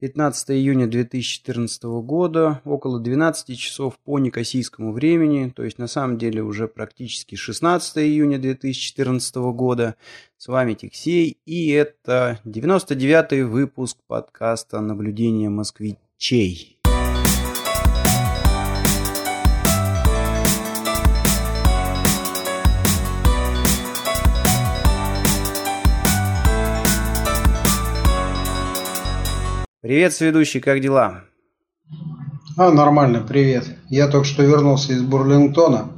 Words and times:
15 0.00 0.50
июня 0.52 0.86
2014 0.86 1.82
года, 2.02 2.62
около 2.64 3.00
12 3.00 3.58
часов 3.58 3.98
по 4.04 4.20
некосийскому 4.20 4.92
времени, 4.92 5.52
то 5.54 5.64
есть 5.64 5.78
на 5.78 5.88
самом 5.88 6.18
деле 6.18 6.42
уже 6.42 6.68
практически 6.68 7.34
16 7.34 7.98
июня 7.98 8.38
2014 8.38 9.34
года. 9.36 9.96
С 10.36 10.46
вами 10.46 10.74
Тиксей, 10.74 11.38
и 11.46 11.70
это 11.70 12.38
99-й 12.44 13.42
выпуск 13.42 13.98
подкаста 14.06 14.80
«Наблюдение 14.80 15.48
москвичей». 15.48 16.77
Привет, 29.88 30.12
сведущий, 30.12 30.60
как 30.60 30.82
дела? 30.82 31.24
А, 32.58 32.70
нормально, 32.70 33.24
привет. 33.26 33.64
Я 33.88 34.06
только 34.08 34.26
что 34.26 34.42
вернулся 34.42 34.92
из 34.92 35.00
Бурлингтона. 35.00 35.88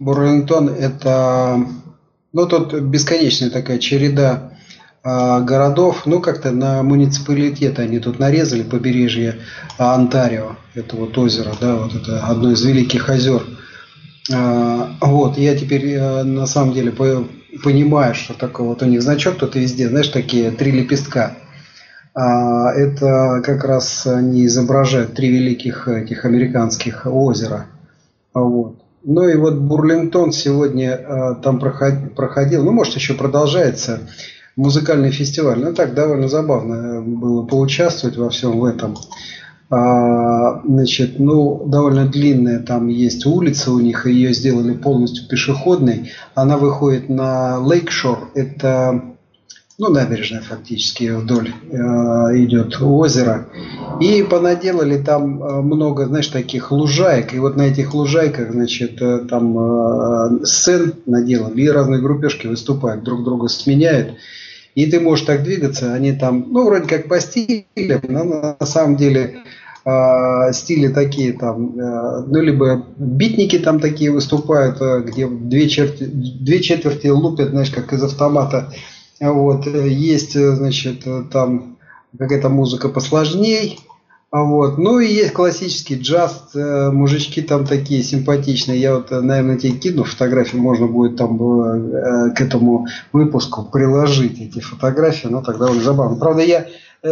Бурлингтон 0.00 0.68
это, 0.68 1.64
ну, 2.32 2.46
тут 2.48 2.74
бесконечная 2.74 3.50
такая 3.50 3.78
череда 3.78 4.54
э, 5.04 5.40
городов. 5.44 6.04
Ну, 6.04 6.20
как-то 6.20 6.50
на 6.50 6.82
муниципалитет 6.82 7.78
они 7.78 8.00
тут 8.00 8.18
нарезали 8.18 8.64
побережье 8.64 9.36
Онтарио. 9.78 10.56
Это 10.74 10.96
вот 10.96 11.16
озеро, 11.16 11.54
да, 11.60 11.76
вот 11.76 11.94
это 11.94 12.26
одно 12.26 12.50
из 12.50 12.64
великих 12.64 13.08
озер. 13.08 13.44
Э, 14.32 14.86
вот, 15.00 15.38
я 15.38 15.56
теперь 15.56 15.92
э, 15.92 16.24
на 16.24 16.46
самом 16.46 16.74
деле 16.74 16.90
понимаю, 16.90 18.16
что 18.16 18.34
такое 18.34 18.66
вот 18.66 18.82
у 18.82 18.86
них 18.86 19.00
значок 19.00 19.36
тут 19.36 19.54
везде, 19.54 19.88
знаешь, 19.88 20.08
такие 20.08 20.50
три 20.50 20.72
лепестка– 20.72 21.36
а, 21.41 21.41
это 22.20 23.40
как 23.44 23.64
раз 23.64 24.06
они 24.06 24.46
изображают 24.46 25.14
три 25.14 25.30
великих 25.30 25.88
этих 25.88 26.24
американских 26.24 27.06
озера. 27.06 27.66
Вот. 28.34 28.76
Ну 29.04 29.28
и 29.28 29.36
вот 29.36 29.54
Бурлингтон 29.54 30.32
сегодня 30.32 30.94
а, 30.94 31.34
там 31.34 31.58
проходил, 31.58 32.64
ну 32.64 32.70
может 32.70 32.94
еще 32.94 33.14
продолжается 33.14 34.00
музыкальный 34.54 35.10
фестиваль. 35.10 35.58
Ну 35.58 35.74
так 35.74 35.94
довольно 35.94 36.28
забавно 36.28 37.02
было 37.02 37.44
поучаствовать 37.44 38.16
во 38.16 38.30
всем 38.30 38.60
в 38.60 38.64
этом. 38.64 38.96
А, 39.70 40.60
значит, 40.64 41.18
ну, 41.18 41.64
довольно 41.66 42.06
длинная 42.06 42.60
там 42.60 42.88
есть 42.88 43.24
улица 43.24 43.72
у 43.72 43.80
них, 43.80 44.06
ее 44.06 44.34
сделали 44.34 44.74
полностью 44.74 45.26
пешеходной. 45.26 46.10
Она 46.34 46.58
выходит 46.58 47.08
на 47.08 47.58
Лейкшор, 47.58 48.30
это 48.34 49.11
ну, 49.82 49.88
набережная 49.88 50.42
фактически 50.42 51.10
вдоль 51.10 51.48
э, 51.48 51.76
идет 52.44 52.80
озеро. 52.80 53.48
И 54.00 54.22
понаделали 54.22 55.02
там 55.02 55.42
э, 55.42 55.60
много, 55.60 56.06
знаешь, 56.06 56.28
таких 56.28 56.70
лужаек. 56.70 57.34
И 57.34 57.40
вот 57.40 57.56
на 57.56 57.62
этих 57.62 57.92
лужайках, 57.92 58.52
значит, 58.52 59.02
э, 59.02 59.26
там 59.28 59.58
э, 59.58 60.44
сцен 60.44 60.94
наделали. 61.06 61.62
И 61.62 61.68
разные 61.68 62.00
группешки 62.00 62.46
выступают, 62.46 63.02
друг 63.02 63.24
друга 63.24 63.48
сменяют. 63.48 64.14
И 64.76 64.86
ты 64.86 65.00
можешь 65.00 65.24
так 65.24 65.42
двигаться. 65.42 65.92
Они 65.92 66.12
там, 66.12 66.46
ну, 66.48 66.64
вроде 66.64 66.86
как 66.86 67.08
по 67.08 67.18
стилям, 67.18 68.02
но 68.08 68.54
на 68.60 68.66
самом 68.66 68.94
деле 68.94 69.42
э, 69.84 70.52
стили 70.52 70.92
такие 70.92 71.32
там, 71.32 71.76
э, 71.76 72.24
ну, 72.28 72.40
либо 72.40 72.86
битники 72.98 73.58
там 73.58 73.80
такие 73.80 74.12
выступают, 74.12 74.80
э, 74.80 75.02
где 75.08 75.26
две, 75.26 75.68
черти, 75.68 76.04
две 76.04 76.60
четверти 76.60 77.08
лупят, 77.08 77.50
знаешь, 77.50 77.70
как 77.70 77.92
из 77.92 78.04
автомата 78.04 78.72
вот, 79.30 79.68
э, 79.68 79.88
есть, 79.88 80.34
э, 80.34 80.56
значит, 80.56 81.06
э, 81.06 81.22
там 81.30 81.76
какая-то 82.18 82.48
музыка 82.48 82.88
посложней. 82.88 83.78
Вот. 84.32 84.78
Ну 84.78 84.98
и 84.98 85.06
есть 85.06 85.32
классический 85.32 85.96
джаз, 85.96 86.52
мужички 86.54 87.42
там 87.42 87.66
такие 87.66 88.02
симпатичные. 88.02 88.80
Я 88.80 88.94
вот, 88.94 89.10
наверное, 89.10 89.58
тебе 89.58 89.74
кину 89.74 90.04
фотографии, 90.04 90.56
можно 90.56 90.86
будет 90.86 91.16
там 91.18 91.36
к 91.36 92.40
этому 92.40 92.86
выпуску 93.12 93.62
приложить 93.62 94.40
эти 94.40 94.60
фотографии, 94.60 95.28
но 95.28 95.42
тогда 95.42 95.66
уже 95.66 95.82
забавно. 95.82 96.16
Правда, 96.16 96.42
я 96.42 96.66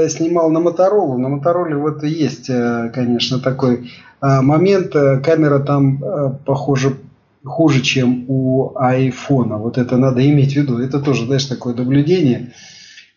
снимал 0.08 0.50
на 0.50 0.60
Моторолу, 0.60 1.18
на 1.18 1.28
Мотороле 1.28 1.76
вот 1.76 2.02
есть, 2.04 2.46
конечно, 2.46 3.38
такой 3.38 3.90
момент, 4.22 4.92
камера 4.92 5.58
там, 5.58 6.38
похоже, 6.46 6.96
хуже, 7.44 7.80
чем 7.80 8.24
у 8.28 8.72
айфона. 8.76 9.56
Вот 9.56 9.78
это 9.78 9.96
надо 9.96 10.28
иметь 10.28 10.52
в 10.52 10.56
виду. 10.56 10.78
Это 10.78 11.00
тоже, 11.00 11.26
знаешь, 11.26 11.44
такое 11.44 11.74
наблюдение. 11.74 12.52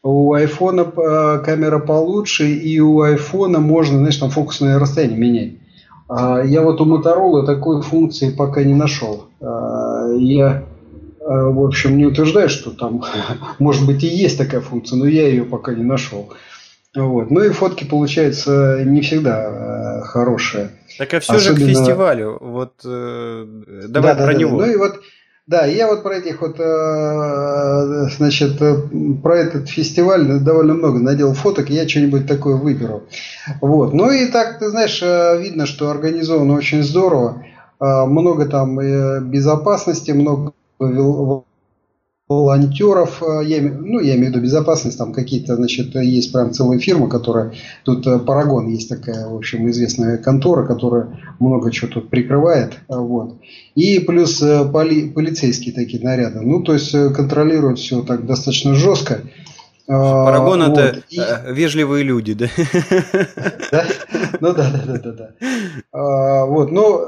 У 0.01 0.33
айфона 0.33 0.81
э, 0.81 1.39
камера 1.45 1.79
получше, 1.79 2.51
и 2.51 2.79
у 2.79 3.01
айфона 3.01 3.59
можно, 3.59 3.97
знаешь, 3.97 4.17
там 4.17 4.29
фокусное 4.29 4.79
расстояние 4.79 5.17
менять. 5.17 5.53
А 6.09 6.43
я 6.43 6.61
вот 6.61 6.81
у 6.81 6.85
Motorola 6.85 7.45
такой 7.45 7.81
функции 7.81 8.29
пока 8.29 8.63
не 8.63 8.73
нашел. 8.73 9.25
А, 9.41 10.11
я, 10.17 10.65
э, 11.21 11.23
в 11.25 11.63
общем, 11.63 11.97
не 11.97 12.05
утверждаю, 12.05 12.49
что 12.49 12.71
там, 12.71 13.03
может 13.59 13.85
быть, 13.85 14.03
и 14.03 14.07
есть 14.07 14.37
такая 14.37 14.61
функция, 14.61 14.97
но 14.97 15.05
я 15.05 15.27
ее 15.27 15.43
пока 15.43 15.73
не 15.73 15.83
нашел. 15.83 16.33
Вот. 16.95 17.31
Ну 17.31 17.43
и 17.43 17.49
фотки 17.49 17.85
получаются 17.85 18.83
не 18.85 19.01
всегда 19.01 20.01
э, 20.01 20.01
хорошие. 20.03 20.69
Так 20.97 21.13
а 21.13 21.19
все 21.19 21.33
Особенно... 21.33 21.59
же 21.59 21.65
к 21.65 21.69
фестивалю. 21.69 22.37
Вот 22.39 22.73
э, 22.85 23.45
давай 23.87 24.15
да, 24.15 24.23
про 24.23 24.33
да, 24.33 24.39
него. 24.39 24.59
Да. 24.59 24.65
Ну 24.65 24.71
и 24.71 24.75
вот, 24.75 24.99
да, 25.45 25.65
я 25.65 25.87
вот 25.87 26.03
про 26.03 26.15
этих 26.15 26.41
вот, 26.41 26.57
э, 26.57 28.07
значит, 28.15 28.61
э, 28.61 28.75
про 29.21 29.37
этот 29.37 29.67
фестиваль 29.67 30.39
довольно 30.39 30.73
много 30.73 30.99
надел 30.99 31.33
фоток, 31.33 31.69
и 31.69 31.73
я 31.73 31.87
что-нибудь 31.87 32.27
такое 32.27 32.55
выберу. 32.55 33.03
Вот. 33.59 33.93
Ну 33.93 34.09
и 34.09 34.27
так, 34.27 34.59
ты 34.59 34.69
знаешь, 34.69 35.01
э, 35.01 35.37
видно, 35.41 35.65
что 35.65 35.89
организовано 35.89 36.53
очень 36.53 36.83
здорово. 36.83 37.43
Много 37.79 38.45
там 38.45 38.77
безопасности, 39.29 40.11
много 40.11 40.53
волонтеров, 42.29 43.21
э, 43.21 43.45
я, 43.45 43.61
ну, 43.61 43.99
я 43.99 44.15
имею 44.15 44.31
в 44.31 44.35
виду 44.35 44.43
безопасность, 44.43 44.97
там 44.97 45.13
какие-то, 45.13 45.55
значит, 45.55 45.93
есть 45.95 46.31
прям 46.31 46.53
целая 46.53 46.79
фирма, 46.79 47.09
которая, 47.09 47.53
тут 47.83 48.07
э, 48.07 48.19
Парагон 48.19 48.69
есть 48.69 48.89
такая, 48.89 49.27
в 49.27 49.35
общем, 49.35 49.69
известная 49.69 50.17
контора, 50.17 50.65
которая 50.65 51.19
много 51.39 51.71
чего 51.71 51.91
тут 51.91 52.09
прикрывает, 52.09 52.73
э, 52.87 52.95
вот. 52.95 53.39
И 53.75 53.99
плюс 53.99 54.39
поли, 54.71 55.09
полицейские 55.09 55.73
такие 55.73 56.01
наряды, 56.01 56.41
ну, 56.41 56.61
то 56.61 56.73
есть 56.73 56.91
контролируют 56.91 57.79
все 57.79 58.01
так 58.01 58.25
достаточно 58.25 58.73
жестко. 58.73 59.21
Парагон 59.85 60.63
вот. 60.63 60.77
это 60.77 61.03
и... 61.09 61.19
вежливые 61.51 62.05
люди, 62.05 62.33
да? 62.33 62.47
Да? 63.71 63.85
Ну 64.39 64.53
да, 64.53 64.71
да, 64.71 64.83
да, 64.85 64.97
да, 64.97 65.11
да. 65.91 66.45
Вот, 66.45 66.71
ну, 66.71 67.01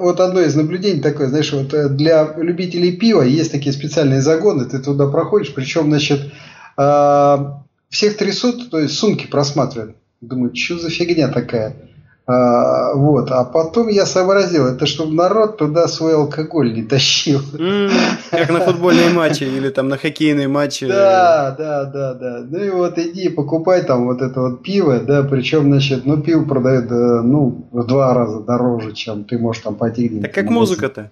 вот 0.00 0.20
одно 0.20 0.40
из 0.40 0.54
наблюдений 0.54 1.00
такое, 1.00 1.28
знаешь, 1.28 1.52
вот 1.52 1.74
э, 1.74 1.88
для 1.88 2.34
любителей 2.36 2.96
пива 2.96 3.22
есть 3.22 3.52
такие 3.52 3.72
специальные 3.72 4.20
загоны, 4.20 4.64
ты 4.64 4.78
туда 4.78 5.06
проходишь, 5.06 5.54
причем, 5.54 5.88
значит, 5.88 6.32
а, 6.76 7.62
всех 7.88 8.16
трясут, 8.16 8.70
то 8.70 8.78
есть 8.78 8.94
сумки 8.94 9.26
просматривают. 9.26 9.96
Думаю, 10.20 10.54
что 10.54 10.78
за 10.78 10.90
фигня 10.90 11.28
такая? 11.28 11.87
А, 12.30 12.92
вот, 12.92 13.30
а 13.30 13.42
потом 13.44 13.88
я 13.88 14.04
сообразил, 14.04 14.66
это 14.66 14.84
чтобы 14.84 15.14
народ 15.14 15.56
туда 15.56 15.88
свой 15.88 16.14
алкоголь 16.14 16.74
не 16.74 16.82
тащил. 16.82 17.40
Mm, 17.54 17.90
как 18.30 18.50
на 18.50 18.60
футбольные 18.60 19.08
матчи 19.08 19.44
или 19.44 19.70
там 19.70 19.88
на 19.88 19.96
хоккейные 19.96 20.46
матчи. 20.46 20.86
Да, 20.86 21.54
да, 21.56 21.86
да, 21.86 22.12
да. 22.12 22.44
Ну 22.46 22.58
и 22.62 22.68
вот 22.68 22.98
иди 22.98 23.30
покупай 23.30 23.82
там 23.82 24.04
вот 24.04 24.20
это 24.20 24.42
вот 24.42 24.62
пиво, 24.62 25.00
да, 25.00 25.22
причем, 25.22 25.62
значит, 25.72 26.04
ну 26.04 26.20
пиво 26.20 26.44
продают, 26.44 26.90
ну, 26.90 27.66
в 27.72 27.86
два 27.86 28.12
раза 28.12 28.40
дороже, 28.40 28.92
чем 28.92 29.24
ты 29.24 29.38
можешь 29.38 29.62
там 29.62 29.76
пойти. 29.76 30.20
Так 30.20 30.34
как 30.34 30.50
музыка-то? 30.50 31.10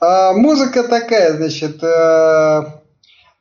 А, 0.00 0.32
музыка 0.32 0.82
такая, 0.82 1.36
значит, 1.36 1.78
а, 1.84 2.80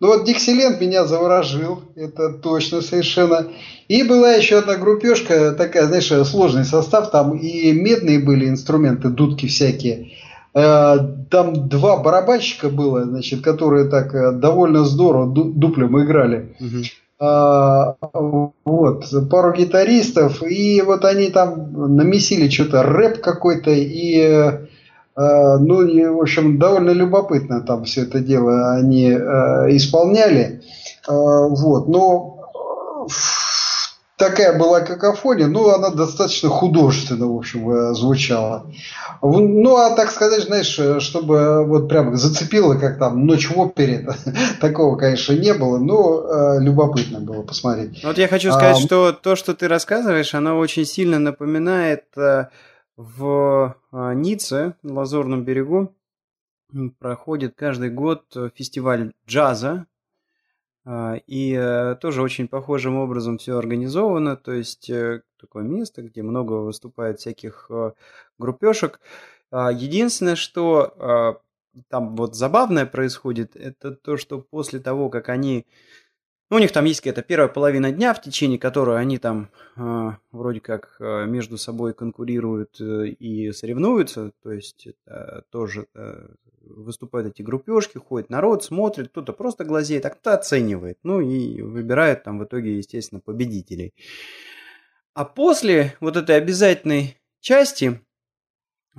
ну 0.02 0.08
вот 0.08 0.26
Диксиленд 0.26 0.82
меня 0.82 1.06
заворожил, 1.06 1.84
это 1.96 2.34
точно 2.34 2.82
совершенно. 2.82 3.48
И 3.88 4.04
была 4.04 4.34
еще 4.34 4.60
одна 4.60 4.76
группешка, 4.76 5.54
такая, 5.54 5.86
знаешь, 5.86 6.12
сложный 6.28 6.66
состав, 6.66 7.12
там 7.12 7.38
и 7.38 7.72
медные 7.72 8.20
были 8.20 8.50
инструменты, 8.50 9.10
дудки 9.10 9.48
всякие. 9.48 10.12
Э, 10.54 10.98
там 11.30 11.70
два 11.70 11.98
барабанщика 11.98 12.70
было, 12.70 13.04
значит, 13.06 13.42
которые 13.42 13.86
так 13.86 14.14
э, 14.14 14.32
довольно 14.34 14.84
здорово 14.84 15.34
дуплем 15.34 16.04
играли. 16.04 16.56
Угу. 16.60 16.84
вот, 18.66 19.30
пару 19.30 19.54
гитаристов, 19.54 20.44
и 20.44 20.82
вот 20.82 21.06
они 21.06 21.30
там 21.30 21.96
намесили 21.96 22.50
что-то, 22.50 22.84
рэп 22.84 23.22
какой-то, 23.22 23.72
и 23.72 24.68
э, 25.16 25.58
ну, 25.60 26.18
в 26.18 26.22
общем, 26.22 26.58
довольно 26.60 26.92
любопытно 26.92 27.62
там 27.62 27.86
все 27.86 28.04
это 28.04 28.20
дело 28.20 28.74
они 28.74 29.10
э, 29.10 29.76
исполняли. 29.76 30.62
Э, 31.08 31.12
вот, 31.12 31.88
но 31.88 32.32
такая 34.18 34.58
была 34.58 34.82
какофония, 34.82 35.48
но 35.48 35.74
она 35.74 35.90
достаточно 35.90 36.50
художественно, 36.50 37.28
в 37.28 37.36
общем, 37.36 37.94
звучала. 37.94 38.66
Ну, 39.22 39.78
а 39.78 39.96
так 39.96 40.12
сказать, 40.12 40.44
знаешь, 40.44 40.80
чтобы 41.04 41.66
вот 41.66 41.90
прям 41.90 42.16
зацепило, 42.16 42.76
как 42.76 42.98
там 43.00 43.26
«Ночь 43.26 43.50
в 43.50 43.60
опере», 43.60 44.08
такого, 44.62 44.96
конечно, 44.96 45.34
не 45.34 45.54
было, 45.54 45.78
но 45.78 46.22
э, 46.22 46.60
любопытно 46.62 47.20
было 47.20 47.42
посмотреть. 47.42 48.04
Вот 48.04 48.18
я 48.18 48.28
хочу 48.28 48.52
сказать, 48.52 48.78
а, 48.78 48.80
что 48.82 49.12
то, 49.12 49.36
что 49.36 49.54
ты 49.54 49.68
рассказываешь, 49.68 50.34
оно 50.34 50.58
очень 50.58 50.86
сильно 50.86 51.20
напоминает 51.20 52.04
в 52.98 53.76
э, 53.92 54.14
Ницце, 54.16 54.76
на 54.84 54.94
Лазурном 54.94 55.44
берегу, 55.44 55.96
проходит 57.00 57.56
каждый 57.56 57.90
год 57.90 58.26
фестиваль 58.56 59.14
джаза, 59.28 59.88
а, 60.88 61.16
и 61.26 61.54
э, 61.54 61.96
тоже 61.96 62.22
очень 62.22 62.48
похожим 62.48 62.98
образом 62.98 63.40
все 63.40 63.58
организовано, 63.58 64.38
то 64.38 64.52
есть 64.52 64.88
э, 64.90 65.24
такое 65.40 65.64
место, 65.64 66.04
где 66.04 66.22
много 66.22 66.54
выступает 66.54 67.20
всяких 67.20 67.68
э, 67.72 67.94
группешек. 68.38 69.00
А, 69.50 69.72
единственное, 69.72 70.36
что 70.36 70.94
а, 71.00 71.42
там 71.90 72.16
вот 72.16 72.36
забавное 72.36 72.86
происходит, 72.86 73.56
это 73.56 73.96
то, 73.96 74.16
что 74.18 74.40
после 74.40 74.80
того, 74.80 75.10
как 75.10 75.30
они 75.30 75.66
у 76.52 76.60
них 76.60 76.72
там 76.72 76.86
есть 76.86 77.02
какая-то 77.02 77.24
первая 77.24 77.48
половина 77.48 77.92
дня, 77.92 78.14
в 78.14 78.22
течение 78.22 78.60
которой 78.60 79.00
они 79.00 79.18
там 79.18 79.50
э, 79.76 80.12
вроде 80.32 80.60
как 80.60 80.96
э, 81.00 81.26
между 81.26 81.58
собой 81.58 81.94
конкурируют 81.94 82.80
э, 82.80 83.08
и 83.08 83.52
соревнуются, 83.52 84.32
то 84.44 84.52
есть 84.52 84.88
э, 85.08 85.42
тоже 85.50 85.88
э, 85.96 86.28
выступают 86.62 87.28
эти 87.28 87.42
группежки, 87.42 87.98
ходит 87.98 88.30
народ, 88.30 88.64
смотрит, 88.64 89.10
кто-то 89.10 89.34
просто 89.34 89.66
глазеет, 89.66 90.06
а 90.06 90.12
кто-то 90.12 90.36
оценивает, 90.36 91.00
ну 91.04 91.20
и 91.20 91.62
выбирает 91.62 92.24
там 92.24 92.38
в 92.40 92.46
итоге, 92.46 92.78
естественно, 92.78 93.22
победителей. 93.22 93.94
А 95.14 95.26
после 95.26 95.96
вот 96.00 96.16
этой 96.16 96.36
обязательной 96.36 97.18
части 97.40 98.02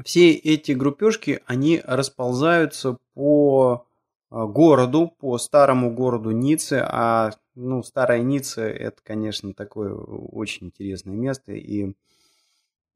все 0.05 0.33
эти 0.33 0.73
группежки, 0.73 1.43
они 1.47 1.81
расползаются 1.85 2.99
по 3.15 3.87
городу, 4.31 5.15
по 5.19 5.39
старому 5.39 5.95
городу 5.95 6.31
Ницце, 6.31 6.85
а 6.87 7.31
ну, 7.55 7.83
старая 7.83 8.21
Ницце 8.23 8.63
это, 8.63 8.99
конечно, 9.03 9.55
такое 9.55 9.95
очень 9.95 10.69
интересное 10.69 11.15
место, 11.15 11.53
и 11.53 11.95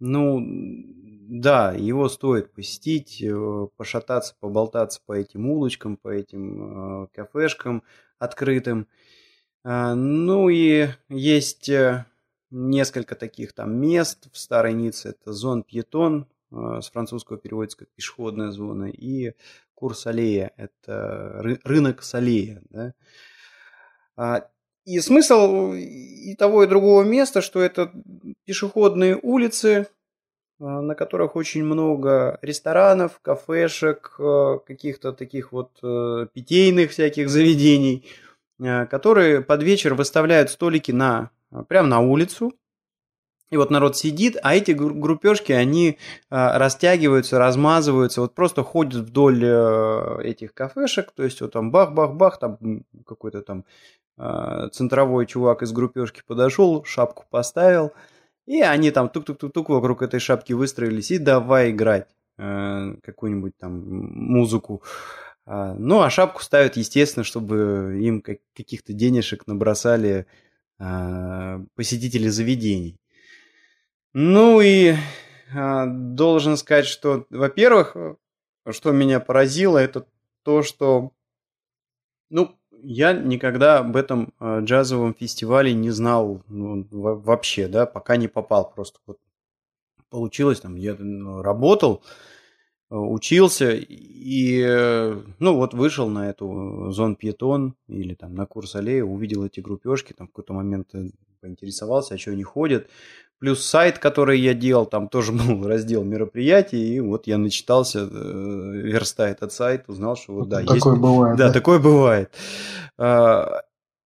ну, 0.00 0.41
да, 1.31 1.73
его 1.73 2.09
стоит 2.09 2.53
посетить, 2.53 3.23
э, 3.23 3.69
пошататься, 3.77 4.35
поболтаться 4.41 5.00
по 5.05 5.12
этим 5.12 5.49
улочкам, 5.49 5.97
по 5.97 6.09
этим 6.09 7.05
э, 7.05 7.06
кафешкам 7.15 7.82
открытым. 8.19 8.88
Ну 9.62 10.49
и 10.49 10.88
есть 11.11 11.69
э, 11.69 12.06
несколько 12.50 13.15
таких 13.15 13.53
там 13.53 13.77
мест 13.77 14.29
в 14.32 14.38
Старой 14.38 14.73
Ницце. 14.73 15.11
Это 15.11 15.32
зон 15.32 15.62
Пьетон, 15.62 16.27
с 16.52 16.91
французского 16.91 17.38
переводится 17.38 17.79
как 17.79 17.88
пешеходная 17.94 18.50
зона, 18.50 18.87
и 18.91 19.35
курс 19.75 20.06
аллея, 20.06 20.52
это 20.56 21.41
рынок 21.64 22.02
Салея. 22.02 22.62
Да? 22.70 22.93
А, 24.17 24.47
и 24.85 25.00
смысл 25.00 25.73
и 25.73 26.35
того, 26.37 26.64
и 26.64 26.67
другого 26.67 27.02
места, 27.02 27.41
что 27.41 27.61
это 27.61 27.91
пешеходные 28.44 29.19
улицы, 29.20 29.88
а, 30.58 30.82
на 30.82 30.94
которых 30.94 31.37
очень 31.37 31.64
много 31.64 32.38
ресторанов, 32.43 33.19
кафешек, 33.23 34.14
а, 34.19 34.58
каких-то 34.58 35.12
таких 35.12 35.53
вот 35.53 35.79
э, 35.82 36.26
питейных 36.35 36.91
всяких 36.91 37.31
заведений, 37.31 38.05
которые 38.58 39.41
под 39.41 39.62
вечер 39.62 39.94
выставляют 39.94 40.50
столики 40.50 40.93
на, 40.93 41.31
прямо 41.69 41.88
на 41.88 42.00
улицу, 42.00 42.53
и 43.50 43.56
вот 43.56 43.70
народ 43.70 43.97
сидит, 43.97 44.37
а 44.43 44.55
эти 44.55 44.70
группежки, 44.70 45.52
они 45.52 45.99
а, 46.31 46.56
растягиваются, 46.58 47.38
размазываются, 47.38 48.20
вот 48.20 48.35
просто 48.35 48.62
ходят 48.62 48.94
вдоль 48.94 49.44
э, 49.44 50.23
этих 50.23 50.55
кафешек, 50.55 51.11
то 51.11 51.25
есть 51.25 51.41
вот 51.41 51.52
там 51.52 51.73
бах-бах-бах, 51.73 52.38
там 52.38 52.85
какой-то 53.05 53.43
там 53.43 53.64
а, 54.17 54.69
центровой 54.69 55.26
чувак 55.26 55.62
из 55.62 55.73
группежки 55.73 56.23
подошел, 56.25 56.85
шапку 56.85 57.25
поставил, 57.29 57.93
и 58.47 58.61
они 58.61 58.93
там 58.93 59.08
тук-тук-тук-тук 59.08 59.69
вокруг 59.69 60.03
этой 60.03 60.20
шапки 60.20 60.53
выстроились, 60.53 61.11
и 61.11 61.19
давай 61.19 61.73
играть 61.73 62.06
э, 62.38 62.94
какую-нибудь 63.03 63.56
там 63.58 63.81
музыку. 63.82 64.82
А, 65.44 65.75
ну, 65.75 66.03
а 66.03 66.11
шапку 66.11 66.41
ставят, 66.41 66.76
естественно, 66.76 67.25
чтобы 67.25 67.99
им 68.00 68.23
каких-то 68.23 68.93
денежек 68.93 69.49
набросали 69.49 70.26
посетители 71.75 72.29
заведений. 72.29 73.00
Ну 74.12 74.60
и 74.60 74.94
а, 75.54 75.86
должен 75.86 76.56
сказать, 76.56 76.86
что, 76.86 77.26
во-первых, 77.30 77.96
что 78.68 78.90
меня 78.92 79.20
поразило, 79.20 79.78
это 79.78 80.06
то, 80.42 80.62
что, 80.62 81.12
ну, 82.28 82.58
я 82.82 83.12
никогда 83.12 83.78
об 83.78 83.96
этом 83.96 84.32
а, 84.38 84.60
джазовом 84.60 85.14
фестивале 85.14 85.74
не 85.74 85.90
знал 85.90 86.42
ну, 86.48 86.86
вообще, 86.90 87.68
да, 87.68 87.86
пока 87.86 88.16
не 88.16 88.26
попал. 88.26 88.72
Просто 88.74 88.98
вот 89.06 89.18
получилось, 90.08 90.60
там, 90.60 90.74
я 90.74 90.96
ну, 90.98 91.40
работал, 91.42 92.02
учился 92.88 93.70
и, 93.70 94.64
ну, 95.38 95.54
вот 95.54 95.72
вышел 95.72 96.08
на 96.08 96.30
эту 96.30 96.90
зон 96.90 97.14
Пьетон 97.14 97.76
или 97.86 98.14
там 98.14 98.34
на 98.34 98.46
курс 98.46 98.74
аллея, 98.74 99.04
увидел 99.04 99.44
эти 99.44 99.60
группежки, 99.60 100.12
там 100.12 100.26
в 100.26 100.30
какой-то 100.30 100.52
момент 100.52 100.92
э, 100.94 101.10
поинтересовался, 101.40 102.14
а 102.14 102.18
что 102.18 102.32
они 102.32 102.42
ходят. 102.42 102.88
Плюс 103.40 103.64
сайт, 103.64 103.98
который 103.98 104.38
я 104.38 104.52
делал, 104.52 104.87
там 104.87 105.08
тоже 105.08 105.32
был 105.32 105.66
раздел 105.66 106.04
мероприятий, 106.04 106.94
и 106.94 107.00
вот 107.00 107.26
я 107.26 107.38
начитался, 107.38 108.00
э, 108.00 108.72
верста 108.84 109.28
этот 109.28 109.52
сайт, 109.52 109.84
узнал, 109.88 110.16
что 110.16 110.34
вот 110.34 110.48
да, 110.48 110.60
такое 110.60 110.75
есть... 110.75 110.87
бывает. 110.87 111.37
Да, 111.37 111.48
да, 111.48 111.52
такое 111.52 111.78
бывает. 111.78 112.31
А, 112.98 113.62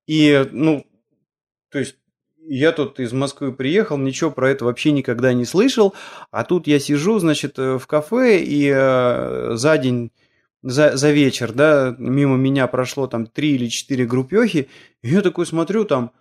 и, 0.06 0.48
ну, 0.52 0.86
то 1.70 1.81
есть 1.81 1.96
я 2.46 2.72
тут 2.72 3.00
из 3.00 3.12
Москвы 3.12 3.52
приехал, 3.52 3.98
ничего 3.98 4.31
про 4.31 4.50
это 4.50 4.64
вообще 4.64 4.92
никогда 4.92 5.32
не 5.32 5.44
слышал, 5.44 5.94
а 6.30 6.44
тут 6.44 6.66
я 6.69 6.78
сижу, 6.78 7.19
значит, 7.19 7.58
э, 7.58 7.78
в 7.78 7.87
кафе, 7.88 8.40
и 8.40 8.70
э, 8.72 9.56
за 9.56 9.78
день 9.78 10.12
за, 10.62 10.96
за 10.96 11.10
вечер, 11.10 11.52
да, 11.52 11.94
мимо 11.98 12.37
меня 12.37 12.66
прошло 12.69 13.06
там 13.06 13.26
три 13.26 13.56
или 13.56 13.66
четыре 13.66 14.06
группехи, 14.06 14.69
и 15.02 15.08
я 15.08 15.20
такой 15.20 15.44
смотрю, 15.44 15.84
там, 15.84 16.12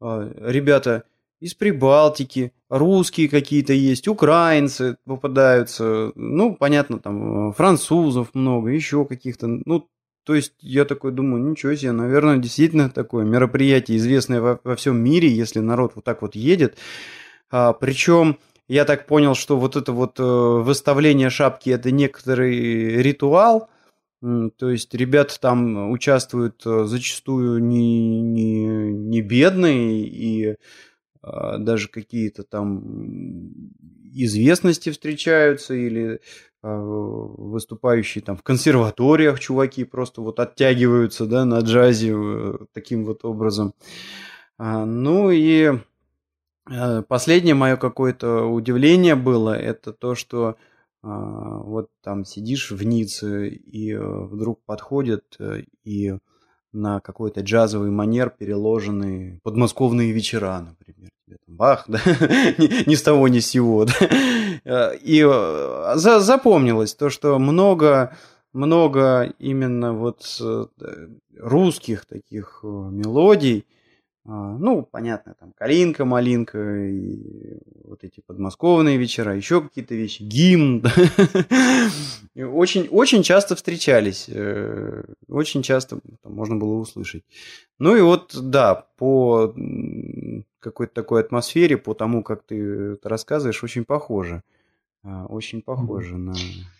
э, 0.00 0.32
ребята 0.40 1.04
из 1.40 1.54
Прибалтики, 1.54 2.52
русские 2.68 3.28
какие-то 3.28 3.72
есть, 3.72 4.08
украинцы 4.08 4.98
попадаются, 5.04 6.12
ну, 6.14 6.54
понятно, 6.54 6.98
там, 6.98 7.52
французов 7.54 8.34
много, 8.34 8.70
еще 8.70 9.04
каких-то, 9.06 9.46
ну, 9.46 9.88
то 10.24 10.34
есть 10.34 10.52
я 10.60 10.84
такой 10.84 11.12
думаю, 11.12 11.42
ничего 11.42 11.74
себе, 11.74 11.92
наверное, 11.92 12.36
действительно 12.36 12.90
такое 12.90 13.24
мероприятие, 13.24 13.96
известное 13.96 14.40
во, 14.40 14.60
во 14.62 14.76
всем 14.76 15.02
мире, 15.02 15.28
если 15.28 15.60
народ 15.60 15.92
вот 15.94 16.04
так 16.04 16.22
вот 16.22 16.36
едет. 16.36 16.76
А, 17.50 17.72
причем 17.72 18.38
я 18.68 18.84
так 18.84 19.06
понял, 19.06 19.34
что 19.34 19.58
вот 19.58 19.76
это 19.76 19.92
вот 19.92 20.20
э, 20.20 20.22
выставление 20.22 21.30
шапки 21.30 21.70
это 21.70 21.90
некоторый 21.90 23.02
ритуал, 23.02 23.68
то 24.20 24.70
есть 24.70 24.94
ребята 24.94 25.40
там 25.40 25.90
участвуют 25.90 26.62
э, 26.66 26.84
зачастую 26.84 27.64
не, 27.64 28.20
не, 28.20 28.66
не 28.92 29.22
бедные 29.22 30.02
и 30.02 30.56
даже 31.22 31.88
какие-то 31.88 32.42
там 32.44 32.82
известности 34.12 34.90
встречаются 34.90 35.74
или 35.74 36.20
а, 36.62 36.76
выступающие 36.76 38.22
там 38.22 38.36
в 38.36 38.42
консерваториях 38.42 39.40
чуваки 39.40 39.84
просто 39.84 40.20
вот 40.20 40.40
оттягиваются, 40.40 41.26
да, 41.26 41.46
на 41.46 41.60
джазе 41.60 42.14
э, 42.14 42.58
таким 42.74 43.06
вот 43.06 43.24
образом. 43.24 43.72
А, 44.58 44.84
ну 44.84 45.30
и 45.30 45.72
э, 46.70 47.02
последнее 47.02 47.54
мое 47.54 47.76
какое-то 47.76 48.44
удивление 48.44 49.14
было, 49.14 49.56
это 49.56 49.92
то, 49.92 50.14
что 50.14 50.56
вот 51.02 51.88
там 52.02 52.26
сидишь 52.26 52.70
в 52.70 52.84
Ницце 52.84 53.48
и 53.48 53.94
э, 53.94 53.98
вдруг 53.98 54.62
подходят 54.66 55.24
и 55.82 56.18
на 56.72 57.00
какой-то 57.00 57.40
джазовый 57.40 57.90
манер 57.90 58.30
переложены 58.30 59.40
подмосковные 59.42 60.12
вечера, 60.12 60.60
например. 60.60 61.10
Бах, 61.46 61.84
да, 61.88 62.00
ни, 62.06 62.88
ни 62.88 62.94
с 62.94 63.02
того, 63.02 63.28
ни 63.28 63.40
с 63.40 63.46
сего. 63.46 63.84
Да? 63.84 63.94
Э, 64.64 64.96
и 64.96 65.24
э, 65.28 65.92
за, 65.96 66.20
запомнилось 66.20 66.94
то, 66.94 67.10
что 67.10 67.38
много, 67.38 68.16
много 68.52 69.32
именно 69.38 69.92
вот 69.92 70.22
э, 70.40 70.66
русских 71.36 72.04
таких 72.06 72.60
мелодий, 72.62 73.66
ну, 74.24 74.82
понятно, 74.82 75.34
там 75.38 75.52
Калинка, 75.52 76.04
Малинка, 76.04 76.58
и 76.58 77.58
вот 77.84 78.04
эти 78.04 78.20
подмосковные 78.20 78.98
вечера, 78.98 79.34
еще 79.34 79.62
какие-то 79.62 79.94
вещи, 79.94 80.22
гимн. 80.22 80.84
Очень, 82.36 82.86
очень 82.90 83.22
часто 83.22 83.56
встречались, 83.56 84.26
э, 84.28 85.02
очень 85.28 85.62
часто 85.62 85.98
можно 86.22 86.56
было 86.56 86.74
услышать. 86.74 87.24
Ну 87.78 87.96
и 87.96 88.00
вот, 88.00 88.34
да, 88.40 88.86
по 88.96 89.52
какой-то 90.60 90.94
такой 90.94 91.22
атмосфере, 91.22 91.76
по 91.76 91.92
тому, 91.92 92.22
как 92.22 92.44
ты 92.44 92.94
это 92.94 93.08
рассказываешь, 93.08 93.64
очень 93.64 93.84
похоже. 93.84 94.42
А, 95.02 95.24
очень 95.30 95.62
похоже 95.62 96.18
на... 96.18 96.34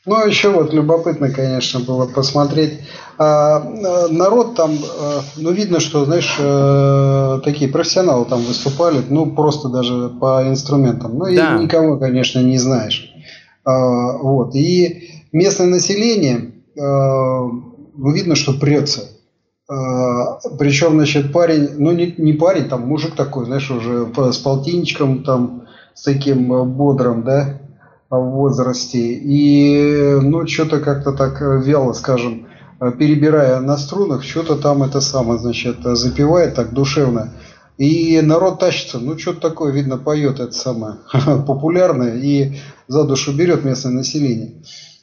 Ну, 0.04 0.26
еще 0.26 0.50
вот 0.50 0.74
любопытно, 0.74 1.30
конечно, 1.30 1.80
было 1.80 2.06
посмотреть. 2.06 2.80
А, 3.16 3.56
а, 3.56 4.08
народ 4.08 4.56
там, 4.56 4.72
а, 4.72 5.20
ну, 5.38 5.52
видно, 5.52 5.80
что, 5.80 6.04
знаешь, 6.04 6.36
а, 6.38 7.40
такие 7.40 7.70
профессионалы 7.70 8.26
там 8.26 8.42
выступали, 8.42 9.02
ну, 9.08 9.34
просто 9.34 9.70
даже 9.70 10.10
по 10.20 10.46
инструментам. 10.46 11.16
Ну, 11.16 11.24
да. 11.34 11.56
и 11.56 11.62
никого, 11.62 11.98
конечно, 11.98 12.40
не 12.40 12.58
знаешь. 12.58 13.10
А, 13.64 14.18
вот. 14.18 14.54
И 14.54 15.24
местное 15.32 15.68
население, 15.68 16.52
а, 16.78 17.46
ну, 17.46 18.12
видно, 18.12 18.34
что 18.34 18.52
прется. 18.52 19.08
А, 19.66 20.40
причем, 20.58 20.92
значит, 20.92 21.32
парень, 21.32 21.70
ну, 21.78 21.92
не, 21.92 22.14
не 22.18 22.34
парень, 22.34 22.68
там 22.68 22.86
мужик 22.86 23.14
такой, 23.14 23.46
знаешь, 23.46 23.70
уже 23.70 24.12
с 24.14 24.36
полтинничком, 24.36 25.24
там, 25.24 25.62
с 25.94 26.02
таким 26.02 26.48
бодрым, 26.76 27.24
да, 27.24 27.60
в 28.10 28.30
возрасте. 28.30 29.14
И, 29.14 30.18
ну, 30.20 30.46
что-то 30.46 30.80
как-то 30.80 31.12
так 31.12 31.40
вяло, 31.40 31.92
скажем, 31.92 32.48
перебирая 32.98 33.60
на 33.60 33.76
струнах, 33.76 34.24
что-то 34.24 34.56
там 34.56 34.82
это 34.82 35.00
самое, 35.00 35.38
значит, 35.38 35.78
запевает 35.82 36.54
так 36.54 36.72
душевно. 36.72 37.32
И 37.78 38.20
народ 38.20 38.58
тащится, 38.58 38.98
ну, 38.98 39.16
что-то 39.18 39.48
такое, 39.48 39.72
видно, 39.72 39.96
поет 39.96 40.38
это 40.38 40.52
самое 40.52 40.96
популярное 41.46 42.16
и 42.16 42.56
за 42.88 43.04
душу 43.04 43.32
берет 43.32 43.64
местное 43.64 43.92
население. 43.92 44.62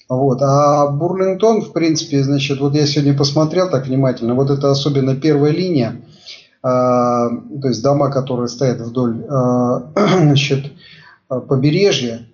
Вот. 0.09 0.41
А 0.41 0.87
Бурлингтон, 0.87 1.61
в 1.61 1.73
принципе, 1.73 2.23
значит, 2.23 2.59
вот 2.59 2.75
я 2.75 2.85
сегодня 2.85 3.17
посмотрел 3.17 3.69
так 3.69 3.87
внимательно, 3.87 4.35
вот 4.35 4.51
это 4.51 4.69
особенно 4.69 5.15
первая 5.15 5.51
линия, 5.51 6.01
э, 6.63 6.67
то 6.67 7.67
есть 7.67 7.81
дома, 7.81 8.11
которые 8.11 8.47
стоят 8.47 8.79
вдоль 8.79 9.25
э, 9.27 9.79
значит, 9.95 10.71
побережья, 11.27 12.27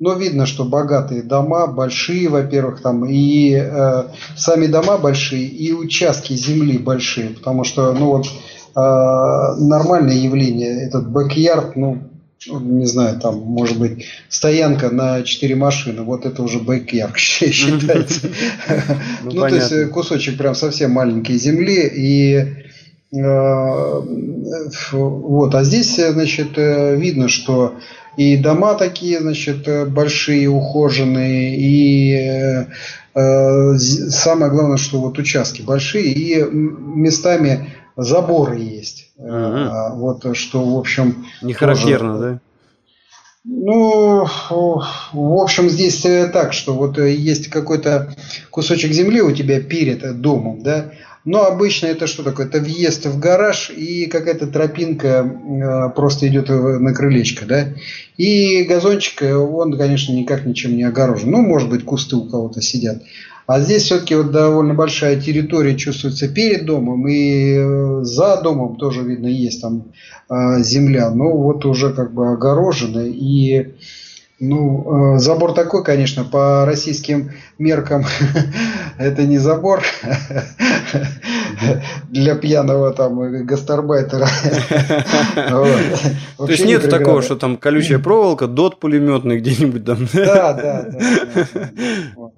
но 0.00 0.14
видно, 0.14 0.46
что 0.46 0.64
богатые 0.64 1.22
дома, 1.22 1.66
большие, 1.66 2.28
во-первых, 2.28 2.80
там 2.82 3.04
и 3.04 3.52
э, 3.54 4.04
сами 4.36 4.66
дома 4.66 4.96
большие, 4.96 5.44
и 5.44 5.72
участки 5.72 6.34
земли 6.34 6.78
большие, 6.78 7.30
потому 7.30 7.64
что, 7.64 7.92
ну 7.92 8.06
вот, 8.06 8.26
э, 8.26 9.60
нормальное 9.60 10.14
явление, 10.14 10.86
этот 10.86 11.10
бэк-ярд, 11.10 11.74
ну, 11.74 11.98
не 12.46 12.86
знаю, 12.86 13.18
там, 13.18 13.38
может 13.40 13.80
быть, 13.80 14.06
стоянка 14.28 14.90
на 14.90 15.24
4 15.24 15.56
машины, 15.56 16.02
вот 16.02 16.26
это 16.26 16.44
уже 16.44 16.60
бэк-ярд 16.60 17.16
считается. 17.16 18.28
Ну, 19.24 19.32
то 19.32 19.48
есть 19.48 19.90
кусочек 19.90 20.38
прям 20.38 20.54
совсем 20.54 20.92
маленькой 20.92 21.38
земли, 21.38 21.90
и 21.92 22.36
э, 23.16 24.00
вот, 24.92 25.54
а 25.56 25.64
здесь, 25.64 25.96
значит, 25.96 26.56
э, 26.56 26.94
видно, 26.94 27.28
что 27.28 27.74
и 28.18 28.36
дома 28.36 28.74
такие, 28.74 29.20
значит, 29.20 29.68
э, 29.68 29.84
большие, 29.84 30.48
ухоженные, 30.48 31.56
и 31.56 32.14
э, 32.14 32.66
э, 33.14 33.78
самое 33.78 34.50
главное, 34.50 34.76
что 34.76 34.98
вот 35.00 35.20
участки 35.20 35.62
большие, 35.62 36.12
и 36.12 36.42
местами 36.42 37.70
заборы 37.96 38.58
есть. 38.58 39.12
Ага. 39.20 39.94
Вот 39.94 40.36
что, 40.36 40.64
в 40.64 40.76
общем... 40.76 41.26
Не 41.42 41.52
характерно, 41.52 42.18
тоже, 42.18 42.32
да? 42.32 42.40
Ну, 43.44 44.26
в 45.12 45.40
общем, 45.40 45.70
здесь 45.70 46.00
так, 46.32 46.52
что 46.52 46.74
вот 46.74 46.98
есть 46.98 47.48
какой-то 47.50 48.16
кусочек 48.50 48.90
земли 48.90 49.22
у 49.22 49.30
тебя 49.30 49.60
перед 49.60 50.20
домом, 50.20 50.64
да, 50.64 50.90
но 51.28 51.44
обычно 51.44 51.88
это 51.88 52.06
что 52.06 52.22
такое? 52.22 52.46
Это 52.46 52.58
въезд 52.58 53.04
в 53.04 53.18
гараж 53.18 53.68
и 53.68 54.06
какая-то 54.06 54.46
тропинка 54.46 55.30
э, 55.30 55.90
просто 55.94 56.26
идет 56.26 56.48
на 56.48 56.94
крылечко, 56.94 57.44
да? 57.44 57.66
И 58.16 58.62
газончик, 58.64 59.22
э, 59.22 59.34
он, 59.34 59.76
конечно, 59.76 60.14
никак 60.14 60.46
ничем 60.46 60.74
не 60.74 60.84
огорожен. 60.84 61.30
Ну, 61.30 61.42
может 61.42 61.68
быть, 61.68 61.84
кусты 61.84 62.16
у 62.16 62.24
кого-то 62.24 62.62
сидят. 62.62 63.02
А 63.46 63.60
здесь 63.60 63.82
все-таки 63.82 64.14
вот 64.14 64.30
довольно 64.30 64.72
большая 64.72 65.20
территория 65.20 65.76
чувствуется 65.76 66.28
перед 66.28 66.64
домом 66.64 67.06
и 67.06 67.56
э, 67.58 68.00
за 68.04 68.40
домом 68.40 68.76
тоже 68.76 69.02
видно 69.02 69.26
есть 69.26 69.60
там 69.60 69.92
земля, 70.30 71.10
но 71.10 71.30
вот 71.36 71.64
уже 71.64 71.92
как 71.92 72.12
бы 72.12 72.30
огорожена 72.30 73.06
и 73.06 73.74
ну, 74.40 75.16
э, 75.16 75.18
забор 75.18 75.52
такой, 75.52 75.82
конечно, 75.82 76.24
по 76.24 76.64
российским 76.64 77.32
меркам 77.58 78.04
это 78.98 79.24
не 79.24 79.38
забор 79.38 79.82
для 82.08 82.36
пьяного 82.36 82.92
там 82.92 83.44
гастарбайтера. 83.44 84.28
То 85.34 86.46
есть 86.46 86.64
нет 86.64 86.88
такого, 86.88 87.22
что 87.22 87.36
там 87.36 87.56
колючая 87.56 87.98
проволока, 87.98 88.46
дот 88.46 88.78
пулеметный 88.78 89.38
где-нибудь 89.38 89.84
там. 89.84 90.06
Да, 90.12 90.52
да, 90.52 90.86
да. 90.88 92.30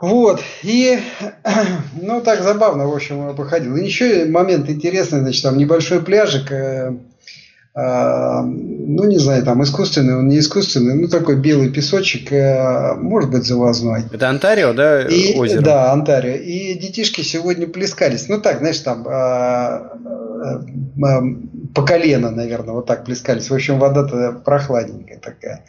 Вот, 0.00 0.40
и, 0.62 0.98
ну, 2.00 2.22
так 2.22 2.42
забавно, 2.42 2.88
в 2.88 2.94
общем, 2.94 3.36
походил. 3.36 3.76
И 3.76 3.84
еще 3.84 4.24
момент 4.24 4.68
интересный, 4.70 5.20
значит, 5.20 5.42
там 5.42 5.58
небольшой 5.58 6.00
пляжик, 6.00 6.50
э, 6.50 6.96
ну, 8.42 9.04
не 9.04 9.18
знаю, 9.18 9.44
там 9.44 9.62
искусственный, 9.62 10.16
он 10.16 10.28
не 10.28 10.38
искусственный, 10.38 10.94
ну, 10.94 11.08
такой 11.08 11.36
белый 11.36 11.70
песочек, 11.70 12.32
э, 12.32 12.94
может 12.96 13.30
быть, 13.30 13.44
завозной. 13.44 14.04
Это 14.12 14.28
Онтарио, 14.28 14.72
да, 14.72 15.02
и, 15.06 15.36
озеро? 15.36 15.62
Да, 15.62 15.92
Онтарио. 15.92 16.34
И 16.34 16.74
детишки 16.74 17.22
сегодня 17.22 17.66
плескались. 17.66 18.28
Ну, 18.28 18.40
так, 18.40 18.58
знаешь, 18.58 18.80
там 18.80 19.06
а, 19.08 19.92
а, 21.02 21.22
по 21.74 21.82
колено, 21.82 22.30
наверное, 22.30 22.74
вот 22.74 22.86
так 22.86 23.04
плескались. 23.04 23.50
В 23.50 23.54
общем, 23.54 23.78
вода-то 23.78 24.40
прохладненькая 24.44 25.18
такая. 25.18 25.64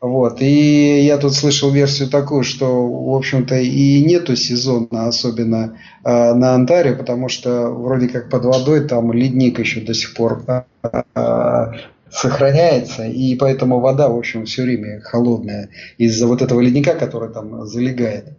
Вот. 0.00 0.40
И 0.40 1.00
я 1.02 1.18
тут 1.18 1.34
слышал 1.34 1.70
версию 1.70 2.08
такую, 2.08 2.42
что, 2.42 2.88
в 2.88 3.14
общем-то, 3.14 3.56
и 3.56 4.02
нету 4.02 4.34
сезона, 4.34 5.08
особенно 5.08 5.76
э, 6.04 6.34
на 6.34 6.54
Онтарио, 6.54 6.96
потому 6.96 7.28
что 7.28 7.68
вроде 7.68 8.08
как 8.08 8.30
под 8.30 8.46
водой 8.46 8.88
там 8.88 9.12
ледник 9.12 9.58
еще 9.58 9.82
до 9.82 9.92
сих 9.92 10.14
пор 10.14 10.42
э, 10.46 11.72
сохраняется, 12.10 13.04
и 13.04 13.36
поэтому 13.36 13.80
вода, 13.80 14.08
в 14.08 14.16
общем, 14.16 14.46
все 14.46 14.62
время 14.62 15.00
холодная 15.02 15.68
из-за 15.98 16.26
вот 16.26 16.40
этого 16.40 16.60
ледника, 16.60 16.94
который 16.94 17.30
там 17.30 17.66
залегает. 17.66 18.38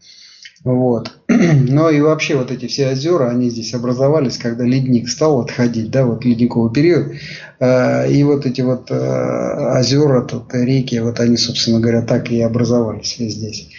Вот. 0.64 1.12
Но 1.28 1.90
и 1.90 2.02
вообще 2.02 2.36
вот 2.36 2.52
эти 2.52 2.68
все 2.68 2.92
озера, 2.92 3.30
они 3.30 3.50
здесь 3.50 3.74
образовались, 3.74 4.38
когда 4.38 4.64
ледник 4.64 5.10
стал 5.10 5.42
отходить, 5.42 5.90
да, 5.90 6.06
вот 6.06 6.24
ледниковый 6.24 6.72
период. 6.72 7.14
Э, 7.60 8.12
и 8.12 8.24
вот 8.24 8.46
эти 8.46 8.62
вот 8.62 8.92
э, 8.92 9.80
озера, 9.80 10.22
тут 10.22 10.54
реки, 10.54 11.00
вот 11.00 11.20
они, 11.20 11.38
собственно 11.38 11.80
говоря, 11.80 12.04
так 12.04 12.30
и 12.30 12.42
образовались 12.42 13.16
здесь. 13.18 13.70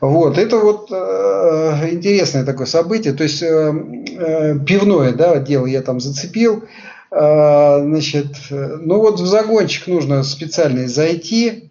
Вот, 0.00 0.38
это 0.38 0.58
вот 0.58 0.88
э, 0.92 1.88
интересное 1.90 2.44
такое 2.44 2.66
событие. 2.66 3.12
То 3.12 3.24
есть 3.24 3.40
пивное, 3.40 5.12
да, 5.12 5.38
дело 5.40 5.66
я 5.66 5.82
там 5.82 6.00
зацепил. 6.00 6.64
Значит, 7.10 8.36
ну 8.50 8.98
вот 8.98 9.20
в 9.20 9.26
загончик 9.26 9.86
нужно 9.86 10.22
специально 10.22 10.86
зайти, 10.88 11.65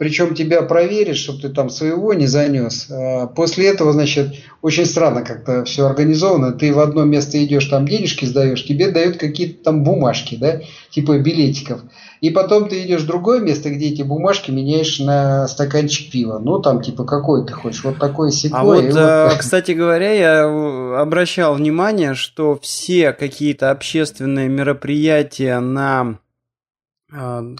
причем 0.00 0.34
тебя 0.34 0.62
проверят, 0.62 1.18
чтобы 1.18 1.42
ты 1.42 1.50
там 1.50 1.68
своего 1.68 2.14
не 2.14 2.26
занес. 2.26 2.86
А 2.90 3.26
после 3.26 3.66
этого, 3.66 3.92
значит, 3.92 4.34
очень 4.62 4.86
странно 4.86 5.20
как-то 5.20 5.62
все 5.66 5.84
организовано. 5.84 6.52
Ты 6.52 6.72
в 6.72 6.80
одно 6.80 7.04
место 7.04 7.44
идешь, 7.44 7.66
там 7.66 7.86
денежки 7.86 8.24
сдаешь, 8.24 8.64
тебе 8.64 8.90
дают 8.92 9.18
какие-то 9.18 9.62
там 9.62 9.84
бумажки, 9.84 10.38
да, 10.40 10.62
типа 10.88 11.18
билетиков. 11.18 11.82
И 12.22 12.30
потом 12.30 12.70
ты 12.70 12.82
идешь 12.82 13.02
в 13.02 13.06
другое 13.06 13.40
место, 13.40 13.68
где 13.68 13.88
эти 13.88 14.00
бумажки 14.00 14.50
меняешь 14.50 15.00
на 15.00 15.46
стаканчик 15.46 16.10
пива. 16.10 16.38
Ну, 16.38 16.60
там, 16.60 16.80
типа, 16.80 17.04
какой 17.04 17.44
ты 17.44 17.52
хочешь, 17.52 17.84
вот 17.84 17.98
такой 17.98 18.32
секой. 18.32 18.58
А 18.58 18.64
вот, 18.64 18.84
вот, 18.84 19.38
кстати 19.38 19.72
говоря, 19.72 20.12
я 20.12 20.98
обращал 20.98 21.56
внимание, 21.56 22.14
что 22.14 22.58
все 22.62 23.12
какие-то 23.12 23.70
общественные 23.70 24.48
мероприятия 24.48 25.60
на 25.60 26.00
а, 26.00 26.14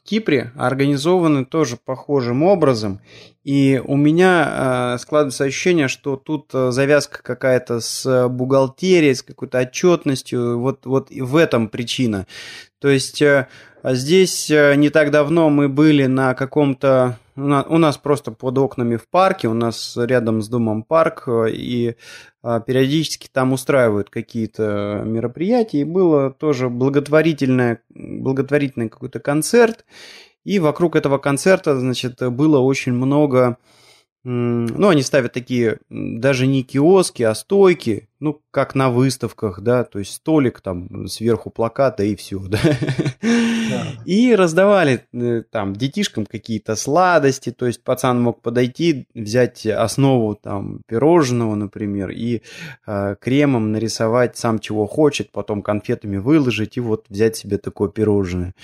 Кипре 0.04 0.52
организованы 0.57 1.45
тоже 1.45 1.76
похожим 1.76 2.42
образом. 2.42 3.00
И 3.42 3.83
у 3.85 3.97
меня 3.97 4.95
э, 4.95 4.99
складывается 4.99 5.45
ощущение, 5.45 5.88
что 5.88 6.16
тут 6.16 6.50
э, 6.52 6.71
завязка 6.73 7.23
какая-то 7.23 7.80
с 7.80 8.28
бухгалтерией, 8.28 9.14
с 9.14 9.23
какой-то 9.23 9.59
отчетностью. 9.59 10.61
Вот, 10.61 10.85
вот 10.85 11.11
в 11.11 11.37
этом 11.37 11.69
причина. 11.69 12.26
То 12.80 12.88
есть 12.88 13.23
э, 13.23 13.49
здесь 13.83 14.50
э, 14.50 14.75
не 14.76 14.90
так 14.90 15.11
давно 15.11 15.49
мы 15.49 15.69
были 15.69 16.07
на 16.07 16.35
каком-то 16.35 17.19
У 17.41 17.79
нас 17.79 17.97
просто 17.97 18.33
под 18.33 18.59
окнами 18.59 18.97
в 18.97 19.09
парке, 19.09 19.49
у 19.49 19.55
нас 19.55 19.97
рядом 19.97 20.43
с 20.43 20.49
домом 20.49 20.83
парк, 20.83 21.29
и 21.29 21.97
а, 22.43 22.61
периодически 22.61 23.29
там 23.33 23.53
устраивают 23.53 24.11
какие-то 24.11 25.03
мероприятия, 25.05 25.81
и 25.81 25.85
было 25.85 26.31
тоже 26.31 26.69
благотворительное, 26.69 27.83
благотворительный 27.89 28.89
какой-то 28.89 29.21
концерт, 29.21 29.85
и 30.45 30.59
вокруг 30.59 30.97
этого 30.97 31.19
концерта, 31.19 31.79
значит, 31.79 32.21
было 32.33 32.59
очень 32.59 32.93
много 32.93 33.59
ну, 34.23 34.89
они 34.91 35.03
ставят 35.03 35.33
такие 35.33 35.79
даже 35.89 36.47
не 36.47 36.63
киоски, 36.63 37.23
а 37.23 37.35
стойки, 37.35 38.10
ну, 38.21 38.43
как 38.50 38.75
на 38.75 38.91
выставках, 38.91 39.62
да, 39.62 39.83
то 39.85 39.99
есть 39.99 40.12
столик 40.12 40.61
там 40.61 41.09
сверху 41.09 41.49
плаката 41.49 42.05
и 42.05 42.15
все, 42.15 42.39
да. 42.49 42.59
да. 43.23 43.87
И 44.05 44.35
раздавали 44.35 45.07
э, 45.12 45.43
там 45.50 45.75
детишкам 45.75 46.27
какие-то 46.27 46.77
сладости, 46.77 47.50
то 47.50 47.67
есть 47.67 47.83
пацан 47.83 48.21
мог 48.21 48.43
подойти, 48.43 49.07
взять 49.15 49.67
основу 49.67 50.35
там 50.35 50.83
пирожного, 50.87 51.55
например, 51.55 52.11
и 52.11 52.43
э, 52.87 53.17
кремом 53.19 53.73
нарисовать 53.73 54.37
сам 54.37 54.59
чего 54.59 54.87
хочет, 54.87 55.33
потом 55.33 55.62
конфетами 55.62 56.19
выложить 56.19 56.77
и 56.77 56.81
вот 56.81 57.07
взять 57.09 57.37
себе 57.37 57.57
такое 57.57 57.89
пирожное. 57.89 58.55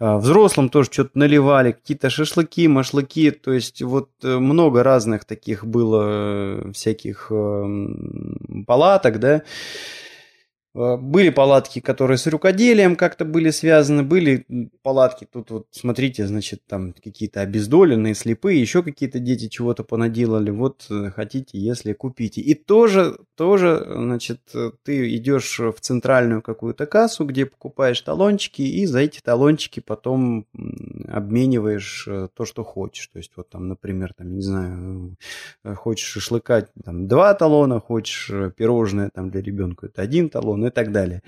Э, 0.00 0.16
взрослым 0.16 0.68
тоже 0.68 0.90
что-то 0.92 1.10
наливали, 1.14 1.72
какие-то 1.72 2.10
шашлыки, 2.10 2.66
машлыки, 2.66 3.30
то 3.30 3.52
есть 3.52 3.82
вот 3.82 4.10
э, 4.24 4.38
много 4.38 4.82
разных 4.82 5.24
таких 5.24 5.64
было 5.64 6.02
э, 6.06 6.72
всяких 6.72 7.28
э, 7.30 7.86
палат, 8.66 8.95
палаток, 8.96 9.18
да, 9.18 9.42
были 10.76 11.30
палатки, 11.30 11.80
которые 11.80 12.18
с 12.18 12.26
рукоделием 12.26 12.96
как-то 12.96 13.24
были 13.24 13.48
связаны, 13.48 14.02
были 14.02 14.46
палатки, 14.82 15.26
тут 15.30 15.50
вот 15.50 15.66
смотрите, 15.70 16.26
значит, 16.26 16.66
там 16.66 16.92
какие-то 16.92 17.40
обездоленные, 17.40 18.14
слепые, 18.14 18.60
еще 18.60 18.82
какие-то 18.82 19.18
дети 19.18 19.48
чего-то 19.48 19.84
понаделали, 19.84 20.50
вот 20.50 20.86
э, 20.90 21.10
хотите, 21.16 21.58
если 21.58 21.94
купите. 21.94 22.42
И 22.42 22.52
тоже, 22.52 23.16
тоже, 23.36 23.86
значит, 23.88 24.40
ты 24.82 25.16
идешь 25.16 25.58
в 25.58 25.80
центральную 25.80 26.42
какую-то 26.42 26.84
кассу, 26.84 27.24
где 27.24 27.46
покупаешь 27.46 28.00
талончики, 28.02 28.60
и 28.60 28.84
за 28.84 28.98
эти 28.98 29.20
талончики 29.20 29.80
потом 29.80 30.46
обмениваешь 31.08 32.04
э, 32.06 32.28
то, 32.34 32.44
что 32.44 32.64
хочешь. 32.64 33.06
То 33.06 33.18
есть 33.18 33.32
вот 33.36 33.48
там, 33.48 33.68
например, 33.68 34.12
там, 34.12 34.34
не 34.34 34.42
знаю, 34.42 35.16
хочешь 35.64 36.06
шашлыка, 36.06 36.68
там, 36.84 37.08
два 37.08 37.32
талона, 37.32 37.80
хочешь 37.80 38.30
пирожное 38.56 39.08
там 39.14 39.30
для 39.30 39.40
ребенка, 39.40 39.86
это 39.86 40.02
один 40.02 40.28
талон, 40.28 40.65
и 40.66 40.70
так 40.70 40.92
далее. 40.92 41.22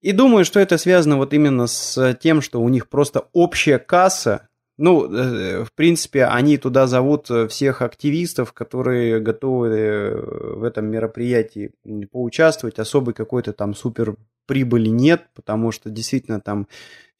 И 0.00 0.12
думаю, 0.12 0.44
что 0.44 0.60
это 0.60 0.78
связано 0.78 1.16
вот 1.16 1.34
именно 1.34 1.66
с 1.66 2.14
тем, 2.20 2.40
что 2.40 2.60
у 2.60 2.68
них 2.68 2.88
просто 2.88 3.26
общая 3.32 3.78
касса. 3.78 4.48
Ну, 4.78 5.12
э, 5.12 5.64
в 5.64 5.72
принципе, 5.74 6.24
они 6.24 6.56
туда 6.56 6.86
зовут 6.86 7.28
всех 7.50 7.82
активистов, 7.82 8.54
которые 8.54 9.20
готовы 9.20 9.68
э, 9.68 10.54
в 10.56 10.64
этом 10.64 10.86
мероприятии 10.86 11.72
поучаствовать. 12.10 12.78
Особой 12.78 13.12
какой-то 13.12 13.52
там 13.52 13.74
супер 13.74 14.16
прибыли 14.46 14.88
нет, 14.88 15.26
потому 15.34 15.70
что 15.70 15.90
действительно 15.90 16.40
там 16.40 16.66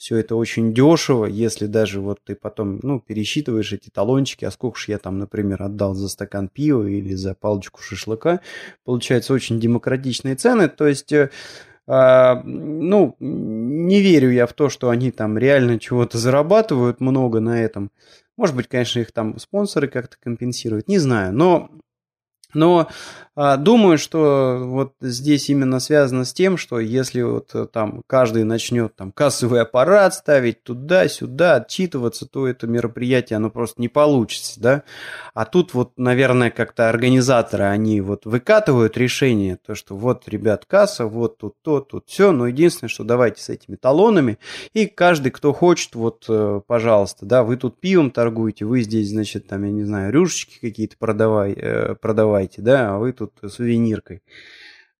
все 0.00 0.16
это 0.16 0.34
очень 0.34 0.72
дешево, 0.72 1.26
если 1.26 1.66
даже 1.66 2.00
вот 2.00 2.20
ты 2.24 2.34
потом, 2.34 2.80
ну, 2.82 3.00
пересчитываешь 3.00 3.74
эти 3.74 3.90
талончики, 3.90 4.46
а 4.46 4.50
сколько 4.50 4.78
же 4.78 4.92
я 4.92 4.98
там, 4.98 5.18
например, 5.18 5.62
отдал 5.62 5.92
за 5.92 6.08
стакан 6.08 6.48
пива 6.48 6.86
или 6.86 7.12
за 7.14 7.34
палочку 7.34 7.82
шашлыка, 7.82 8.40
получается 8.82 9.34
очень 9.34 9.60
демократичные 9.60 10.36
цены, 10.36 10.70
то 10.70 10.86
есть 10.86 11.12
э, 11.12 11.28
а, 11.86 12.40
ну, 12.44 13.14
не 13.20 14.00
верю 14.00 14.30
я 14.30 14.46
в 14.46 14.54
то, 14.54 14.70
что 14.70 14.88
они 14.88 15.10
там 15.10 15.36
реально 15.36 15.78
чего-то 15.78 16.16
зарабатывают 16.16 17.00
много 17.00 17.40
на 17.40 17.62
этом. 17.62 17.90
Может 18.38 18.56
быть, 18.56 18.68
конечно, 18.68 19.00
их 19.00 19.12
там 19.12 19.38
спонсоры 19.38 19.88
как-то 19.88 20.16
компенсируют, 20.18 20.88
не 20.88 20.96
знаю. 20.96 21.34
Но 21.34 21.70
но 22.54 22.88
а, 23.42 23.56
думаю, 23.56 23.96
что 23.96 24.58
вот 24.60 24.92
здесь 25.00 25.48
именно 25.48 25.80
связано 25.80 26.26
с 26.26 26.32
тем, 26.34 26.58
что 26.58 26.78
если 26.78 27.22
вот 27.22 27.50
э, 27.54 27.66
там 27.72 28.02
каждый 28.06 28.44
начнет 28.44 28.94
там 28.96 29.12
кассовый 29.12 29.62
аппарат 29.62 30.14
ставить 30.14 30.62
туда-сюда, 30.62 31.54
отчитываться, 31.54 32.26
то 32.26 32.48
это 32.48 32.66
мероприятие, 32.66 33.36
оно 33.38 33.48
просто 33.48 33.80
не 33.80 33.88
получится, 33.88 34.60
да. 34.60 34.82
А 35.32 35.46
тут 35.46 35.74
вот, 35.74 35.92
наверное, 35.96 36.50
как-то 36.50 36.90
организаторы, 36.90 37.64
они 37.64 38.02
вот 38.02 38.26
выкатывают 38.26 38.98
решение, 38.98 39.56
то, 39.64 39.74
что 39.74 39.96
вот, 39.96 40.28
ребят, 40.28 40.66
касса, 40.66 41.06
вот 41.06 41.38
тут 41.38 41.54
то, 41.62 41.80
тут 41.80 42.08
все, 42.08 42.32
но 42.32 42.48
единственное, 42.48 42.90
что 42.90 43.04
давайте 43.04 43.40
с 43.40 43.48
этими 43.48 43.76
талонами, 43.76 44.38
и 44.74 44.84
каждый, 44.84 45.30
кто 45.30 45.52
хочет, 45.52 45.94
вот, 45.94 46.26
э, 46.28 46.60
пожалуйста, 46.66 47.24
да, 47.24 47.44
вы 47.44 47.56
тут 47.56 47.80
пивом 47.80 48.10
торгуете, 48.10 48.66
вы 48.66 48.82
здесь, 48.82 49.08
значит, 49.08 49.46
там, 49.46 49.64
я 49.64 49.70
не 49.70 49.84
знаю, 49.84 50.12
рюшечки 50.12 50.58
какие-то 50.60 50.96
продавай, 50.98 51.52
э, 51.52 51.94
продавайте, 52.40 52.62
да, 52.62 52.94
а 52.94 52.98
вы 52.98 53.12
тут 53.12 53.32
сувениркой. 53.52 54.22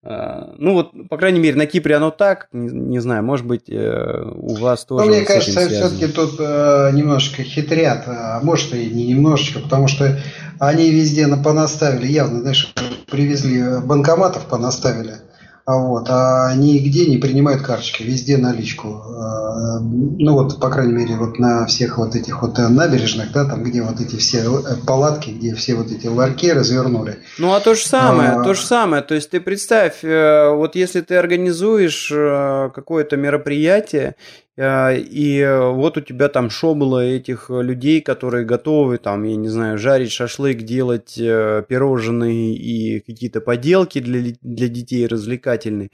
А, 0.03 0.55
ну 0.57 0.73
вот, 0.73 0.91
по 1.09 1.17
крайней 1.17 1.39
мере, 1.39 1.55
на 1.55 1.65
Кипре 1.67 1.95
оно 1.95 2.09
так, 2.09 2.47
не, 2.51 2.69
не 2.69 2.99
знаю, 2.99 3.23
может 3.23 3.45
быть, 3.45 3.69
э, 3.69 4.23
у 4.35 4.55
вас 4.55 4.85
тоже. 4.85 5.05
Ну, 5.05 5.11
мне 5.11 5.25
кажется, 5.25 5.69
все-таки 5.69 6.07
тут 6.07 6.39
э, 6.39 6.89
немножечко 6.93 7.43
хитрят, 7.43 8.03
а 8.07 8.39
может 8.41 8.73
и 8.73 8.89
не 8.89 9.07
немножечко, 9.07 9.59
потому 9.59 9.87
что 9.87 10.19
они 10.59 10.89
везде 10.89 11.27
понаставили, 11.27 12.07
явно, 12.07 12.41
знаешь, 12.41 12.73
привезли 13.11 13.79
банкоматов, 13.83 14.47
понаставили. 14.47 15.17
А 15.65 15.77
вот, 15.77 16.07
а 16.09 16.53
нигде 16.55 17.05
не 17.05 17.17
принимают 17.17 17.61
карточки, 17.61 18.03
везде 18.03 18.37
наличку. 18.37 18.87
А, 18.87 19.79
ну 19.79 20.33
вот, 20.33 20.59
по 20.59 20.69
крайней 20.69 20.93
мере, 20.93 21.15
вот 21.15 21.37
на 21.39 21.65
всех 21.65 21.97
вот 21.97 22.15
этих 22.15 22.41
вот 22.41 22.57
набережных, 22.57 23.31
да, 23.31 23.45
там, 23.45 23.63
где 23.63 23.81
вот 23.81 24.01
эти 24.01 24.15
все 24.15 24.39
э, 24.39 24.75
палатки, 24.85 25.29
где 25.29 25.53
все 25.53 25.75
вот 25.75 25.91
эти 25.91 26.07
ларьки 26.07 26.51
развернули. 26.51 27.19
Ну, 27.37 27.53
а 27.53 27.59
то 27.59 27.75
же 27.75 27.85
самое, 27.85 28.31
а... 28.31 28.43
то 28.43 28.53
же 28.53 28.61
самое. 28.61 29.03
То 29.03 29.13
есть 29.13 29.29
ты 29.29 29.39
представь, 29.39 30.03
э, 30.03 30.49
вот 30.49 30.75
если 30.75 31.01
ты 31.01 31.15
организуешь 31.15 32.11
э, 32.11 32.71
какое-то 32.73 33.17
мероприятие, 33.17 34.15
Э, 34.50 34.50
и 34.61 35.59
вот 35.73 35.97
у 35.97 36.01
тебя 36.01 36.27
там 36.29 36.49
шобло 36.49 37.03
этих 37.03 37.49
людей, 37.49 38.01
которые 38.01 38.45
готовы, 38.45 38.97
там, 38.97 39.23
я 39.23 39.35
не 39.35 39.47
знаю, 39.47 39.77
жарить 39.77 40.11
шашлык, 40.11 40.59
делать 40.59 41.17
э, 41.17 41.63
пирожные 41.67 42.53
и 42.55 42.99
какие-то 42.99 43.41
поделки 43.41 43.99
для, 43.99 44.35
для 44.41 44.67
детей 44.67 45.07
развлекательные. 45.07 45.89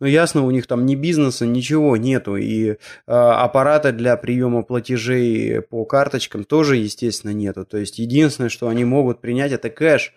Но 0.00 0.06
ясно, 0.06 0.44
у 0.44 0.50
них 0.50 0.66
там 0.66 0.84
ни 0.84 0.96
бизнеса, 0.96 1.46
ничего 1.46 1.96
нету. 1.96 2.36
И 2.36 2.70
э, 2.70 2.76
аппарата 3.06 3.92
для 3.92 4.16
приема 4.16 4.62
платежей 4.62 5.62
по 5.62 5.84
карточкам 5.84 6.44
тоже, 6.44 6.76
естественно, 6.76 7.32
нету. 7.32 7.64
То 7.64 7.78
есть 7.78 7.98
единственное, 7.98 8.50
что 8.50 8.68
они 8.68 8.84
могут 8.84 9.20
принять, 9.20 9.52
это 9.52 9.70
кэш. 9.70 10.12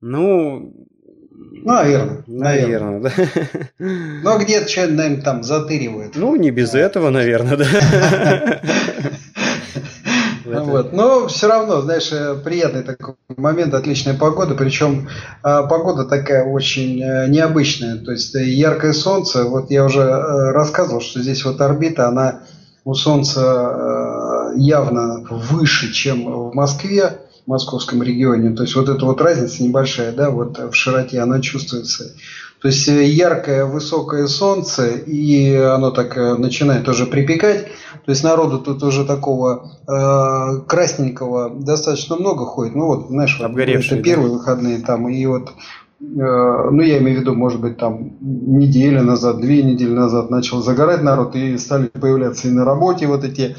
Ну, 0.00 0.74
Наверное. 1.62 2.22
Наверное, 2.26 3.00
да. 3.00 3.12
Но 3.78 4.38
где-то 4.38 4.68
что-нибудь, 4.68 4.96
наверное, 4.96 5.22
там 5.22 5.42
затыривают. 5.42 6.16
Ну, 6.16 6.36
не 6.36 6.50
без 6.50 6.74
этого, 6.74 7.10
наверное, 7.10 7.56
да. 7.56 8.60
Вот. 10.44 10.92
Но 10.92 11.28
все 11.28 11.46
равно, 11.46 11.80
знаешь, 11.80 12.10
э, 12.12 12.34
приятный 12.34 12.82
такой 12.82 13.14
момент, 13.36 13.74
отличная 13.74 14.14
погода, 14.14 14.54
причем 14.54 15.08
э, 15.44 15.62
погода 15.68 16.04
такая 16.04 16.44
очень 16.44 17.00
э, 17.00 17.28
необычная, 17.28 17.96
то 17.96 18.10
есть 18.10 18.34
яркое 18.34 18.92
солнце, 18.92 19.44
вот 19.44 19.70
я 19.70 19.84
уже 19.84 20.02
рассказывал, 20.02 21.00
что 21.00 21.20
здесь 21.20 21.44
вот 21.44 21.60
орбита, 21.60 22.08
она 22.08 22.40
у 22.84 22.94
Солнца 22.94 24.52
явно 24.56 25.24
выше, 25.30 25.92
чем 25.92 26.50
в 26.50 26.54
Москве, 26.54 27.18
московском 27.50 28.02
регионе. 28.02 28.54
То 28.54 28.62
есть 28.62 28.74
вот 28.76 28.88
эта 28.88 29.04
вот 29.04 29.20
разница 29.20 29.62
небольшая, 29.62 30.12
да, 30.12 30.30
вот 30.30 30.58
в 30.58 30.74
широте 30.74 31.20
она 31.20 31.40
чувствуется. 31.40 32.12
То 32.62 32.68
есть 32.68 32.88
э, 32.88 33.04
яркое 33.06 33.64
высокое 33.64 34.26
солнце, 34.26 34.88
и 34.88 35.54
оно 35.56 35.90
так 35.90 36.16
э, 36.16 36.34
начинает 36.34 36.88
уже 36.88 37.06
припекать. 37.06 37.64
То 38.04 38.10
есть 38.10 38.22
народу 38.22 38.58
тут 38.58 38.82
уже 38.82 39.04
такого 39.04 39.72
э, 39.88 40.60
красненького 40.66 41.50
достаточно 41.50 42.16
много 42.16 42.44
ходит. 42.44 42.74
Ну 42.74 42.86
вот, 42.86 43.08
знаешь, 43.08 43.36
вот, 43.40 43.50
это 43.58 43.96
первые 44.02 44.28
да? 44.28 44.34
выходные 44.36 44.78
там, 44.78 45.08
и 45.08 45.24
вот 45.26 45.48
э, 45.48 45.52
ну, 46.00 46.82
я 46.82 46.98
имею 46.98 47.18
в 47.18 47.20
виду, 47.22 47.34
может 47.34 47.60
быть, 47.60 47.78
там 47.78 48.12
неделю 48.20 49.02
назад, 49.02 49.40
две 49.40 49.62
недели 49.62 49.92
назад 49.92 50.30
начал 50.30 50.62
загорать 50.62 51.02
народ, 51.02 51.34
и 51.34 51.56
стали 51.56 51.88
появляться 51.88 52.48
и 52.48 52.52
на 52.52 52.64
работе 52.64 53.06
вот 53.06 53.24
эти 53.24 53.56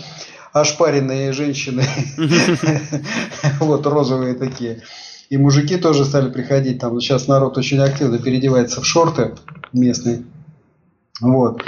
ошпаренные 0.53 1.33
женщины, 1.33 1.83
вот 3.59 3.85
розовые 3.85 4.35
такие. 4.35 4.81
И 5.29 5.37
мужики 5.37 5.77
тоже 5.77 6.03
стали 6.03 6.29
приходить, 6.29 6.79
там 6.79 6.99
сейчас 6.99 7.27
народ 7.27 7.57
очень 7.57 7.79
активно 7.79 8.17
переодевается 8.19 8.81
в 8.81 8.85
шорты 8.85 9.33
местные. 9.71 10.23
Вот. 11.21 11.63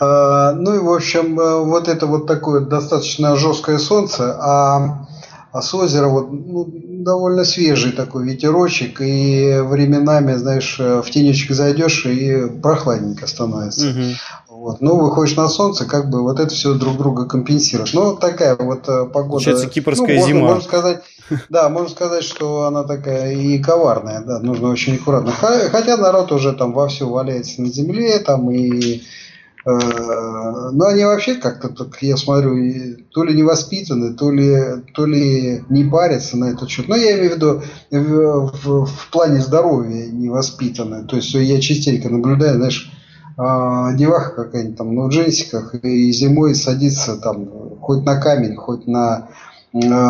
А, 0.00 0.52
ну 0.52 0.74
и, 0.74 0.78
в 0.78 0.92
общем, 0.92 1.38
э, 1.38 1.64
вот 1.64 1.88
это 1.88 2.06
вот 2.06 2.26
такое 2.26 2.60
достаточно 2.60 3.36
жесткое 3.36 3.78
солнце, 3.78 4.36
а, 4.38 5.06
а 5.52 5.62
с 5.62 5.74
озера 5.74 6.08
вот 6.08 6.30
ну, 6.30 6.66
довольно 7.04 7.44
свежий 7.44 7.92
такой 7.92 8.24
ветерочек, 8.24 9.00
и 9.00 9.60
временами, 9.62 10.34
знаешь, 10.34 10.76
э, 10.78 11.02
в 11.02 11.10
тенечек 11.10 11.52
зайдешь, 11.52 12.06
и 12.06 12.48
прохладненько 12.62 13.26
становится. 13.26 13.90
Угу. 13.90 14.49
Вот. 14.60 14.82
Ну, 14.82 14.96
выходишь 14.96 15.36
на 15.36 15.48
солнце, 15.48 15.86
как 15.86 16.10
бы 16.10 16.20
вот 16.20 16.38
это 16.38 16.54
все 16.54 16.74
друг 16.74 16.98
друга 16.98 17.24
компенсирует. 17.24 17.94
Ну, 17.94 18.14
такая 18.14 18.56
вот 18.56 18.86
э, 18.88 19.06
погода. 19.06 19.42
Получается, 19.44 19.68
кипрская 19.68 20.08
ну, 20.08 20.14
можно, 20.16 20.26
зима. 20.26 20.48
Можно 20.48 20.62
сказать, 20.62 21.02
да, 21.48 21.70
можно 21.70 21.88
сказать, 21.88 22.24
что 22.24 22.64
она 22.64 22.84
такая 22.84 23.32
и 23.32 23.58
коварная, 23.58 24.20
да, 24.20 24.38
нужно 24.40 24.68
очень 24.68 24.96
аккуратно. 24.96 25.32
Хотя 25.32 25.96
народ 25.96 26.30
уже 26.30 26.52
там 26.52 26.74
вовсю 26.74 27.08
валяется 27.08 27.62
на 27.62 27.68
земле, 27.68 28.18
там 28.18 28.50
и 28.50 29.00
Э, 29.66 30.70
ну, 30.72 30.86
они 30.86 31.04
вообще 31.04 31.34
как-то, 31.34 31.68
так 31.68 32.02
я 32.02 32.16
смотрю, 32.16 32.96
то 33.10 33.24
ли 33.24 33.34
не 33.34 33.42
воспитаны, 33.42 34.14
то 34.14 34.30
ли, 34.30 34.82
то 34.94 35.04
ли 35.04 35.62
не 35.68 35.84
парятся 35.84 36.38
на 36.38 36.46
этот 36.46 36.70
счет. 36.70 36.88
Но 36.88 36.96
я 36.96 37.18
имею 37.18 37.32
в 37.32 37.34
виду 37.34 37.62
в, 37.90 38.52
в, 38.64 38.86
в 38.86 39.10
плане 39.10 39.40
здоровья 39.40 40.06
не 40.06 40.30
воспитаны. 40.30 41.06
То 41.06 41.16
есть 41.16 41.34
я 41.34 41.60
частенько 41.60 42.08
наблюдаю, 42.08 42.56
знаешь, 42.56 42.90
а, 43.42 43.92
деваха 43.94 44.44
какая-нибудь 44.44 44.76
там, 44.76 44.94
ну, 44.94 45.06
в 45.06 45.08
джинсиках, 45.08 45.74
и 45.82 46.12
зимой 46.12 46.54
садится 46.54 47.16
там 47.16 47.78
хоть 47.80 48.04
на 48.04 48.20
камень, 48.20 48.54
хоть 48.54 48.86
на 48.86 49.28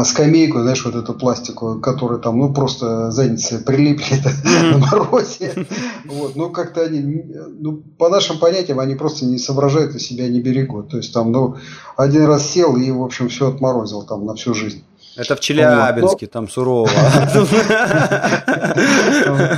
скамейку, 0.04 0.60
знаешь, 0.60 0.84
вот 0.84 0.94
эту 0.96 1.12
пластиковую, 1.12 1.80
которая 1.80 2.18
там, 2.18 2.38
ну, 2.38 2.52
просто 2.52 3.10
задницы 3.10 3.62
прилипли 3.62 4.16
на 4.72 4.78
морозе. 4.78 5.66
Вот, 6.06 6.34
ну, 6.34 6.50
как-то 6.50 6.82
они, 6.82 7.24
ну, 7.60 7.82
по 7.98 8.08
нашим 8.08 8.38
понятиям, 8.38 8.80
они 8.80 8.96
просто 8.96 9.26
не 9.26 9.38
соображают 9.38 9.94
и 9.94 10.00
себя 10.00 10.28
не 10.28 10.40
берегут. 10.40 10.88
То 10.88 10.96
есть 10.96 11.12
там, 11.12 11.30
ну, 11.30 11.56
один 11.96 12.24
раз 12.24 12.50
сел 12.50 12.76
и, 12.76 12.90
в 12.90 13.02
общем, 13.02 13.28
все 13.28 13.48
отморозил 13.48 14.02
там 14.02 14.26
на 14.26 14.34
всю 14.34 14.54
жизнь. 14.54 14.82
Это 15.16 15.36
в 15.36 15.40
Челябинске, 15.40 16.26
там 16.26 16.48
сурово. 16.48 16.88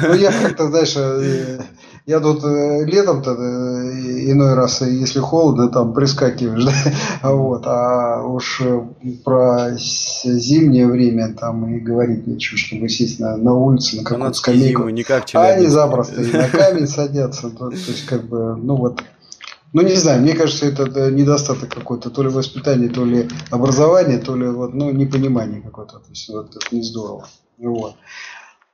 Ну, 0.02 0.14
я 0.14 0.32
как-то, 0.32 0.68
знаешь, 0.68 0.94
э, 0.96 1.60
я 2.04 2.20
тут 2.20 2.42
э, 2.44 2.84
летом-то 2.84 3.30
э, 3.30 4.30
иной 4.30 4.54
раз, 4.54 4.80
если 4.80 5.20
холодно, 5.20 5.68
там 5.68 5.94
прискакиваешь, 5.94 6.64
да? 7.22 7.30
вот, 7.30 7.62
а 7.66 8.22
уж 8.22 8.60
э, 8.60 8.82
про 9.24 9.70
зимнее 9.76 10.88
время 10.88 11.32
там 11.34 11.74
и 11.74 11.78
говорить 11.78 12.26
нечего, 12.26 12.58
чтобы 12.58 12.88
сесть 12.88 13.20
на, 13.20 13.36
на 13.36 13.54
улице, 13.54 13.98
на 13.98 14.04
какую-то 14.04 14.34
скамейку. 14.34 14.88
Не 14.88 15.04
как 15.04 15.24
а 15.34 15.44
они 15.46 15.68
запросто 15.68 16.20
и 16.20 16.32
на 16.32 16.48
камень 16.48 16.88
садятся, 16.88 17.50
то, 17.50 17.70
то 17.70 17.74
есть 17.74 18.06
как 18.06 18.24
бы, 18.24 18.56
ну 18.56 18.74
вот, 18.76 19.00
ну 19.72 19.82
не 19.82 19.94
знаю, 19.94 20.22
мне 20.22 20.34
кажется, 20.34 20.66
это 20.66 21.10
недостаток 21.10 21.72
какой-то, 21.72 22.10
то 22.10 22.22
ли 22.24 22.28
воспитания, 22.30 22.88
то 22.88 23.04
ли 23.04 23.28
образования, 23.50 24.18
то 24.18 24.34
ли 24.34 24.48
вот, 24.48 24.74
ну, 24.74 24.90
непонимание 24.90 25.60
какое-то, 25.60 26.00
то 26.00 26.10
есть 26.10 26.28
вот, 26.28 26.56
это 26.56 26.74
не 26.74 26.82
здорово. 26.82 27.28
Вот. 27.58 27.94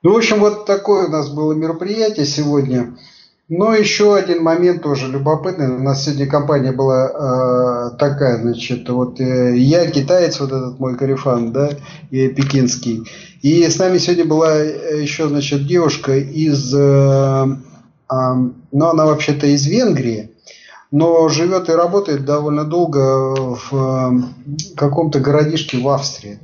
Ну, 0.01 0.13
в 0.13 0.17
общем, 0.17 0.39
вот 0.39 0.65
такое 0.65 1.07
у 1.07 1.11
нас 1.11 1.29
было 1.29 1.53
мероприятие 1.53 2.25
сегодня. 2.25 2.95
Но 3.49 3.73
еще 3.73 4.15
один 4.15 4.43
момент 4.43 4.83
тоже 4.83 5.07
любопытный. 5.07 5.69
У 5.75 5.79
нас 5.79 6.05
сегодня 6.05 6.27
компания 6.27 6.71
была 6.71 7.07
э, 7.07 7.97
такая, 7.97 8.39
значит, 8.39 8.87
вот 8.89 9.19
э, 9.19 9.57
я 9.57 9.89
китаец, 9.89 10.39
вот 10.39 10.51
этот 10.51 10.79
мой 10.79 10.95
карифан, 10.95 11.51
да, 11.51 11.71
и 12.11 12.27
пекинский. 12.27 13.09
И 13.41 13.67
с 13.67 13.79
нами 13.79 13.97
сегодня 13.97 14.25
была 14.25 14.55
э, 14.55 15.01
еще, 15.01 15.27
значит, 15.27 15.65
девушка 15.65 16.15
из, 16.15 16.71
э, 16.75 16.77
э, 16.77 18.15
ну, 18.71 18.85
она 18.85 19.05
вообще-то 19.07 19.47
из 19.47 19.65
Венгрии, 19.65 20.29
но 20.91 21.27
живет 21.27 21.69
и 21.69 21.73
работает 21.73 22.25
довольно 22.25 22.65
долго 22.65 23.55
в 23.55 23.73
э, 23.73 24.75
каком-то 24.75 25.19
городишке 25.21 25.79
в 25.79 25.89
Австрии. 25.89 26.39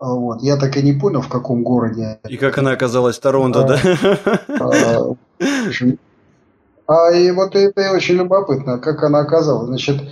Вот. 0.00 0.42
Я 0.42 0.56
так 0.56 0.74
и 0.78 0.82
не 0.82 0.94
понял, 0.94 1.20
в 1.20 1.28
каком 1.28 1.62
городе. 1.62 2.18
И 2.30 2.38
как 2.38 2.56
она 2.56 2.70
оказалась 2.70 3.18
в 3.18 3.20
Торонто, 3.20 3.64
а, 3.64 3.68
да? 3.68 4.40
А, 4.60 5.14
а 6.86 7.10
и 7.12 7.30
вот 7.30 7.56
это 7.56 7.92
очень 7.92 8.16
любопытно, 8.16 8.78
как 8.78 9.02
она 9.02 9.20
оказалась. 9.20 9.68
Значит, 9.68 10.02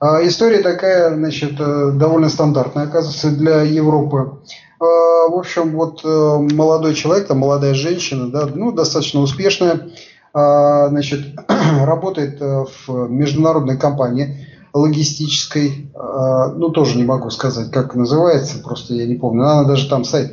а, 0.00 0.26
история 0.26 0.58
такая, 0.58 1.14
значит, 1.14 1.54
э, 1.58 1.92
довольно 1.94 2.28
стандартная, 2.28 2.84
оказывается, 2.84 3.30
для 3.30 3.62
Европы. 3.62 4.38
А, 4.80 4.84
в 5.28 5.34
общем, 5.34 5.72
вот 5.72 6.04
э, 6.04 6.08
молодой 6.54 6.94
человек, 6.94 7.26
там 7.26 7.38
молодая 7.38 7.74
женщина, 7.74 8.30
да, 8.30 8.46
ну, 8.52 8.72
достаточно 8.72 9.20
успешная, 9.20 9.88
а, 10.32 10.88
значит, 10.88 11.20
работает 11.80 12.40
э, 12.40 12.64
в 12.86 13.08
международной 13.08 13.78
компании 13.78 14.46
логистической, 14.74 15.92
ну, 15.94 16.70
тоже 16.70 16.96
не 16.96 17.04
могу 17.04 17.30
сказать, 17.30 17.70
как 17.70 17.94
называется, 17.94 18.58
просто 18.58 18.94
я 18.94 19.06
не 19.06 19.14
помню. 19.14 19.44
Она 19.44 19.62
даже 19.62 19.88
там 19.88 20.02
сайт 20.02 20.32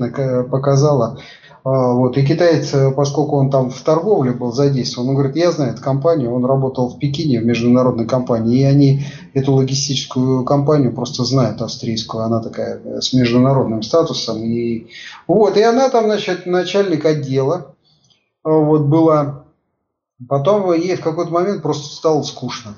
показала, 0.49 1.19
вот. 1.63 2.17
И 2.17 2.25
китаец, 2.25 2.73
э, 2.73 2.91
поскольку 2.91 3.37
он 3.37 3.51
там 3.51 3.69
в 3.69 3.81
торговле 3.81 4.31
был 4.31 4.51
задействован, 4.51 5.09
он 5.09 5.15
говорит, 5.15 5.35
я 5.35 5.51
знаю 5.51 5.73
эту 5.73 5.81
компанию, 5.81 6.33
он 6.33 6.43
работал 6.45 6.89
в 6.89 6.97
Пекине 6.97 7.39
в 7.39 7.45
международной 7.45 8.07
компании, 8.07 8.61
и 8.61 8.63
они 8.63 9.03
эту 9.33 9.53
логистическую 9.53 10.43
компанию 10.43 10.91
просто 10.91 11.23
знают 11.23 11.61
австрийскую, 11.61 12.23
она 12.23 12.41
такая 12.41 12.81
э, 12.83 13.01
с 13.01 13.13
международным 13.13 13.83
статусом. 13.83 14.43
И, 14.43 14.87
вот, 15.27 15.55
и 15.55 15.61
она 15.61 15.89
там, 15.89 16.05
значит, 16.05 16.47
начальник 16.47 17.05
отдела 17.05 17.75
вот, 18.43 18.81
была. 18.81 19.43
Потом 20.27 20.73
ей 20.73 20.95
в 20.95 21.01
какой-то 21.01 21.31
момент 21.31 21.61
просто 21.61 21.93
стало 21.95 22.23
скучно. 22.23 22.75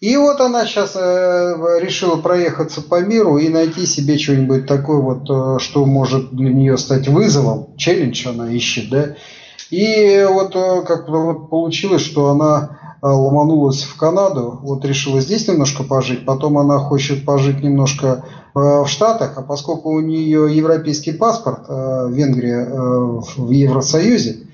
И 0.00 0.14
вот 0.18 0.40
она 0.42 0.66
сейчас 0.66 0.92
э, 0.94 1.78
решила 1.80 2.16
проехаться 2.16 2.82
по 2.82 3.00
миру 3.00 3.38
и 3.38 3.48
найти 3.48 3.86
себе 3.86 4.18
что-нибудь 4.18 4.66
такое, 4.66 4.98
вот, 5.00 5.30
э, 5.30 5.58
что 5.58 5.86
может 5.86 6.34
для 6.34 6.52
нее 6.52 6.76
стать 6.76 7.08
вызовом. 7.08 7.74
Челлендж 7.78 8.28
она 8.28 8.50
ищет, 8.52 8.90
да. 8.90 9.14
И 9.70 10.26
вот 10.30 10.54
э, 10.54 10.82
как 10.86 11.08
вот 11.08 11.48
получилось, 11.48 12.02
что 12.02 12.28
она 12.28 12.78
ломанулась 13.00 13.84
в 13.84 13.96
Канаду, 13.96 14.58
вот 14.62 14.84
решила 14.84 15.20
здесь 15.20 15.46
немножко 15.46 15.84
пожить, 15.84 16.24
потом 16.24 16.58
она 16.58 16.78
хочет 16.78 17.24
пожить 17.24 17.62
немножко 17.62 18.24
в 18.54 18.86
Штатах, 18.88 19.34
а 19.36 19.42
поскольку 19.42 19.90
у 19.90 20.00
нее 20.00 20.48
европейский 20.50 21.12
паспорт, 21.12 21.68
Венгрия 21.68 22.64
в 22.64 23.50
Евросоюзе, 23.50 24.45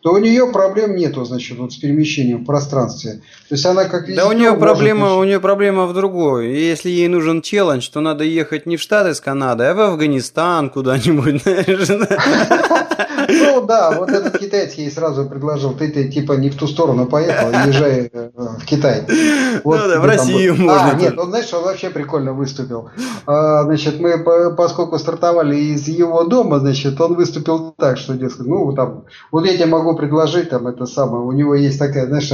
то 0.00 0.12
у 0.12 0.18
нее 0.18 0.46
проблем 0.52 0.94
нету, 0.96 1.24
значит, 1.24 1.58
вот 1.58 1.72
с 1.72 1.76
перемещением 1.76 2.38
в 2.38 2.44
пространстве. 2.44 3.20
То 3.48 3.54
есть 3.54 3.66
она 3.66 3.84
как 3.84 4.12
Да 4.14 4.28
у 4.28 4.32
нее 4.32 4.54
проблема, 4.54 5.06
значит... 5.06 5.18
у 5.18 5.24
нее 5.24 5.40
проблема 5.40 5.86
в 5.86 5.94
другой. 5.94 6.52
Если 6.52 6.90
ей 6.90 7.08
нужен 7.08 7.42
челлендж, 7.42 7.88
то 7.92 8.00
надо 8.00 8.24
ехать 8.24 8.66
не 8.66 8.76
в 8.76 8.80
Штаты 8.80 9.14
с 9.14 9.20
Канадой, 9.20 9.70
а 9.70 9.74
в 9.74 9.80
Афганистан 9.80 10.70
куда-нибудь. 10.70 11.42
Ну 13.28 13.66
да, 13.66 13.92
вот 13.92 14.10
этот 14.10 14.38
китаец 14.38 14.74
ей 14.74 14.90
сразу 14.90 15.28
предложил, 15.28 15.72
ты, 15.72 15.90
ты 15.90 16.08
типа 16.08 16.34
не 16.34 16.50
в 16.50 16.56
ту 16.56 16.66
сторону 16.66 17.06
поехал, 17.06 17.50
езжай 17.66 18.10
э, 18.12 18.30
в 18.34 18.64
Китай. 18.64 19.04
Вот 19.64 19.80
ну 19.80 19.88
да, 19.88 20.00
в 20.00 20.04
Россию 20.04 20.56
там... 20.56 20.66
можно. 20.66 20.90
А, 20.90 20.94
нет, 20.94 21.18
он, 21.18 21.30
знаешь, 21.30 21.52
он 21.52 21.64
вообще 21.64 21.90
прикольно 21.90 22.32
выступил. 22.32 22.90
А, 23.26 23.64
значит, 23.64 23.98
мы, 24.00 24.22
поскольку 24.54 24.98
стартовали 24.98 25.56
из 25.56 25.88
его 25.88 26.24
дома, 26.24 26.60
значит, 26.60 27.00
он 27.00 27.14
выступил 27.14 27.74
так, 27.76 27.98
что, 27.98 28.14
дескать, 28.14 28.46
ну, 28.46 28.72
там, 28.72 29.04
вот 29.32 29.44
я 29.46 29.54
тебе 29.54 29.66
могу 29.66 29.95
предложить, 29.96 30.50
там, 30.50 30.66
это 30.66 30.86
самое, 30.86 31.24
у 31.24 31.32
него 31.32 31.54
есть 31.54 31.78
такая, 31.78 32.06
знаешь, 32.06 32.30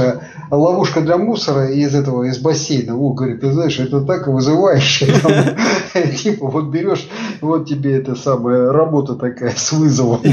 ловушка 0.51 1.01
для 1.01 1.17
мусора 1.17 1.71
из 1.71 1.95
этого, 1.95 2.23
из 2.23 2.37
бассейна. 2.37 2.95
О, 2.95 3.13
говорит, 3.13 3.41
ты 3.41 3.51
знаешь, 3.51 3.79
это 3.79 4.01
так 4.01 4.27
вызывающе. 4.27 5.07
Типа, 6.17 6.47
вот 6.47 6.65
берешь, 6.65 7.07
вот 7.41 7.67
тебе 7.67 7.97
это 7.97 8.15
самая 8.15 8.71
работа 8.71 9.15
такая 9.15 9.53
с 9.55 9.71
вызовом. 9.71 10.21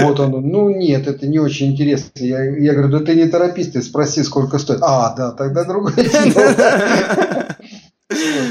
Вот 0.00 0.18
он, 0.20 0.30
ну 0.30 0.70
нет, 0.70 1.06
это 1.06 1.26
не 1.26 1.38
очень 1.38 1.72
интересно. 1.72 2.10
Я, 2.14 2.42
я 2.42 2.72
говорю, 2.72 2.98
да 2.98 3.04
ты 3.04 3.14
не 3.14 3.26
торопись, 3.26 3.70
ты 3.70 3.82
спроси, 3.82 4.22
сколько 4.22 4.58
стоит. 4.58 4.80
А, 4.82 5.14
да, 5.14 5.32
тогда 5.32 5.64
другое 5.64 5.94
дело. 5.94 7.56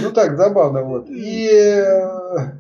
Ну 0.04 0.12
так, 0.12 0.38
забавно 0.38 0.84
вот. 0.84 1.08
И 1.10 1.50
э, 1.52 2.52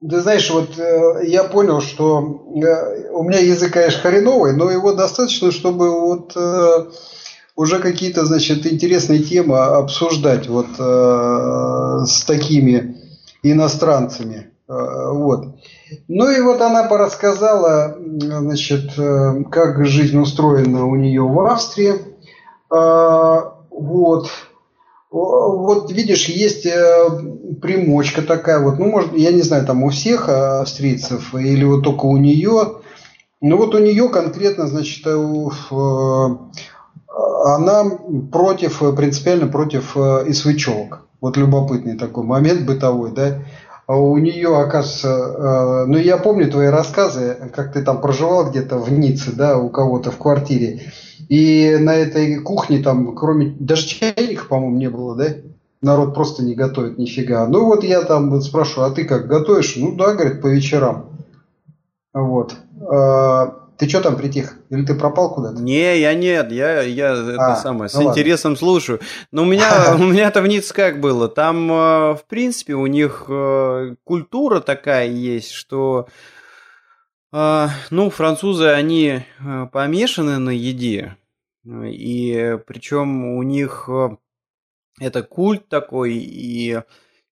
ты 0.00 0.20
знаешь, 0.20 0.50
вот 0.50 0.78
э, 0.78 1.26
я 1.26 1.44
понял, 1.44 1.80
что 1.80 2.44
э, 2.54 3.10
у 3.10 3.22
меня 3.22 3.38
язык, 3.38 3.72
конечно, 3.72 4.02
хреновый, 4.02 4.54
но 4.54 4.70
его 4.70 4.92
достаточно, 4.92 5.50
чтобы 5.50 6.00
вот 6.00 6.32
э, 6.36 6.90
уже 7.56 7.78
какие-то, 7.78 8.26
значит, 8.26 8.66
интересные 8.66 9.20
темы 9.20 9.58
обсуждать 9.58 10.48
вот 10.48 10.66
э, 10.78 12.04
с 12.06 12.24
такими 12.24 12.96
иностранцами. 13.42 14.50
Э, 14.68 15.10
вот. 15.12 15.56
Ну 16.08 16.30
и 16.30 16.40
вот 16.42 16.60
она 16.60 16.84
порассказала, 16.84 17.96
значит, 17.98 18.98
э, 18.98 19.44
как 19.50 19.86
жизнь 19.86 20.18
устроена 20.18 20.84
у 20.86 20.96
нее 20.96 21.22
в 21.22 21.40
Австрии. 21.40 21.94
Э, 22.70 23.40
вот. 23.70 24.28
Вот 25.16 25.90
видишь, 25.92 26.28
есть 26.28 26.66
примочка 27.62 28.20
такая 28.20 28.60
вот, 28.60 28.78
ну, 28.78 28.90
может, 28.90 29.16
я 29.16 29.32
не 29.32 29.40
знаю, 29.40 29.64
там 29.64 29.82
у 29.82 29.88
всех 29.88 30.28
австрийцев 30.28 31.34
или 31.34 31.64
вот 31.64 31.82
только 31.84 32.04
у 32.04 32.18
нее. 32.18 32.80
Ну 33.40 33.56
вот 33.56 33.74
у 33.74 33.78
нее 33.78 34.10
конкретно, 34.10 34.66
значит, 34.66 35.06
она 37.44 37.84
против, 38.30 38.82
принципиально 38.94 39.46
против 39.46 39.96
исвычевок. 39.96 41.06
Вот 41.22 41.38
любопытный 41.38 41.96
такой 41.96 42.24
момент 42.24 42.66
бытовой, 42.66 43.10
да. 43.10 43.38
А 43.86 43.96
у 43.96 44.16
нее, 44.18 44.56
оказывается, 44.56 45.08
э, 45.08 45.84
ну 45.86 45.96
я 45.96 46.16
помню 46.16 46.50
твои 46.50 46.66
рассказы, 46.66 47.50
как 47.54 47.72
ты 47.72 47.82
там 47.82 48.00
проживал 48.00 48.50
где-то 48.50 48.78
в 48.78 48.90
Ницце, 48.90 49.32
да, 49.32 49.58
у 49.58 49.70
кого-то 49.70 50.10
в 50.10 50.18
квартире. 50.18 50.90
И 51.28 51.76
на 51.80 51.94
этой 51.94 52.40
кухне 52.40 52.82
там, 52.82 53.14
кроме, 53.14 53.54
даже 53.60 53.86
чайника, 53.86 54.46
по-моему, 54.46 54.76
не 54.76 54.90
было, 54.90 55.14
да? 55.14 55.26
Народ 55.82 56.14
просто 56.14 56.42
не 56.42 56.54
готовит 56.54 56.98
нифига. 56.98 57.46
Ну 57.46 57.66
вот 57.66 57.84
я 57.84 58.02
там 58.02 58.40
спрашиваю, 58.40 58.90
а 58.90 58.94
ты 58.94 59.04
как, 59.04 59.28
готовишь? 59.28 59.76
Ну 59.76 59.94
да, 59.94 60.14
говорит, 60.14 60.42
по 60.42 60.48
вечерам. 60.48 61.10
Вот. 62.12 62.56
А, 62.90 63.65
ты 63.78 63.88
что 63.88 64.00
там 64.00 64.16
притих? 64.16 64.56
Или 64.70 64.84
ты 64.84 64.94
пропал 64.94 65.34
куда-то? 65.34 65.60
Не, 65.60 66.00
я 66.00 66.14
нет, 66.14 66.50
я, 66.50 66.80
я 66.80 67.12
это 67.12 67.52
а, 67.52 67.56
самое, 67.56 67.90
ну 67.92 68.00
с 68.00 68.02
интересом 68.02 68.52
ладно. 68.52 68.58
слушаю. 68.58 69.00
Но 69.32 69.42
у 69.42 69.44
меня, 69.44 69.94
у 69.98 70.04
меня-то 70.04 70.40
в 70.40 70.46
Ницце 70.46 70.72
как 70.72 71.00
было? 71.00 71.28
Там, 71.28 71.70
э, 71.70 72.14
в 72.14 72.24
принципе, 72.26 72.74
у 72.74 72.86
них 72.86 73.26
э, 73.28 73.96
культура 74.04 74.60
такая 74.60 75.08
есть, 75.08 75.50
что, 75.50 76.08
э, 77.32 77.66
ну, 77.90 78.10
французы, 78.10 78.68
они 78.68 79.24
помешаны 79.72 80.38
на 80.38 80.50
еде. 80.50 81.16
И 81.64 82.58
причем 82.66 83.36
у 83.36 83.42
них 83.42 83.88
это 85.00 85.22
культ 85.22 85.68
такой, 85.68 86.14
и 86.14 86.80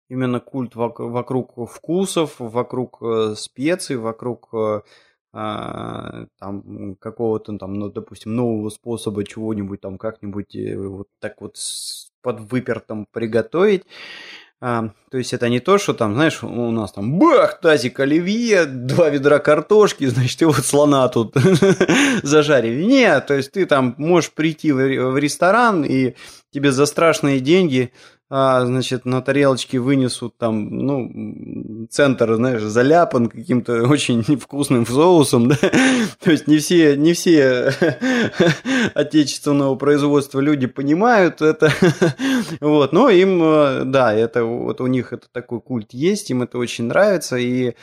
именно 0.09 0.41
культ 0.41 0.75
вокруг 0.75 1.71
вкусов, 1.71 2.35
вокруг 2.39 3.01
специй, 3.37 3.97
вокруг 3.97 4.51
там 5.35 6.97
какого-то 7.01 7.59
там, 7.59 7.75
ну, 7.75 7.90
допустим, 7.90 8.37
нового 8.37 8.70
способа 8.70 9.25
чего-нибудь 9.25 9.81
там 9.81 9.99
как-нибудь 9.99 10.55
э, 10.55 10.77
вот 10.77 11.09
так 11.20 11.40
вот 11.40 11.57
под 12.23 12.40
выпертом 12.53 13.07
приготовить. 13.11 13.83
А, 14.61 14.92
то 15.11 15.18
есть 15.18 15.35
это 15.35 15.49
не 15.49 15.61
то, 15.61 15.77
что 15.77 15.92
там, 15.92 16.14
знаешь, 16.14 16.42
у 16.42 16.70
нас 16.70 16.92
там 16.92 17.18
бах, 17.18 17.61
тазик 17.61 17.99
оливье, 18.01 18.64
два 18.64 19.11
ведра 19.11 19.40
картошки, 19.40 20.07
значит, 20.07 20.40
и 20.40 20.44
вот 20.44 20.64
слона 20.64 21.09
тут 21.09 21.35
зажарили. 22.23 22.85
Нет, 22.85 23.27
то 23.27 23.35
есть 23.35 23.51
ты 23.51 23.66
там 23.66 23.94
можешь 23.99 24.31
прийти 24.31 24.73
в 24.73 25.18
ресторан, 25.18 25.85
и 25.85 26.14
тебе 26.53 26.70
за 26.70 26.87
страшные 26.87 27.40
деньги 27.40 27.92
а, 28.37 28.66
значит, 28.66 29.05
на 29.05 29.23
тарелочке 29.23 29.79
вынесут 29.79 30.37
там, 30.37 30.68
ну, 30.68 31.87
центр, 31.88 32.35
знаешь, 32.35 32.62
заляпан 32.62 33.29
каким-то 33.29 33.83
очень 33.88 34.25
вкусным 34.25 34.85
соусом, 34.87 35.51
да, 35.51 35.57
то 36.20 36.33
есть 36.33 36.49
не 36.49 36.59
все, 36.59 36.97
не 36.97 37.12
все 37.12 37.73
отечественного 38.94 39.77
производства 39.77 40.40
люди 40.40 40.66
понимают 40.66 41.42
это, 41.42 41.73
вот, 42.61 42.90
но 42.90 43.09
им, 43.09 43.40
э, 43.40 43.85
да, 43.85 44.12
это 44.12 44.42
вот 44.42 44.81
у 44.81 44.88
них 44.88 45.12
это 45.12 45.29
такой 45.31 45.61
культ 45.61 45.92
есть, 45.92 46.29
им 46.33 46.42
это 46.42 46.59
очень 46.59 46.87
нравится, 46.87 47.37
и 47.37 47.75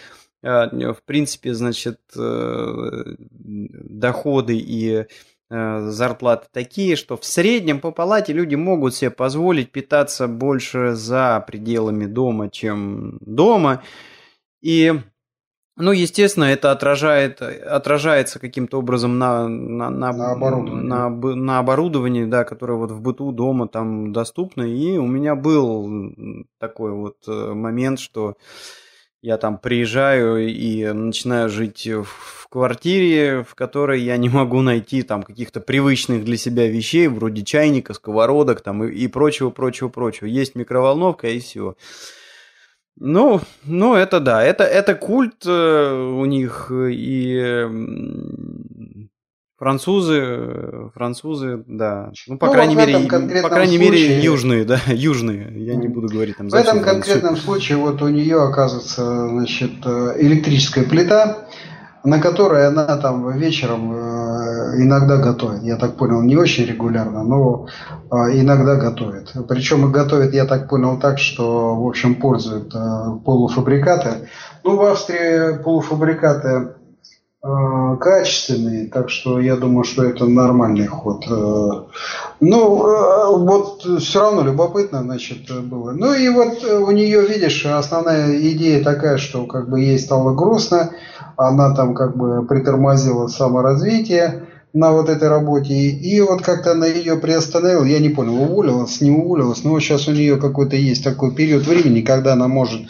э, 0.43 0.91
в 0.91 1.01
принципе, 1.05 1.53
значит, 1.53 2.01
э, 2.17 3.03
доходы 3.29 4.57
и 4.57 5.05
зарплаты 5.51 6.47
такие, 6.51 6.95
что 6.95 7.17
в 7.17 7.25
среднем 7.25 7.81
по 7.81 7.91
палате 7.91 8.31
люди 8.31 8.55
могут 8.55 8.95
себе 8.95 9.11
позволить 9.11 9.71
питаться 9.71 10.27
больше 10.27 10.93
за 10.93 11.43
пределами 11.45 12.05
дома, 12.05 12.49
чем 12.49 13.17
дома. 13.19 13.83
И, 14.61 14.93
ну, 15.75 15.91
естественно, 15.91 16.45
это 16.45 16.71
отражает, 16.71 17.41
отражается 17.41 18.39
каким-то 18.39 18.79
образом 18.79 19.19
на, 19.19 19.49
на, 19.49 19.89
на, 19.89 20.13
на, 20.13 20.31
оборудовании. 20.31 20.87
На, 20.87 21.09
на 21.09 21.59
оборудовании, 21.59 22.23
да, 22.23 22.45
которое 22.45 22.77
вот 22.77 22.91
в 22.91 23.01
быту 23.01 23.33
дома 23.33 23.67
там 23.67 24.13
доступно. 24.13 24.61
И 24.61 24.97
у 24.97 25.05
меня 25.05 25.35
был 25.35 26.13
такой 26.59 26.91
вот 26.91 27.17
э, 27.27 27.53
момент, 27.53 27.99
что 27.99 28.37
я 29.21 29.37
там 29.37 29.57
приезжаю 29.57 30.47
и 30.47 30.91
начинаю 30.91 31.49
жить 31.49 31.87
в 31.87 32.47
квартире, 32.49 33.43
в 33.47 33.55
которой 33.55 34.01
я 34.01 34.17
не 34.17 34.29
могу 34.29 34.61
найти 34.61 35.03
там 35.03 35.23
каких-то 35.23 35.61
привычных 35.61 36.25
для 36.25 36.37
себя 36.37 36.67
вещей, 36.67 37.07
вроде 37.07 37.43
чайника, 37.43 37.93
сковородок 37.93 38.61
там 38.61 38.83
и, 38.83 38.91
и 38.91 39.07
прочего, 39.07 39.51
прочего, 39.51 39.89
прочего. 39.89 40.25
Есть 40.27 40.55
микроволновка 40.55 41.27
и 41.27 41.39
все. 41.39 41.75
Ну, 42.97 43.41
ну, 43.63 43.95
это 43.95 44.19
да, 44.19 44.43
это, 44.43 44.63
это 44.63 44.95
культ 44.95 45.45
э, 45.45 45.93
у 45.93 46.25
них, 46.25 46.71
и 46.71 47.67
Французы, 49.61 50.89
французы, 50.95 51.63
да. 51.67 52.11
Ну, 52.25 52.39
по 52.39 52.47
ну, 52.47 52.51
крайней 52.51 52.75
мере, 52.75 52.97
по 53.43 53.49
крайней 53.49 53.77
случае, 53.77 54.07
мере, 54.09 54.23
южные, 54.23 54.65
да, 54.65 54.79
южные. 54.87 55.53
Я 55.55 55.75
не 55.75 55.87
буду 55.87 56.07
говорить 56.07 56.35
там. 56.35 56.49
В 56.49 56.53
этом 56.55 56.81
конкретном 56.81 57.37
случае 57.37 57.77
вот 57.77 58.01
у 58.01 58.07
нее 58.07 58.41
оказывается, 58.41 59.27
значит, 59.27 59.73
э, 59.85 60.15
электрическая 60.17 60.83
плита, 60.83 61.45
на 62.03 62.19
которой 62.19 62.65
она 62.65 62.97
там 62.97 63.37
вечером 63.37 63.93
э, 63.93 64.81
иногда 64.81 65.17
готовит. 65.17 65.61
Я 65.61 65.75
так 65.75 65.95
понял, 65.95 66.23
не 66.23 66.37
очень 66.37 66.65
регулярно, 66.65 67.23
но 67.23 67.67
э, 68.09 68.15
иногда 68.41 68.77
готовит. 68.77 69.31
Причем 69.47 69.87
и 69.87 69.93
готовит, 69.93 70.33
я 70.33 70.45
так 70.45 70.69
понял, 70.69 70.97
так, 70.97 71.19
что, 71.19 71.75
в 71.75 71.87
общем, 71.87 72.15
пользует 72.15 72.73
полуфабрикаты. 73.23 74.27
Ну, 74.63 74.77
в 74.77 74.81
Австрии 74.81 75.61
полуфабрикаты 75.61 76.47
Э, 76.47 76.80
качественные, 77.41 78.87
так 78.87 79.09
что 79.09 79.39
я 79.39 79.55
думаю, 79.55 79.83
что 79.83 80.03
это 80.03 80.25
нормальный 80.25 80.85
ход. 80.85 81.25
Э, 81.27 81.83
ну, 82.39 82.85
э, 82.85 83.37
вот 83.37 83.83
все 83.99 84.19
равно 84.19 84.43
любопытно, 84.43 85.01
значит, 85.01 85.49
было. 85.65 85.91
Ну 85.91 86.13
и 86.13 86.29
вот 86.29 86.63
у 86.63 86.91
нее, 86.91 87.25
видишь, 87.25 87.65
основная 87.65 88.37
идея 88.39 88.83
такая, 88.83 89.17
что 89.17 89.47
как 89.47 89.69
бы 89.69 89.79
ей 89.79 89.97
стало 89.97 90.35
грустно, 90.35 90.91
она 91.35 91.73
там 91.73 91.95
как 91.95 92.15
бы 92.15 92.45
притормозила 92.45 93.27
саморазвитие 93.27 94.47
на 94.73 94.91
вот 94.91 95.09
этой 95.09 95.27
работе. 95.27 95.73
И 95.73 96.21
вот 96.21 96.43
как-то 96.43 96.73
она 96.73 96.85
ее 96.85 97.17
приостановила, 97.17 97.85
я 97.85 97.97
не 97.97 98.09
понял, 98.09 98.35
уволилась, 98.35 99.01
не 99.01 99.09
уволилась, 99.09 99.63
но 99.63 99.71
вот 99.71 99.79
сейчас 99.81 100.07
у 100.07 100.11
нее 100.11 100.37
какой-то 100.37 100.75
есть 100.75 101.03
такой 101.03 101.33
период 101.33 101.65
времени, 101.65 102.01
когда 102.01 102.33
она 102.33 102.47
может 102.47 102.81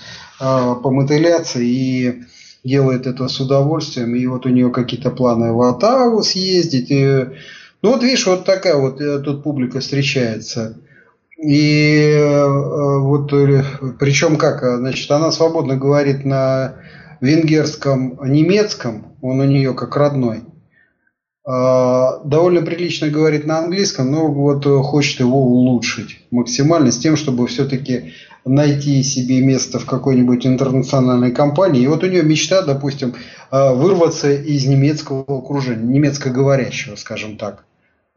э, 0.42 0.76
помотыляться 0.84 1.60
и 1.60 2.24
делает 2.64 3.08
это 3.08 3.28
с 3.28 3.40
удовольствием, 3.40 4.16
и 4.16 4.26
вот 4.28 4.46
у 4.46 4.50
нее 4.50 4.70
какие-то 4.70 5.10
планы 5.10 5.54
в 5.54 5.62
Оттаву 5.62 6.22
съездить. 6.24 6.92
И, 6.92 7.28
ну 7.82 7.92
вот 7.92 8.04
видишь, 8.04 8.28
вот 8.28 8.46
такая 8.46 8.76
вот 8.76 9.02
э, 9.02 9.20
тут 9.20 9.44
публика 9.44 9.80
встречается. 9.80 10.78
И 11.42 12.12
э, 12.14 13.00
вот 13.00 13.32
причем 14.00 14.38
как, 14.38 14.62
значит, 14.78 15.10
она 15.10 15.32
свободно 15.32 15.76
говорит 15.76 16.24
на 16.24 16.76
венгерском, 17.20 18.20
немецком, 18.24 19.16
он 19.22 19.40
у 19.40 19.46
нее 19.46 19.74
как 19.74 19.96
родной. 19.96 20.42
А, 21.44 22.20
довольно 22.24 22.62
прилично 22.62 23.08
говорит 23.08 23.46
на 23.46 23.60
английском, 23.60 24.12
но 24.12 24.28
вот 24.28 24.66
хочет 24.86 25.20
его 25.20 25.44
улучшить 25.44 26.20
максимально 26.30 26.92
с 26.92 27.00
тем, 27.00 27.16
чтобы 27.16 27.48
все-таки 27.48 28.14
найти 28.46 29.04
себе 29.04 29.42
место 29.42 29.80
в 29.80 29.86
какой-нибудь 29.86 30.46
интернациональной 30.46 31.32
компании. 31.32 31.82
И 31.82 31.88
вот 31.88 32.04
у 32.04 32.08
нее 32.08 32.24
мечта, 32.24 32.62
допустим, 32.62 33.16
а, 33.50 33.74
вырваться 33.74 34.32
из 34.32 34.66
немецкого 34.66 35.24
окружения, 35.28 35.94
немецкоговорящего, 35.94 36.96
скажем 36.96 37.38
так. 37.38 37.66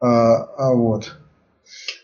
А, 0.01 0.37
а 0.59 0.73
вот. 0.73 1.17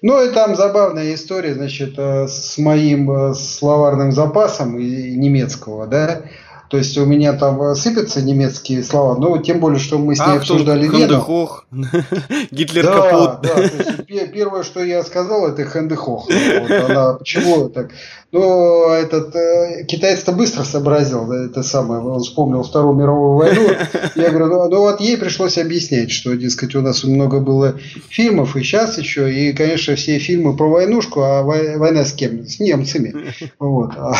Ну 0.02 0.22
и 0.24 0.32
там 0.32 0.56
забавная 0.56 1.14
история, 1.14 1.54
значит, 1.54 1.98
с 1.98 2.56
моим 2.56 3.34
словарным 3.34 4.12
запасом 4.12 4.78
немецкого, 4.78 5.86
да, 5.86 6.22
то 6.70 6.76
есть 6.76 6.96
у 6.98 7.04
меня 7.04 7.32
там 7.32 7.60
э, 7.60 7.74
сыпятся 7.74 8.22
немецкие 8.22 8.84
слова, 8.84 9.16
но 9.18 9.36
тем 9.38 9.58
более, 9.58 9.80
что 9.80 9.98
мы 9.98 10.14
с 10.14 10.20
ней 10.20 10.36
Ах, 10.36 10.36
обсуждали 10.36 10.86
Вену. 10.86 11.58
Гитлер 12.52 12.84
да, 12.84 12.92
капут. 12.92 13.40
Да, 13.42 13.54
то 13.54 13.60
есть 13.62 14.32
первое, 14.32 14.62
что 14.62 14.84
я 14.84 15.02
сказал, 15.02 15.48
это 15.48 15.64
Хендехох. 15.64 16.28
Вот 16.28 16.70
она, 16.70 17.14
почему 17.14 17.68
так? 17.70 17.90
Ну, 18.32 18.92
этот 18.92 19.34
э, 19.34 19.84
китаец-то 19.86 20.30
быстро 20.30 20.62
сообразил, 20.62 21.26
да, 21.26 21.46
это 21.46 21.64
самое, 21.64 22.00
он 22.00 22.20
вспомнил 22.20 22.62
Вторую 22.62 22.94
мировую 22.94 23.36
войну. 23.36 23.70
Я 24.14 24.30
говорю, 24.30 24.46
ну, 24.46 24.68
ну 24.68 24.78
вот 24.80 25.00
ей 25.00 25.16
пришлось 25.18 25.58
объяснять, 25.58 26.12
что, 26.12 26.34
дескать, 26.34 26.76
у 26.76 26.80
нас 26.80 27.02
много 27.02 27.40
было 27.40 27.74
фильмов, 28.08 28.54
и 28.54 28.62
сейчас 28.62 28.98
еще, 28.98 29.32
и, 29.32 29.52
конечно, 29.52 29.96
все 29.96 30.20
фильмы 30.20 30.56
про 30.56 30.68
войнушку, 30.68 31.22
а 31.22 31.42
война 31.42 32.04
с 32.04 32.12
кем? 32.12 32.46
С 32.46 32.60
немцами. 32.60 33.34
Вот. 33.58 33.92
А, 33.96 34.14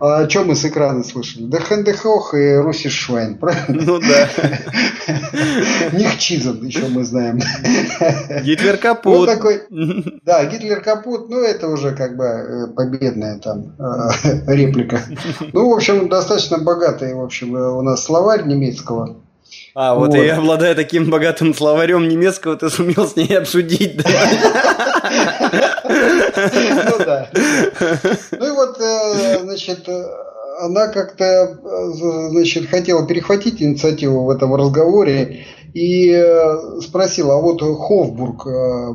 а 0.00 0.18
о 0.18 0.26
чем 0.26 0.48
мы 0.48 0.54
с 0.54 0.64
экрана 0.64 1.02
слышали? 1.02 1.44
Да 1.44 1.58
Хендехох 1.60 2.34
и 2.34 2.56
Руси 2.56 2.90
Швайн, 2.90 3.38
правильно? 3.38 3.82
Ну 3.86 3.98
да. 4.00 4.28
Нихчизен 5.92 6.62
еще 6.64 6.88
мы 6.88 7.04
знаем. 7.04 7.40
Гитлер 8.42 8.76
капут. 8.76 9.16
Вот 9.16 9.26
такой, 9.26 9.62
да, 10.24 10.44
Гитлер 10.44 10.82
капут, 10.82 11.30
ну 11.30 11.40
это 11.40 11.68
уже 11.68 11.94
как 11.94 12.16
бы 12.16 12.24
э, 12.24 12.66
победная 12.74 13.38
там 13.46 13.74
э, 13.78 14.10
реплика. 14.54 15.00
Ну, 15.52 15.70
в 15.70 15.74
общем, 15.74 16.08
достаточно 16.08 16.58
богатый, 16.58 17.14
в 17.14 17.22
общем, 17.22 17.54
у 17.54 17.82
нас 17.82 18.04
словарь 18.04 18.44
немецкого. 18.44 19.16
А, 19.74 19.94
вот, 19.94 20.08
вот. 20.08 20.16
и 20.16 20.26
обладая 20.28 20.74
таким 20.74 21.08
богатым 21.10 21.54
словарем 21.54 22.08
немецкого, 22.08 22.56
ты 22.56 22.68
сумел 22.70 23.06
с 23.06 23.14
ней 23.14 23.38
обсудить, 23.38 23.98
да? 23.98 24.08
Ну 25.88 27.04
да. 27.04 27.28
Ну 28.32 28.46
и 28.46 28.50
вот, 28.50 28.80
э, 28.80 29.38
значит, 29.42 29.88
она 30.60 30.88
как-то, 30.88 31.58
значит, 32.30 32.68
хотела 32.68 33.06
перехватить 33.06 33.62
инициативу 33.62 34.24
в 34.24 34.30
этом 34.30 34.54
разговоре 34.54 35.44
и 35.74 36.24
спросила, 36.80 37.34
а 37.34 37.40
вот 37.40 37.60
Хофбург 37.60 38.46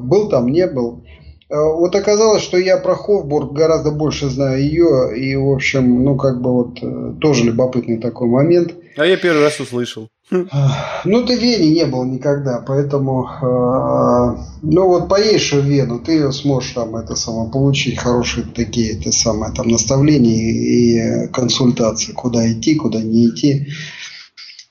был 0.01 0.27
там, 0.29 0.47
не 0.47 0.67
был? 0.67 1.03
Вот 1.51 1.95
оказалось, 1.95 2.43
что 2.43 2.57
я 2.57 2.77
про 2.77 2.95
Хофбург 2.95 3.51
гораздо 3.51 3.91
больше 3.91 4.29
знаю 4.29 4.61
ее, 4.61 5.17
и, 5.17 5.35
в 5.35 5.49
общем, 5.49 6.03
ну, 6.03 6.15
как 6.15 6.41
бы 6.41 6.51
вот 6.53 7.19
тоже 7.19 7.43
любопытный 7.43 7.97
такой 7.97 8.29
момент. 8.29 8.73
А 8.95 9.05
я 9.05 9.17
первый 9.17 9.43
раз 9.43 9.59
услышал. 9.59 10.09
Ну, 10.31 11.25
ты 11.25 11.37
в 11.37 11.41
Вене 11.41 11.69
не 11.71 11.85
был 11.85 12.05
никогда, 12.05 12.63
поэтому, 12.65 13.27
э, 13.27 14.41
ну, 14.61 14.87
вот 14.87 15.09
поедешь 15.09 15.51
в 15.51 15.65
Вену, 15.65 15.99
ты 15.99 16.31
сможешь 16.31 16.71
там, 16.71 16.95
это 16.95 17.15
самое, 17.15 17.51
получить 17.51 17.99
хорошие 17.99 18.45
такие, 18.45 18.97
это 18.97 19.11
самое, 19.11 19.53
там, 19.53 19.67
наставления 19.67 20.53
и 20.53 21.27
консультации, 21.33 22.13
куда 22.13 22.49
идти, 22.49 22.75
куда 22.75 23.01
не 23.01 23.27
идти. 23.27 23.67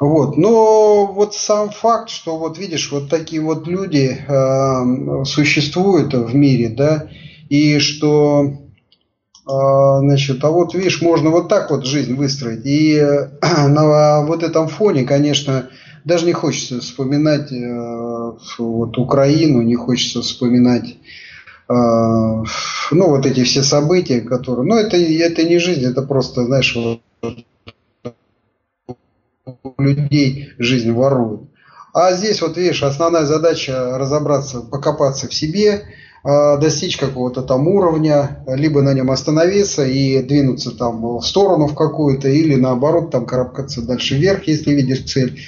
Вот, 0.01 0.39
но 0.39 1.07
вот 1.07 1.35
сам 1.35 1.71
факт, 1.71 2.09
что 2.09 2.39
вот 2.39 2.59
видишь, 2.59 2.91
вот 2.91 3.11
такие 3.11 3.43
вот 3.43 3.69
люди 3.69 4.17
э, 4.27 5.25
существуют 5.25 6.15
в 6.15 6.35
мире, 6.35 6.71
да, 6.71 7.09
и 7.51 7.79
что 7.79 8.57
а, 9.47 9.99
значит, 10.01 10.45
а 10.45 10.51
вот 10.51 10.75
видишь, 10.75 11.03
можно 11.03 11.31
вот 11.31 11.49
так 11.49 11.71
вот 11.71 11.85
жизнь 11.85 12.15
выстроить. 12.15 12.65
И 12.65 12.95
э, 12.95 13.29
на 13.69 14.23
вот 14.25 14.43
этом 14.43 14.69
фоне, 14.69 15.05
конечно, 15.05 15.71
даже 16.05 16.27
не 16.27 16.33
хочется 16.33 16.81
вспоминать 16.81 17.53
э, 17.53 18.33
вот 18.59 18.99
Украину, 18.99 19.63
не 19.63 19.75
хочется 19.75 20.23
вспоминать 20.23 20.97
э, 21.69 21.73
ну, 21.73 22.45
вот 22.91 23.27
эти 23.27 23.45
все 23.45 23.63
события, 23.63 24.21
которые... 24.21 24.67
Ну, 24.67 24.77
это, 24.77 24.97
это 24.97 25.43
не 25.43 25.59
жизнь, 25.59 25.85
это 25.85 26.03
просто, 26.03 26.45
знаешь, 26.45 26.77
вот, 26.77 27.01
людей 29.79 30.51
жизнь 30.59 30.93
воруют. 30.93 31.51
А 31.93 32.13
здесь, 32.13 32.41
вот 32.41 32.57
видишь, 32.57 32.83
основная 32.83 33.25
задача 33.25 33.99
разобраться, 33.99 34.61
покопаться 34.61 35.29
в 35.29 35.35
себе, 35.35 35.83
а, 36.23 36.57
достичь 36.57 36.97
какого-то 36.97 37.43
там 37.43 37.67
уровня, 37.67 38.45
либо 38.47 38.83
на 38.83 38.93
нем 38.93 39.11
остановиться 39.11 39.85
и 39.85 40.23
двинуться 40.23 40.71
там 40.71 41.19
в 41.19 41.23
сторону 41.23 41.67
в 41.67 41.75
какую-то, 41.75 42.29
или 42.29 42.55
наоборот 42.55 43.11
там 43.11 43.27
карабкаться 43.27 43.83
дальше 43.83 44.17
вверх, 44.17 44.47
если 44.47 44.73
видишь 44.73 45.05
цель. 45.05 45.41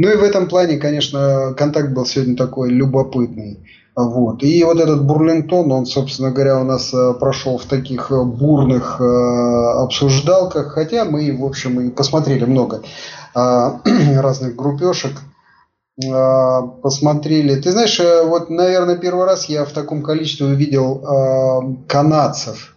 Ну 0.00 0.08
и 0.08 0.16
в 0.16 0.22
этом 0.22 0.48
плане, 0.48 0.78
конечно, 0.78 1.52
контакт 1.54 1.90
был 1.90 2.06
сегодня 2.06 2.34
такой 2.34 2.70
любопытный. 2.70 3.68
Вот. 3.94 4.42
И 4.42 4.64
вот 4.64 4.80
этот 4.80 5.04
Бурлингтон, 5.04 5.70
он, 5.70 5.84
собственно 5.84 6.30
говоря, 6.30 6.58
у 6.58 6.64
нас 6.64 6.94
э, 6.94 7.12
прошел 7.20 7.58
в 7.58 7.66
таких 7.66 8.10
э, 8.10 8.24
бурных 8.24 8.98
э, 8.98 9.04
обсуждалках, 9.04 10.72
хотя 10.72 11.04
мы, 11.04 11.36
в 11.36 11.44
общем, 11.44 11.82
и 11.82 11.90
посмотрели 11.90 12.46
много 12.46 12.82
разных 13.34 14.56
группешек 14.56 15.12
посмотрели. 16.82 17.60
Ты 17.60 17.72
знаешь, 17.72 18.00
вот, 18.24 18.48
наверное, 18.48 18.96
первый 18.96 19.26
раз 19.26 19.50
я 19.50 19.66
в 19.66 19.72
таком 19.72 20.02
количестве 20.02 20.46
увидел 20.46 21.84
канадцев. 21.86 22.74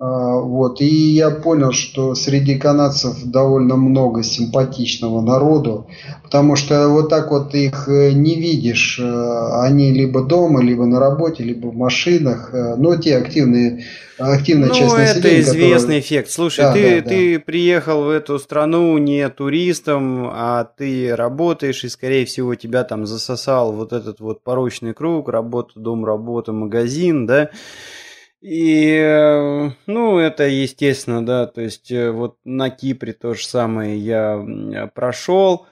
Э, 0.00 0.04
вот, 0.04 0.80
и 0.80 0.86
я 0.86 1.30
понял, 1.30 1.72
что 1.72 2.14
среди 2.14 2.58
канадцев 2.58 3.22
довольно 3.24 3.76
много 3.76 4.22
симпатичного 4.22 5.20
народу, 5.20 5.88
потому 6.22 6.56
что 6.56 6.88
вот 6.88 7.10
так 7.10 7.30
вот 7.30 7.54
их 7.54 7.86
не 7.88 8.36
видишь. 8.36 8.98
Они 8.98 9.92
либо 9.92 10.22
дома, 10.24 10.62
либо 10.62 10.86
на 10.86 10.98
работе, 10.98 11.44
либо 11.44 11.66
в 11.68 11.76
машинах. 11.76 12.50
Но 12.52 12.96
те 12.96 13.18
активные 13.18 13.84
активная 14.20 14.68
ну, 14.68 14.74
часть 14.74 14.92
населения. 14.92 15.18
это 15.18 15.40
известный 15.40 15.78
которая... 15.78 16.00
эффект. 16.00 16.30
Слушай, 16.30 16.60
да, 16.60 16.72
ты, 16.72 17.02
да, 17.02 17.08
ты 17.08 17.38
да. 17.38 17.44
приехал 17.44 18.04
в 18.04 18.10
эту 18.10 18.38
страну 18.38 18.96
не 18.98 19.28
туристом, 19.28 20.28
а 20.30 20.64
ты 20.64 21.14
работаешь, 21.14 21.84
и, 21.84 21.88
скорее 21.88 22.26
всего, 22.26 22.54
тебя 22.54 22.84
там 22.84 23.06
засосал 23.06 23.72
вот 23.72 23.92
этот 23.92 24.20
вот 24.20 24.42
порочный 24.42 24.94
круг, 24.94 25.28
работа, 25.28 25.72
дом, 25.76 26.04
работа, 26.04 26.52
магазин, 26.52 27.26
да, 27.26 27.50
и, 28.40 28.96
э, 28.96 29.70
ну, 29.86 30.18
это 30.18 30.48
естественно, 30.48 31.24
да, 31.24 31.46
то 31.46 31.60
есть 31.60 31.90
э, 31.92 32.10
вот 32.10 32.38
на 32.44 32.70
Кипре 32.70 33.12
то 33.12 33.34
же 33.34 33.46
самое 33.46 33.98
я 33.98 34.90
прошел, 34.94 35.66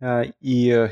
а, 0.00 0.24
и 0.40 0.68
э, 0.70 0.90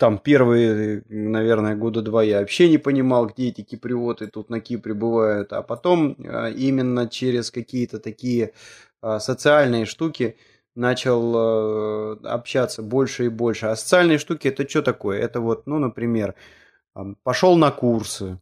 там 0.00 0.18
первые, 0.18 1.02
наверное, 1.08 1.76
года 1.76 2.02
два 2.02 2.22
я 2.22 2.40
вообще 2.40 2.68
не 2.68 2.76
понимал, 2.78 3.26
где 3.26 3.48
эти 3.48 3.62
киприоты 3.62 4.26
тут 4.26 4.50
на 4.50 4.60
Кипре 4.60 4.92
бывают. 4.94 5.52
А 5.52 5.62
потом 5.62 6.12
именно 6.12 7.08
через 7.08 7.50
какие-то 7.50 7.98
такие 7.98 8.52
а, 9.00 9.18
социальные 9.18 9.86
штуки 9.86 10.36
начал 10.74 12.18
общаться 12.26 12.82
больше 12.82 13.26
и 13.26 13.28
больше. 13.30 13.66
А 13.66 13.76
социальные 13.76 14.18
штуки 14.18 14.48
это 14.48 14.68
что 14.68 14.82
такое? 14.82 15.20
Это 15.20 15.40
вот, 15.40 15.66
ну, 15.66 15.78
например, 15.78 16.34
пошел 17.22 17.56
на 17.56 17.70
курсы, 17.70 18.38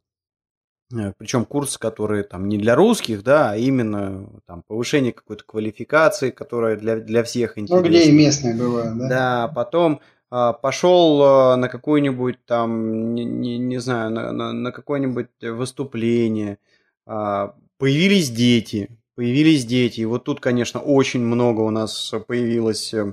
Причем 1.18 1.44
курсы, 1.44 1.78
которые 1.78 2.22
там 2.22 2.48
не 2.48 2.58
для 2.58 2.74
русских, 2.74 3.22
да, 3.22 3.52
а 3.52 3.56
именно 3.56 4.28
там 4.46 4.62
повышение 4.66 5.12
какой-то 5.12 5.44
квалификации, 5.44 6.30
которая 6.30 6.76
для, 6.76 6.96
для 6.96 7.22
всех 7.22 7.58
интересна. 7.58 7.82
Ну, 7.82 7.88
где 7.88 8.04
и 8.04 8.12
местные 8.12 8.54
бывают, 8.54 8.98
да. 8.98 9.08
Да, 9.08 9.48
потом 9.48 10.00
а, 10.30 10.52
пошел 10.52 11.22
а, 11.22 11.56
на 11.56 11.68
какое-нибудь 11.68 12.44
там, 12.44 13.14
не, 13.14 13.24
не, 13.24 13.58
не 13.58 13.78
знаю, 13.78 14.10
на, 14.10 14.32
на, 14.32 14.52
на 14.52 14.72
какое-нибудь 14.72 15.28
выступление, 15.42 16.58
а, 17.06 17.54
появились 17.78 18.30
дети, 18.30 18.90
появились 19.14 19.64
дети. 19.64 20.00
И 20.00 20.04
вот 20.04 20.24
тут, 20.24 20.40
конечно, 20.40 20.80
очень 20.80 21.20
много 21.20 21.60
у 21.60 21.70
нас 21.70 22.12
появилось 22.26 22.94
э, 22.94 23.12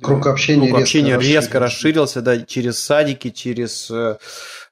Круг 0.00 0.28
общения, 0.28 0.68
круг 0.68 0.82
общения 0.82 1.14
резко, 1.14 1.26
резко 1.26 1.58
расширился, 1.58 2.22
да, 2.22 2.40
через 2.40 2.78
садики, 2.78 3.30
через 3.30 3.90
э, 3.90 3.94
э, 3.94 4.16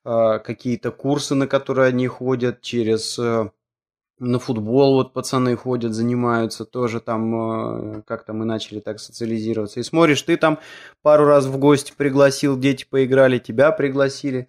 какие-то 0.05 0.91
курсы, 0.91 1.35
на 1.35 1.47
которые 1.47 1.89
они 1.89 2.07
ходят, 2.07 2.61
через 2.61 3.19
э, 3.19 3.51
на 4.19 4.39
футбол 4.39 4.95
вот 4.95 5.13
пацаны 5.13 5.57
ходят, 5.57 5.93
занимаются, 5.93 6.65
тоже 6.65 7.01
там 7.01 7.99
э, 7.99 8.03
как-то 8.07 8.33
мы 8.33 8.45
начали 8.45 8.81
так 8.81 9.01
социализироваться. 9.01 9.81
И 9.81 9.83
смотришь, 9.83 10.23
ты 10.23 10.37
там 10.37 10.59
пару 11.03 11.25
раз 11.25 11.47
в 11.47 11.59
гости 11.59 11.93
пригласил, 11.97 12.59
дети 12.59 12.87
поиграли, 12.89 13.39
тебя 13.39 13.73
пригласили. 13.73 14.49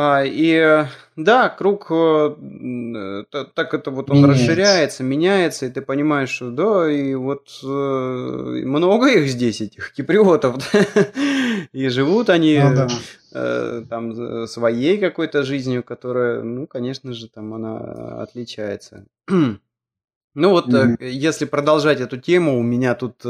А, 0.00 0.22
и 0.24 0.86
да, 1.16 1.48
круг 1.48 1.88
э, 1.90 3.24
так 3.32 3.74
это 3.74 3.90
вот 3.90 4.08
он 4.10 4.18
меняется. 4.18 4.42
расширяется, 4.44 5.02
меняется, 5.02 5.66
и 5.66 5.70
ты 5.70 5.82
понимаешь, 5.82 6.28
что 6.30 6.52
да, 6.52 6.88
и 6.88 7.14
вот 7.14 7.48
э, 7.64 7.66
много 7.66 9.08
их 9.08 9.28
здесь, 9.28 9.60
этих 9.60 9.92
киприотов, 9.92 10.72
и 11.72 11.88
живут 11.88 12.30
они 12.30 12.60
ну, 12.62 12.76
да. 12.76 12.88
Э, 13.32 13.84
там 13.90 14.46
своей 14.46 14.98
какой-то 14.98 15.42
жизнью, 15.42 15.82
которая, 15.82 16.42
ну, 16.42 16.68
конечно 16.68 17.12
же, 17.12 17.28
там 17.28 17.54
она 17.54 18.22
отличается. 18.22 19.04
Ну 20.34 20.50
вот, 20.50 20.68
mm-hmm. 20.68 21.08
если 21.08 21.46
продолжать 21.46 22.00
эту 22.00 22.16
тему, 22.18 22.60
у 22.60 22.62
меня 22.62 22.94
тут 22.94 23.24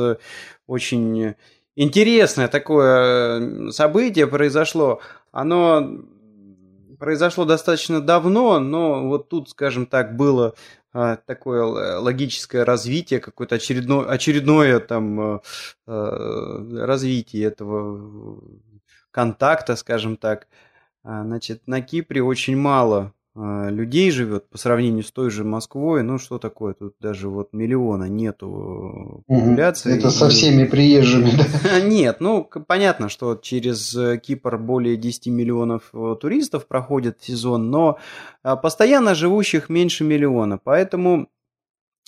очень 0.66 1.36
интересное 1.74 2.48
такое 2.48 3.70
событие 3.70 4.26
произошло. 4.26 5.00
Оно 5.32 6.02
произошло 6.98 7.44
достаточно 7.44 8.00
давно, 8.00 8.58
но 8.60 9.08
вот 9.08 9.28
тут, 9.28 9.50
скажем 9.50 9.86
так, 9.86 10.16
было 10.16 10.54
а, 10.92 11.16
такое 11.16 11.64
логическое 11.98 12.64
развитие, 12.64 13.20
какое-то 13.20 13.56
очередное, 13.56 14.06
очередное 14.06 14.80
там 14.80 15.20
а, 15.20 15.40
а, 15.86 16.86
развитие 16.86 17.44
этого 17.44 18.42
контакта, 19.10 19.76
скажем 19.76 20.16
так. 20.16 20.48
А, 21.02 21.24
значит, 21.24 21.66
на 21.66 21.80
Кипре 21.80 22.22
очень 22.22 22.56
мало 22.56 23.12
людей 23.38 24.10
живет 24.10 24.48
по 24.50 24.58
сравнению 24.58 25.04
с 25.04 25.12
той 25.12 25.30
же 25.30 25.44
Москвой, 25.44 26.02
ну 26.02 26.18
что 26.18 26.38
такое, 26.38 26.74
тут 26.74 26.96
даже 27.00 27.28
вот 27.28 27.52
миллиона 27.52 28.04
нету 28.04 29.24
популяции. 29.26 29.96
Это 29.96 30.10
со 30.10 30.28
всеми 30.28 30.64
приезжими, 30.64 31.30
да? 31.30 31.80
Нет, 31.84 32.20
ну 32.20 32.44
понятно, 32.44 33.08
что 33.08 33.36
через 33.36 33.94
э, 33.94 34.18
Кипр 34.18 34.58
более 34.58 34.96
10 34.96 35.28
миллионов 35.28 35.90
э, 35.92 36.16
туристов 36.20 36.66
проходит 36.66 37.18
сезон, 37.22 37.70
но 37.70 37.98
а, 38.42 38.56
постоянно 38.56 39.14
живущих 39.14 39.68
меньше 39.68 40.04
миллиона, 40.04 40.58
поэтому, 40.58 41.28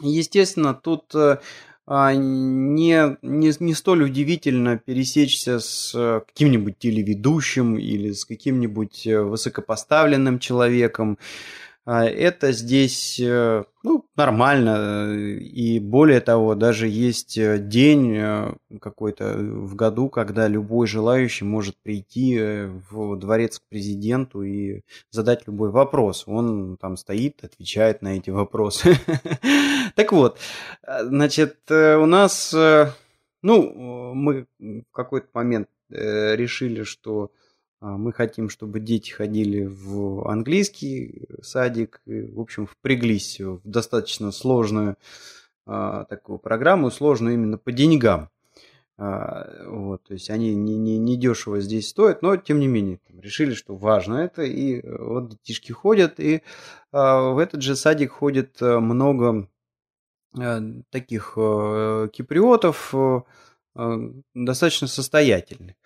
естественно, 0.03 0.75
тут 0.75 1.15
э, 1.15 1.19
а, 1.19 1.39
не, 2.15 3.17
не, 3.23 3.53
не 3.59 3.75
столь 3.75 4.05
удивительно 4.05 4.79
пересечься 4.79 5.59
с 5.59 5.93
э, 5.95 6.21
каким-нибудь 6.27 6.79
телеведущим 6.79 7.77
или 7.77 8.13
с 8.13 8.25
каким-нибудь 8.25 9.07
э, 9.07 9.21
высокопоставленным 9.21 10.39
человеком. 10.39 11.19
А, 11.87 12.05
это 12.05 12.53
здесь 12.53 13.19
э, 13.19 13.65
ну, 13.83 14.05
нормально. 14.15 15.15
И 15.17 15.79
более 15.81 16.21
того, 16.21 16.55
даже 16.55 16.87
есть 16.87 17.39
э, 17.39 17.59
день 17.59 18.17
э, 18.17 18.55
какой-то 18.81 19.35
в 19.39 19.75
году, 19.75 20.11
когда 20.11 20.47
любой 20.47 20.87
желающий 20.87 21.45
может 21.45 21.77
прийти 21.83 22.39
в 22.91 23.17
дворец 23.17 23.59
к 23.59 23.63
президенту 23.69 24.43
и 24.43 24.83
задать 25.11 25.47
любой 25.47 25.71
вопрос. 25.71 26.25
Он 26.27 26.77
там 26.77 26.99
стоит, 26.99 27.43
отвечает 27.43 28.03
на 28.03 28.17
эти 28.17 28.31
вопросы. 28.31 28.97
Так 29.97 30.13
вот, 30.13 30.39
значит, 30.87 31.59
у 31.69 32.07
нас, 32.07 32.55
ну, 33.43 34.15
мы 34.15 34.47
в 34.59 34.93
какой-то 34.93 35.27
момент 35.35 35.69
решили, 35.91 36.85
что 36.85 37.33
мы 37.81 38.13
хотим, 38.13 38.51
чтобы 38.51 38.81
дети 38.81 39.11
ходили 39.11 39.65
в 39.65 40.29
английский 40.29 41.27
садик. 41.43 42.01
И, 42.07 42.23
в 42.23 42.41
общем, 42.41 42.67
впряглись 42.67 43.41
в 43.41 43.61
достаточно 43.65 44.33
сложную 44.33 44.97
а, 45.67 46.05
такую 46.05 46.39
программу, 46.39 46.91
сложную 46.91 47.35
именно 47.35 47.57
по 47.57 47.73
деньгам. 47.73 48.29
А, 48.99 49.65
вот, 49.67 50.03
то 50.03 50.13
есть 50.13 50.29
они 50.29 50.55
не, 50.55 50.77
не, 50.77 50.99
не 50.99 51.17
дешево 51.17 51.61
здесь 51.61 51.89
стоят, 51.89 52.23
но 52.23 52.37
тем 52.37 52.61
не 52.61 52.67
менее 52.67 52.99
там, 53.09 53.21
решили, 53.21 53.55
что 53.55 53.77
важно 53.77 54.17
это. 54.17 54.43
И 54.43 54.81
э, 54.81 55.03
вот 55.03 55.31
детишки 55.31 55.73
ходят, 55.73 56.21
и 56.21 56.43
а, 56.93 57.31
в 57.31 57.39
этот 57.39 57.63
же 57.63 57.77
садик 57.77 58.13
ходит 58.13 58.61
э, 58.61 58.79
много 58.79 59.49
а, 60.39 60.61
таких 60.91 61.35
а, 61.37 62.09
киприотов, 62.09 62.95
а, 62.95 63.23
достаточно 64.35 64.87
состоятельных. 64.87 65.77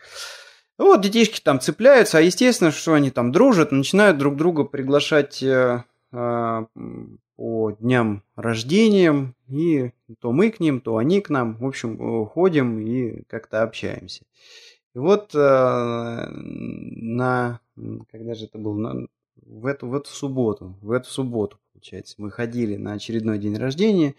Вот 0.77 1.03
детишки 1.03 1.41
там 1.41 1.61
цепляются, 1.61 2.19
а 2.19 2.21
естественно, 2.21 2.73
что 2.73 2.95
они 2.95 3.11
там 3.11 3.31
дружат, 3.31 3.71
начинают 3.71 4.19
друг 4.19 4.37
друга 4.37 4.65
приглашать 4.65 5.41
э, 5.41 5.85
э, 6.13 6.67
по 7.37 7.71
дням 7.73 8.25
рождения, 8.35 9.33
и 9.49 9.93
то 10.21 10.33
мы 10.33 10.51
к 10.51 10.59
ним, 10.59 10.81
то 10.81 10.97
они 10.97 11.21
к 11.21 11.31
нам, 11.31 11.57
в 11.59 11.67
общем, 11.67 12.27
ходим 12.27 12.81
и 12.81 13.23
как-то 13.29 13.63
общаемся. 13.63 14.25
И 14.95 14.99
вот 14.99 15.33
э, 15.35 15.39
на, 15.39 17.61
когда 18.11 18.35
же 18.35 18.47
это 18.47 18.59
было, 18.59 18.77
на, 18.77 19.07
в, 19.37 19.67
эту, 19.67 19.89
в 19.89 19.95
эту 19.95 20.11
субботу, 20.11 20.77
в 20.81 20.91
эту 20.91 21.09
субботу, 21.09 21.61
получается, 21.73 22.17
мы 22.19 22.33
ходили 22.33 22.77
на 22.77 22.95
очередной 22.95 23.39
день 23.39 23.57
рождения, 23.57 24.17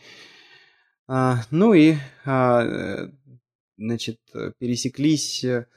э, 1.10 1.34
ну 1.52 1.74
и, 1.74 1.96
э, 2.26 3.10
значит, 3.78 4.20
пересеклись 4.58 5.44
а, 5.44 5.68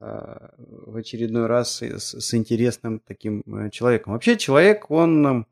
в 0.00 0.96
очередной 0.96 1.46
раз 1.46 1.82
с, 1.82 2.34
интересным 2.34 3.00
таким 3.00 3.42
э, 3.46 3.70
человеком. 3.70 4.12
Вообще 4.12 4.36
человек, 4.36 4.90
он 4.90 5.26
э, 5.26 5.44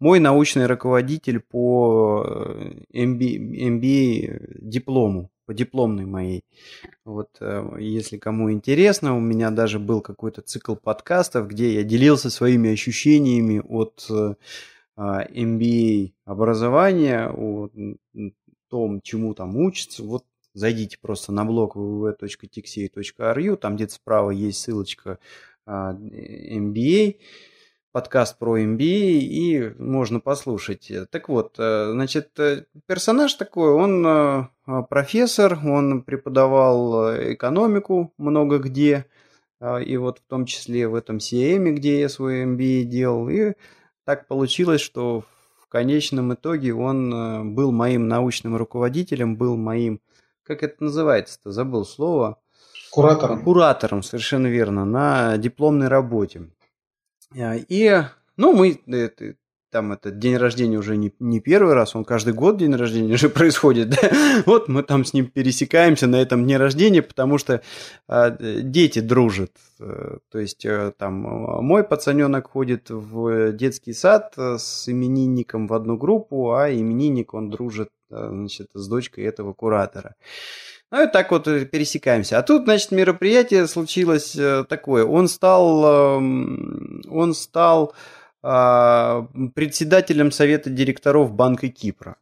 мой 0.00 0.18
научный 0.18 0.66
руководитель 0.66 1.38
по 1.38 2.26
MBA, 2.92 3.38
MBA 3.78 4.58
диплому, 4.60 5.30
по 5.46 5.54
дипломной 5.54 6.06
моей. 6.06 6.44
Вот, 7.04 7.30
э, 7.40 7.76
если 7.78 8.18
кому 8.18 8.50
интересно, 8.50 9.16
у 9.16 9.20
меня 9.20 9.50
даже 9.50 9.78
был 9.78 10.00
какой-то 10.00 10.42
цикл 10.42 10.74
подкастов, 10.74 11.46
где 11.46 11.74
я 11.74 11.84
делился 11.84 12.28
своими 12.30 12.72
ощущениями 12.72 13.62
от 13.64 14.08
MBA 14.98 16.12
образования, 16.24 17.30
о 17.32 17.70
том, 18.68 19.00
чему 19.02 19.34
там 19.34 19.56
учится. 19.56 20.02
Вот 20.02 20.24
Зайдите 20.54 20.98
просто 21.00 21.32
на 21.32 21.44
блог 21.44 21.76
www.tixey.ru, 21.76 23.56
там 23.56 23.76
где-то 23.76 23.94
справа 23.94 24.30
есть 24.30 24.60
ссылочка 24.60 25.18
MBA, 25.66 27.16
а, 27.16 27.22
подкаст 27.92 28.38
про 28.38 28.58
MBA, 28.58 29.18
и 29.18 29.74
можно 29.78 30.20
послушать. 30.20 30.92
Так 31.10 31.30
вот, 31.30 31.54
э, 31.58 31.92
значит, 31.92 32.38
э, 32.38 32.66
персонаж 32.86 33.32
такой, 33.34 33.70
он 33.70 34.06
э, 34.06 34.44
профессор, 34.90 35.58
он 35.64 36.02
преподавал 36.02 37.16
экономику 37.32 38.12
много 38.18 38.58
где, 38.58 39.06
и 39.86 39.96
вот 39.96 40.18
в 40.18 40.22
том 40.28 40.44
числе 40.44 40.86
в 40.86 40.94
этом 40.94 41.16
CM, 41.18 41.70
где 41.72 42.00
я 42.00 42.08
свой 42.10 42.44
MBA 42.44 42.82
делал, 42.82 43.28
и 43.30 43.54
так 44.04 44.26
получилось, 44.26 44.80
что 44.82 45.24
в 45.60 45.68
конечном 45.68 46.34
итоге 46.34 46.74
он 46.74 47.54
был 47.54 47.72
моим 47.72 48.08
научным 48.08 48.56
руководителем, 48.56 49.36
был 49.36 49.56
моим 49.56 50.00
как 50.44 50.62
это 50.62 50.84
называется-то, 50.84 51.52
забыл 51.52 51.84
слово. 51.84 52.38
Куратором. 52.90 53.42
Куратором, 53.42 54.02
совершенно 54.02 54.48
верно, 54.48 54.84
на 54.84 55.38
дипломной 55.38 55.88
работе. 55.88 56.50
А, 57.34 57.54
и, 57.56 58.02
ну, 58.36 58.52
мы, 58.52 58.80
это, 58.86 59.34
там 59.72 59.92
этот 59.92 60.18
день 60.18 60.36
рождения 60.36 60.76
уже 60.76 60.96
не, 60.96 61.12
не 61.18 61.40
первый 61.40 61.72
раз, 61.72 61.96
он 61.96 62.04
каждый 62.04 62.34
год 62.34 62.58
день 62.58 62.74
рождения 62.76 63.14
уже 63.14 63.28
происходит. 63.30 63.88
Да? 63.90 64.42
Вот 64.44 64.68
мы 64.68 64.82
там 64.82 65.04
с 65.04 65.14
ним 65.14 65.26
пересекаемся 65.26 66.06
на 66.06 66.16
этом 66.16 66.44
дне 66.44 66.58
рождения, 66.58 67.02
потому 67.02 67.38
что 67.38 67.62
э, 68.08 68.36
дети 68.62 69.00
дружат. 69.00 69.52
Э, 69.80 70.18
то 70.30 70.38
есть 70.38 70.64
э, 70.66 70.92
там 70.98 71.14
мой 71.14 71.82
пацаненок 71.82 72.50
ходит 72.50 72.90
в 72.90 73.52
детский 73.52 73.94
сад 73.94 74.34
с 74.36 74.88
именинником 74.88 75.66
в 75.66 75.72
одну 75.72 75.96
группу, 75.96 76.52
а 76.52 76.70
именинник 76.70 77.32
он 77.32 77.48
дружит 77.48 77.88
значит, 78.12 78.70
с 78.74 78.88
дочкой 78.88 79.24
этого 79.24 79.52
куратора. 79.52 80.14
Ну 80.90 81.04
и 81.04 81.10
так 81.10 81.30
вот 81.30 81.44
пересекаемся. 81.44 82.38
А 82.38 82.42
тут, 82.42 82.64
значит, 82.64 82.90
мероприятие 82.90 83.66
случилось 83.66 84.36
такое. 84.68 85.04
Он 85.04 85.26
стал, 85.26 86.18
эм, 86.18 87.02
он 87.08 87.32
стал 87.34 87.94
а, 88.42 89.28
председателем 89.54 90.32
совета 90.32 90.68
директоров 90.68 91.32
Банка 91.32 91.68
Кипра. 91.68 92.16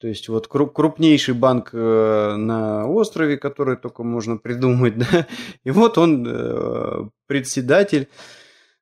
То 0.00 0.06
есть 0.06 0.28
вот 0.28 0.46
крупнейший 0.46 1.34
банк 1.34 1.70
э, 1.72 2.34
на 2.36 2.86
острове, 2.86 3.36
который 3.36 3.76
только 3.76 4.04
можно 4.04 4.36
придумать, 4.36 4.96
да, 4.98 5.26
и 5.64 5.70
вот 5.72 5.98
он 5.98 6.24
э, 6.24 7.08
председатель. 7.26 8.08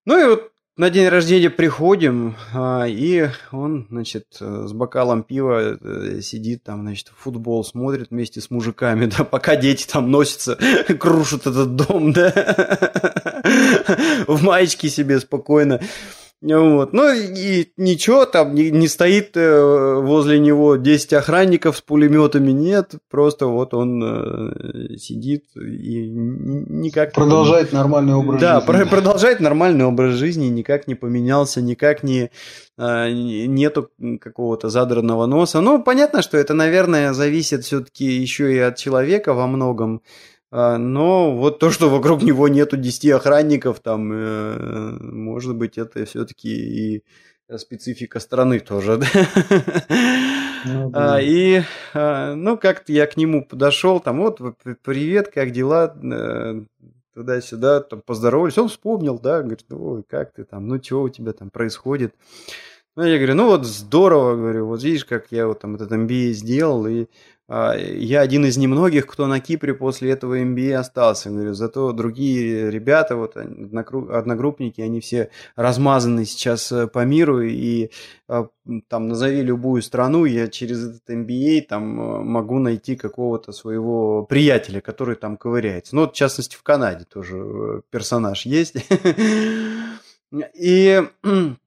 Ну 0.05 0.19
и 0.19 0.25
вот 0.29 0.53
на 0.77 0.91
день 0.91 1.09
рождения 1.09 1.49
приходим, 1.49 2.37
а, 2.53 2.85
и 2.87 3.31
он, 3.51 3.87
значит, 3.91 4.27
с 4.39 4.73
бокалом 4.73 5.23
пива 5.23 5.79
э, 5.81 6.21
сидит 6.21 6.65
там, 6.65 6.83
значит, 6.83 7.11
футбол 7.17 7.65
смотрит 7.65 8.11
вместе 8.11 8.43
с 8.43 8.51
мужиками, 8.51 9.07
да, 9.19 9.25
пока 9.25 9.57
дети 9.57 9.87
там 9.87 10.11
носятся, 10.11 10.57
крушат 11.01 11.47
этот 11.47 11.77
дом, 11.77 12.13
да, 12.13 12.31
в 14.27 14.43
маечке 14.43 14.91
себе 14.91 15.19
спокойно. 15.19 15.81
Вот. 16.43 16.93
Ну 16.93 17.13
и 17.15 17.73
ничего, 17.79 18.27
там 18.27 18.55
не, 18.55 18.71
не 18.71 18.89
стоит 18.89 19.37
э, 19.37 19.95
возле 20.01 20.39
него 20.39 20.77
10 20.77 21.15
охранников 21.15 21.79
с 21.79 21.81
пулеметами, 21.81 22.51
нет. 22.51 22.93
Просто 23.11 23.47
вот 23.47 23.73
он 23.73 24.03
э, 24.05 24.97
сидит 24.99 25.45
и 25.57 26.11
никак... 26.11 27.15
Продолжает 27.15 27.73
не... 27.73 27.79
нормальный 27.79 28.15
образ 28.15 28.41
да, 28.41 28.61
жизни. 28.61 28.73
Да, 28.73 28.87
продолжает 28.87 29.41
нормальный 29.41 29.87
образ 29.87 30.15
жизни, 30.15 30.47
никак 30.47 30.87
не 30.87 30.95
поменялся, 30.95 31.63
никак 31.63 32.03
не... 32.03 32.31
Э, 32.79 33.11
нету 33.11 33.89
какого-то 34.21 34.69
задранного 34.69 35.25
носа. 35.25 35.63
Ну, 35.63 35.83
понятно, 35.83 36.21
что 36.21 36.37
это, 36.37 36.53
наверное, 36.53 37.15
зависит 37.15 37.65
все-таки 37.65 38.05
еще 38.05 38.55
и 38.55 38.59
от 38.59 38.77
человека 38.77 39.33
во 39.33 39.47
многом. 39.47 40.03
А, 40.51 40.79
но 40.79 41.37
вот 41.37 41.59
то, 41.59 41.71
что 41.71 41.91
вокруг 41.91 42.23
него 42.23 42.49
нету 42.49 42.77
10 42.77 43.11
охранников, 43.11 43.81
там, 43.81 44.13
э, 44.13 44.99
может 45.01 45.57
быть, 45.57 45.77
это 45.77 46.05
все-таки 46.05 46.49
и 46.49 47.05
специфика 47.57 48.21
страны 48.21 48.61
тоже, 48.61 48.99
да? 48.99 49.07
Ну, 50.65 50.91
да. 50.91 51.15
А, 51.15 51.21
и, 51.21 51.63
а, 51.95 52.35
ну, 52.35 52.59
как-то 52.59 52.93
я 52.93 53.07
к 53.07 53.17
нему 53.17 53.45
подошел, 53.45 54.01
там, 54.01 54.19
вот, 54.19 54.41
привет, 54.83 55.29
как 55.29 55.53
дела, 55.53 55.97
э, 56.03 56.63
туда-сюда, 57.15 57.81
там, 57.83 58.03
поздоровались, 58.03 58.59
он 58.59 58.69
вспомнил, 58.69 59.19
да, 59.19 59.43
говорит, 59.43 59.65
ой, 59.71 60.03
как 60.09 60.33
ты 60.33 60.45
там, 60.45 60.67
ну, 60.67 60.83
что 60.83 61.03
у 61.03 61.09
тебя 61.09 61.33
там 61.33 61.51
происходит? 61.51 62.15
Ну, 62.97 63.05
я 63.05 63.19
говорю, 63.19 63.35
ну, 63.35 63.47
вот 63.47 63.65
здорово, 63.65 64.37
говорю, 64.37 64.67
вот 64.67 64.83
видишь, 64.83 65.05
как 65.05 65.27
я 65.31 65.47
вот 65.47 65.61
там 65.61 65.77
этот 65.77 65.93
MBA 65.93 66.33
сделал, 66.33 66.87
и 66.87 67.07
я 67.49 68.21
один 68.21 68.45
из 68.45 68.57
немногих, 68.57 69.07
кто 69.07 69.27
на 69.29 69.39
Кипре 69.39 69.73
после 69.73 70.11
этого 70.11 70.41
MBA 70.41 70.75
остался. 70.75 71.31
Говорю, 71.31 71.55
зато 71.55 71.93
другие 71.93 72.71
ребята, 72.71 73.15
вот 73.17 73.37
одногруппники, 73.37 74.81
они 74.81 75.01
все 75.01 75.31
размазаны 75.55 76.25
сейчас 76.25 76.73
э, 76.73 76.89
по 76.89 77.05
миру, 77.05 77.43
и 77.43 77.91
а, 78.29 78.49
там 78.89 79.07
назови 79.07 79.43
любую 79.43 79.83
страну, 79.83 80.25
я 80.25 80.49
через 80.49 80.89
этот 80.89 81.09
MBA 81.09 81.63
там 81.63 82.01
э, 82.01 82.23
могу 82.25 82.59
найти 82.59 82.97
какого-то 82.97 83.53
своего 83.53 84.25
приятеля, 84.25 84.81
который 84.81 85.15
там 85.15 85.37
ковыряется. 85.37 85.95
Ну, 85.95 86.03
вот, 86.03 86.15
в 86.15 86.17
частности, 86.17 86.57
в 86.57 86.63
Канаде 86.65 87.05
тоже 87.05 87.37
э, 87.39 87.81
персонаж 87.91 88.45
есть. 88.47 88.75
И 90.55 91.03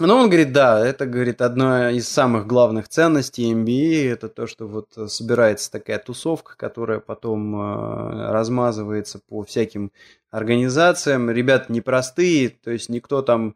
ну, 0.00 0.14
он 0.14 0.28
говорит, 0.28 0.52
да, 0.52 0.84
это, 0.84 1.06
говорит, 1.06 1.40
одна 1.40 1.90
из 1.90 2.08
самых 2.08 2.46
главных 2.46 2.88
ценностей 2.88 3.52
MBA, 3.52 4.12
это 4.12 4.28
то, 4.28 4.46
что 4.46 4.66
вот 4.66 4.88
собирается 5.10 5.70
такая 5.70 5.98
тусовка, 5.98 6.56
которая 6.56 7.00
потом 7.00 7.54
э, 7.54 8.32
размазывается 8.32 9.20
по 9.28 9.44
всяким 9.44 9.92
организациям. 10.30 11.30
Ребята 11.30 11.72
непростые, 11.72 12.48
то 12.50 12.70
есть 12.70 12.88
никто 12.88 13.22
там 13.22 13.54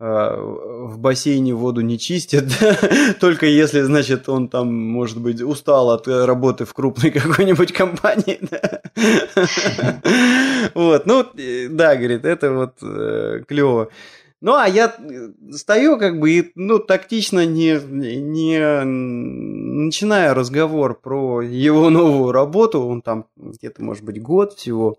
в 0.00 0.94
бассейне 0.98 1.54
воду 1.54 1.80
не 1.80 1.98
чистят, 1.98 2.44
только 3.20 3.46
если, 3.46 3.80
значит, 3.80 4.28
он 4.28 4.46
там, 4.48 4.72
может 4.72 5.20
быть, 5.20 5.42
устал 5.42 5.90
от 5.90 6.06
работы 6.06 6.64
в 6.66 6.72
крупной 6.72 7.10
какой-нибудь 7.12 7.72
компании. 7.72 8.38
Вот, 10.74 11.06
ну, 11.06 11.24
да, 11.70 11.96
говорит, 11.96 12.24
это 12.24 12.52
вот 12.52 12.74
клево. 13.46 13.90
Ну, 14.40 14.54
а 14.54 14.68
я 14.68 14.94
стою 15.52 15.98
как 15.98 16.20
бы 16.20 16.30
и, 16.30 16.52
ну, 16.54 16.78
тактично 16.78 17.44
не, 17.44 17.80
не 17.90 18.84
начинаю 18.84 20.34
разговор 20.34 21.00
про 21.00 21.42
его 21.42 21.90
новую 21.90 22.32
работу, 22.32 22.80
он 22.82 23.02
там 23.02 23.26
где-то, 23.36 23.82
может 23.82 24.04
быть, 24.04 24.22
год 24.22 24.54
всего, 24.54 24.98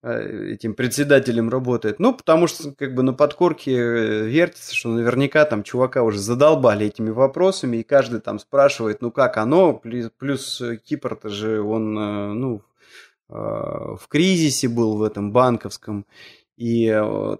Э, 0.00 0.52
этим 0.52 0.74
председателем 0.74 1.50
работает. 1.50 1.98
Ну, 1.98 2.14
потому 2.14 2.46
что 2.46 2.72
как 2.72 2.94
бы 2.94 3.02
на 3.02 3.12
подкорке 3.12 3.72
э, 3.72 4.26
вертится, 4.26 4.72
что 4.74 4.90
наверняка 4.90 5.44
там 5.44 5.64
чувака 5.64 6.04
уже 6.04 6.20
задолбали 6.20 6.86
этими 6.86 7.10
вопросами, 7.10 7.78
и 7.78 7.82
каждый 7.82 8.20
там 8.20 8.38
спрашивает, 8.38 9.02
ну 9.02 9.10
как 9.10 9.36
оно, 9.38 9.74
плюс, 9.74 10.10
плюс 10.16 10.60
э, 10.60 10.76
Кипр-то 10.76 11.28
же 11.28 11.60
он, 11.62 11.94
ну, 11.94 12.62
в 13.28 14.00
кризисе 14.08 14.68
был 14.68 14.96
в 14.96 15.02
этом 15.02 15.32
банковском, 15.32 16.06
и 16.58 16.92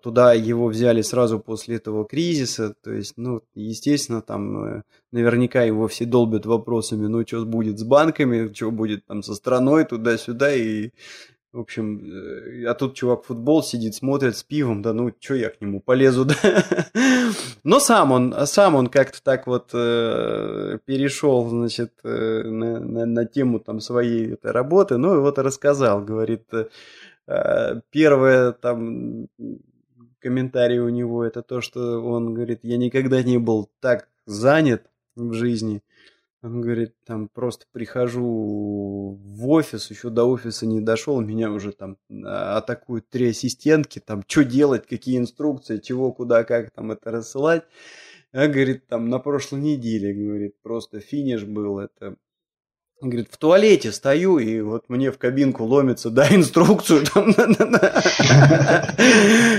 туда 0.02 0.32
его 0.32 0.68
взяли 0.68 1.02
сразу 1.02 1.40
после 1.40 1.76
этого 1.76 2.04
кризиса, 2.04 2.74
то 2.82 2.92
есть, 2.92 3.14
ну, 3.16 3.42
естественно, 3.54 4.22
там 4.22 4.84
наверняка 5.10 5.62
его 5.62 5.88
все 5.88 6.04
долбят 6.04 6.46
вопросами, 6.46 7.06
ну, 7.08 7.26
что 7.26 7.44
будет 7.44 7.78
с 7.78 7.82
банками, 7.82 8.52
что 8.54 8.70
будет 8.70 9.06
там 9.06 9.22
со 9.22 9.34
страной, 9.34 9.84
туда-сюда, 9.84 10.54
и 10.54 10.90
в 11.50 11.60
общем, 11.60 11.98
э, 12.04 12.66
а 12.66 12.74
тут 12.74 12.94
чувак 12.94 13.24
футбол 13.24 13.62
сидит, 13.62 13.94
смотрит 13.94 14.36
с 14.36 14.42
пивом, 14.42 14.82
да 14.82 14.92
ну, 14.92 15.12
что 15.18 15.34
я 15.34 15.48
к 15.48 15.60
нему 15.62 15.80
полезу, 15.80 16.26
да? 16.26 16.34
Но 17.64 17.80
сам 17.80 18.12
он, 18.12 18.34
сам 18.46 18.74
он 18.74 18.88
как-то 18.88 19.22
так 19.22 19.46
вот 19.46 19.70
э, 19.72 20.78
перешел, 20.84 21.48
значит, 21.48 21.92
э, 22.04 22.42
на, 22.44 22.80
на, 22.80 23.06
на 23.06 23.24
тему 23.24 23.60
там 23.60 23.80
своей 23.80 24.34
этой 24.34 24.52
работы, 24.52 24.98
ну 24.98 25.16
и 25.16 25.20
вот 25.20 25.38
рассказал, 25.38 26.04
говорит, 26.04 26.44
э, 26.52 26.66
э, 26.66 26.68
первое 27.90 28.52
там 28.52 29.28
комментарий 30.20 30.78
у 30.78 30.88
него 30.88 31.24
это 31.24 31.42
то, 31.42 31.60
что 31.60 32.02
он 32.02 32.34
говорит, 32.34 32.60
я 32.62 32.76
никогда 32.76 33.22
не 33.22 33.38
был 33.38 33.70
так 33.80 34.08
занят 34.26 34.84
в 35.16 35.32
жизни, 35.32 35.82
он 36.40 36.60
говорит, 36.60 36.94
там 37.04 37.28
просто 37.28 37.66
прихожу 37.72 39.18
в 39.20 39.48
офис, 39.48 39.90
еще 39.90 40.08
до 40.08 40.24
офиса 40.24 40.66
не 40.66 40.80
дошел, 40.80 41.20
меня 41.20 41.50
уже 41.50 41.72
там 41.72 41.96
а, 42.24 42.58
атакуют 42.58 43.08
три 43.08 43.30
ассистентки, 43.30 43.98
там 43.98 44.22
что 44.26 44.44
делать, 44.44 44.86
какие 44.86 45.18
инструкции, 45.18 45.78
чего, 45.78 46.12
куда, 46.12 46.44
как 46.44 46.70
там 46.70 46.92
это 46.92 47.10
рассылать. 47.10 47.64
А, 48.32 48.46
говорит, 48.46 48.86
там 48.86 49.08
на 49.08 49.18
прошлой 49.18 49.60
неделе, 49.60 50.14
говорит, 50.14 50.54
просто 50.62 51.00
финиш 51.00 51.44
был, 51.44 51.80
это 51.80 52.16
Говорит, 53.00 53.28
в 53.30 53.36
туалете 53.36 53.92
стою, 53.92 54.38
и 54.38 54.60
вот 54.60 54.88
мне 54.88 55.12
в 55.12 55.18
кабинку 55.18 55.64
ломится, 55.64 56.10
да, 56.10 56.26
инструкцию. 56.34 57.02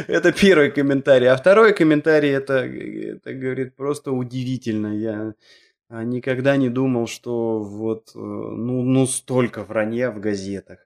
Это 0.07 0.33
первый 0.33 0.71
комментарий. 0.71 1.27
А 1.27 1.37
второй 1.37 1.73
комментарий, 1.73 2.31
это, 2.31 2.65
это, 2.65 3.33
говорит, 3.33 3.75
просто 3.75 4.11
удивительно. 4.11 4.87
Я 4.87 5.35
а, 5.87 6.03
никогда 6.03 6.57
не 6.57 6.67
думал, 6.69 7.07
что 7.07 7.59
вот, 7.59 8.11
э, 8.13 8.19
ну, 8.19 8.83
ну 8.83 9.07
столько 9.07 9.63
вранья 9.63 10.11
в 10.11 10.19
газетах. 10.19 10.85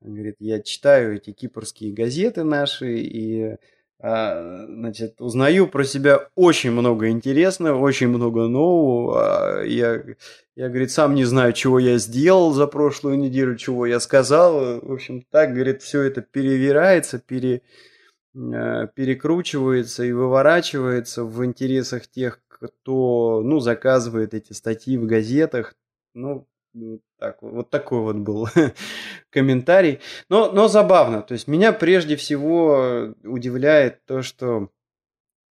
Он 0.00 0.14
говорит, 0.14 0.36
я 0.40 0.60
читаю 0.60 1.16
эти 1.16 1.32
кипрские 1.32 1.92
газеты 1.92 2.42
наши 2.42 2.96
и, 3.00 3.56
значит, 4.02 5.20
узнаю 5.20 5.68
про 5.68 5.84
себя 5.84 6.28
очень 6.34 6.72
много 6.72 7.08
интересного, 7.10 7.78
очень 7.78 8.08
много 8.08 8.48
нового. 8.48 9.60
А, 9.60 9.62
я, 9.62 10.02
я, 10.56 10.68
говорит, 10.68 10.90
сам 10.90 11.14
не 11.14 11.24
знаю, 11.24 11.52
чего 11.52 11.78
я 11.78 11.98
сделал 11.98 12.52
за 12.52 12.66
прошлую 12.66 13.16
неделю, 13.16 13.56
чего 13.56 13.86
я 13.86 14.00
сказал. 14.00 14.80
В 14.80 14.92
общем, 14.92 15.22
так, 15.30 15.54
говорит, 15.54 15.82
все 15.82 16.02
это 16.02 16.20
перевирается, 16.20 17.20
пере, 17.20 17.62
перекручивается 18.34 20.02
и 20.02 20.10
выворачивается 20.10 21.24
в 21.24 21.44
интересах 21.44 22.08
тех, 22.08 22.40
кто, 22.48 23.40
ну, 23.44 23.60
заказывает 23.60 24.34
эти 24.34 24.52
статьи 24.52 24.98
в 24.98 25.06
газетах. 25.06 25.74
Ну, 26.14 26.48
так, 27.18 27.42
вот 27.42 27.70
такой 27.70 28.00
вот 28.00 28.16
был 28.16 28.48
комментарий. 29.30 30.00
Но, 30.28 30.50
но 30.52 30.68
забавно. 30.68 31.22
То 31.22 31.34
есть 31.34 31.48
меня 31.48 31.72
прежде 31.72 32.16
всего 32.16 33.14
удивляет 33.24 34.04
то, 34.06 34.22
что, 34.22 34.70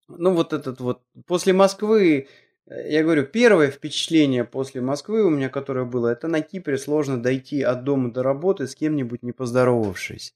ну, 0.08 0.34
вот 0.34 0.54
этот 0.54 0.80
вот, 0.80 1.02
после 1.28 1.54
Москвы, 1.54 2.28
я 2.66 3.04
говорю, 3.04 3.26
первое 3.26 3.70
впечатление 3.70 4.44
после 4.44 4.82
Москвы 4.82 5.24
у 5.24 5.30
меня, 5.30 5.50
которое 5.50 5.86
было, 5.86 6.10
это 6.10 6.28
на 6.28 6.42
Кипре 6.42 6.78
сложно 6.78 7.22
дойти 7.22 7.62
от 7.62 7.84
дома 7.84 8.12
до 8.12 8.24
работы 8.24 8.68
с 8.68 8.76
кем-нибудь 8.76 9.24
не 9.24 9.32
поздоровавшись. 9.32 10.36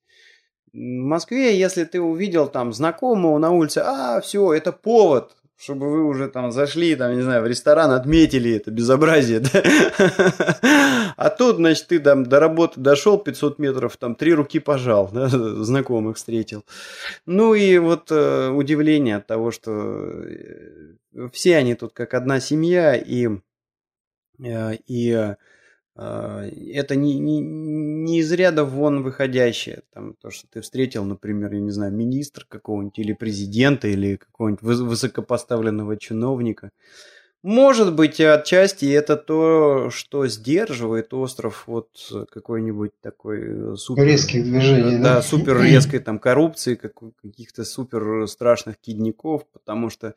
В 0.74 0.78
Москве, 0.78 1.58
если 1.58 1.86
ты 1.86 2.02
увидел 2.02 2.48
там 2.48 2.74
знакомого 2.74 3.38
на 3.38 3.52
улице, 3.52 3.80
а, 3.80 4.20
все, 4.20 4.54
это 4.54 4.74
повод, 4.74 5.38
чтобы 5.58 5.90
вы 5.90 6.04
уже 6.04 6.28
там 6.28 6.52
зашли, 6.52 6.96
там, 6.96 7.16
не 7.16 7.22
знаю, 7.22 7.42
в 7.42 7.48
ресторан, 7.48 7.92
отметили 7.92 8.56
это 8.56 8.72
безобразие, 8.72 9.40
да? 9.54 11.14
А 11.16 11.30
тут, 11.30 11.58
значит, 11.58 11.88
ты 11.88 12.00
там 12.00 12.26
до 12.26 12.40
работы 12.40 12.80
дошел 12.80 13.18
500 13.18 13.60
метров, 13.60 13.96
там, 13.98 14.16
три 14.16 14.34
руки 14.34 14.60
пожал, 14.60 15.10
да, 15.12 15.30
знакомых 15.30 16.18
встретил. 16.18 16.66
Ну 17.26 17.54
и 17.54 17.78
вот 17.78 18.12
э, 18.12 18.50
удивление 18.50 19.18
от 19.18 19.28
того, 19.28 19.52
что 19.52 19.72
э, 19.72 21.30
все 21.32 21.58
они 21.58 21.76
тут 21.76 21.94
как 21.94 22.14
одна 22.14 22.40
семья, 22.40 22.96
и, 22.96 23.30
э, 24.44 24.76
и 24.88 25.12
а, 25.14 25.38
это 25.96 26.96
не, 26.96 27.18
не, 27.20 27.40
не 27.40 28.20
из 28.20 28.32
ряда 28.32 28.66
вон 28.66 29.02
выходящее. 29.02 29.84
Там, 29.94 30.14
то, 30.16 30.30
что 30.30 30.48
ты 30.50 30.62
встретил, 30.62 31.06
например, 31.06 31.54
я 31.54 31.62
не 31.62 31.72
знаю, 31.72 31.94
министр 31.94 32.46
какого-нибудь 32.48 33.00
или 33.00 33.14
президента, 33.14 33.88
или 33.88 34.18
какого-нибудь 34.18 34.62
высокопоставленного 34.62 35.98
чиновника. 35.98 36.72
Может 37.44 37.94
быть, 37.96 38.20
отчасти 38.20 38.86
это 38.86 39.16
то, 39.16 39.92
что 39.92 40.28
сдерживает 40.28 41.14
остров 41.14 41.66
от 41.68 41.90
какой-нибудь 42.32 42.92
такой 43.02 43.74
э, 43.74 43.76
супер... 43.76 44.04
Резких 44.04 44.44
движений, 44.44 44.98
да? 44.98 45.16
Да, 45.16 45.22
супер 45.22 45.62
резкой 45.62 46.00
там 46.00 46.18
коррупции, 46.18 46.74
как, 46.74 46.94
каких-то 47.22 47.64
супер 47.64 48.28
страшных 48.28 48.80
кидников, 48.80 49.46
потому 49.54 49.92
что 49.92 50.16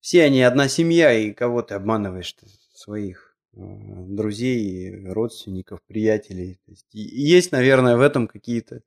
все 0.00 0.22
они 0.24 0.42
одна 0.42 0.68
семья, 0.68 1.14
и 1.14 1.32
кого 1.32 1.62
ты 1.62 1.74
обманываешь 1.74 2.36
-то? 2.38 2.46
своих 2.74 3.33
друзей, 3.56 5.06
родственников, 5.06 5.80
приятелей. 5.86 6.58
То 6.66 6.72
есть, 6.72 6.86
есть, 6.92 7.52
наверное, 7.52 7.96
в 7.96 8.00
этом 8.00 8.26
какие-то 8.26 8.82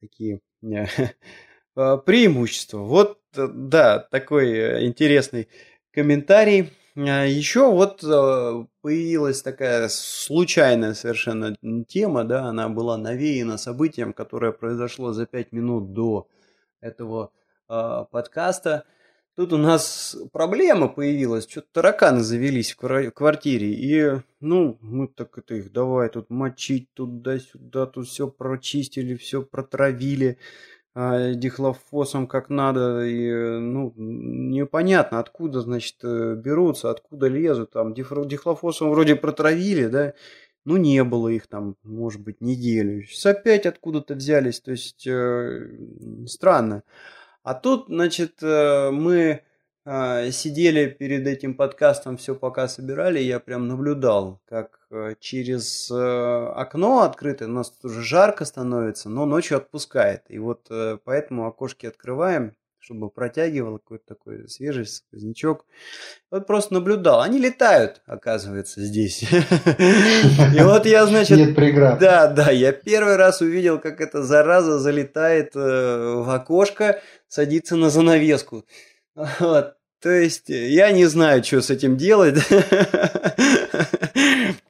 такие 0.00 0.40
а, 1.74 1.96
преимущества. 1.98 2.78
Вот, 2.78 3.18
э, 3.36 3.48
да, 3.52 3.98
такой 3.98 4.50
э, 4.52 4.86
интересный 4.86 5.48
комментарий. 5.92 6.72
А, 6.96 7.24
Еще 7.24 7.70
вот 7.70 8.02
э, 8.04 8.66
появилась 8.80 9.42
такая 9.42 9.88
случайная 9.88 10.94
совершенно 10.94 11.56
тема, 11.86 12.24
да, 12.24 12.44
она 12.44 12.68
была 12.68 12.96
навеяна 12.96 13.58
событием, 13.58 14.12
которое 14.12 14.52
произошло 14.52 15.12
за 15.12 15.26
пять 15.26 15.52
минут 15.52 15.92
до 15.92 16.28
этого 16.80 17.32
а, 17.68 18.04
подкаста. 18.04 18.84
Тут 19.36 19.52
у 19.52 19.58
нас 19.58 20.16
проблема 20.32 20.88
появилась, 20.88 21.46
что-то 21.46 21.66
тараканы 21.72 22.20
завелись 22.20 22.72
в 22.72 23.10
квартире, 23.10 23.70
и, 23.70 24.22
ну, 24.40 24.78
мы 24.80 25.08
так 25.08 25.36
это 25.36 25.56
их 25.56 25.72
давай 25.72 26.08
тут 26.08 26.30
мочить 26.30 26.88
туда-сюда, 26.94 27.84
тут 27.84 28.08
все 28.08 28.28
прочистили, 28.28 29.14
все 29.14 29.42
протравили 29.42 30.38
а, 30.94 31.34
дихлофосом 31.34 32.28
как 32.28 32.48
надо, 32.48 33.04
и, 33.04 33.30
ну, 33.58 33.92
непонятно, 33.96 35.18
откуда, 35.18 35.60
значит, 35.60 35.96
э, 36.02 36.34
берутся, 36.34 36.90
откуда 36.90 37.28
лезут, 37.28 37.72
там, 37.72 37.92
дихлофосом 37.92 38.88
вроде 38.88 39.16
протравили, 39.16 39.88
да, 39.88 40.14
ну, 40.64 40.78
не 40.78 41.04
было 41.04 41.28
их 41.28 41.46
там, 41.46 41.76
может 41.82 42.22
быть, 42.22 42.40
неделю. 42.40 43.02
Сейчас 43.02 43.26
опять 43.36 43.66
откуда-то 43.66 44.14
взялись, 44.14 44.60
то 44.60 44.70
есть, 44.70 45.06
э, 45.06 45.68
странно. 46.26 46.84
А 47.46 47.54
тут, 47.54 47.86
значит, 47.86 48.42
э, 48.42 48.90
мы 48.90 49.40
э, 49.84 50.30
сидели 50.32 50.88
перед 50.88 51.28
этим 51.28 51.54
подкастом, 51.54 52.16
все 52.16 52.34
пока 52.34 52.66
собирали, 52.66 53.20
я 53.20 53.38
прям 53.38 53.68
наблюдал, 53.68 54.40
как 54.48 54.80
э, 54.90 55.14
через 55.20 55.88
окно 55.92 57.02
открытое, 57.02 57.46
у 57.46 57.52
нас 57.52 57.70
тут 57.70 57.92
уже 57.92 58.02
жарко 58.02 58.44
становится, 58.44 59.08
но 59.08 59.26
ночью 59.26 59.58
отпускает. 59.58 60.24
И 60.28 60.40
вот 60.40 60.68
поэтому 61.04 61.46
окошки 61.46 61.86
открываем, 61.86 62.56
чтобы 62.86 63.10
протягивал 63.10 63.78
какой-то 63.78 64.04
такой 64.06 64.48
свежий 64.48 64.86
сквознячок. 64.86 65.64
Вот 66.30 66.46
просто 66.46 66.74
наблюдал. 66.74 67.20
Они 67.20 67.38
летают, 67.40 68.00
оказывается, 68.06 68.80
здесь. 68.80 69.22
И 69.24 70.60
вот 70.60 70.86
я, 70.86 71.04
значит... 71.06 71.36
Нет 71.36 71.56
преград. 71.56 71.98
Да, 71.98 72.28
да, 72.28 72.52
я 72.52 72.70
первый 72.70 73.16
раз 73.16 73.40
увидел, 73.40 73.80
как 73.80 74.00
эта 74.00 74.22
зараза 74.22 74.78
залетает 74.78 75.56
в 75.56 76.32
окошко, 76.32 77.00
садится 77.28 77.76
на 77.76 77.90
занавеску. 77.90 78.64
Вот. 79.40 79.74
То 80.00 80.10
есть 80.10 80.50
я 80.50 80.92
не 80.92 81.06
знаю, 81.06 81.42
что 81.42 81.62
с 81.62 81.70
этим 81.70 81.96
делать, 81.96 82.36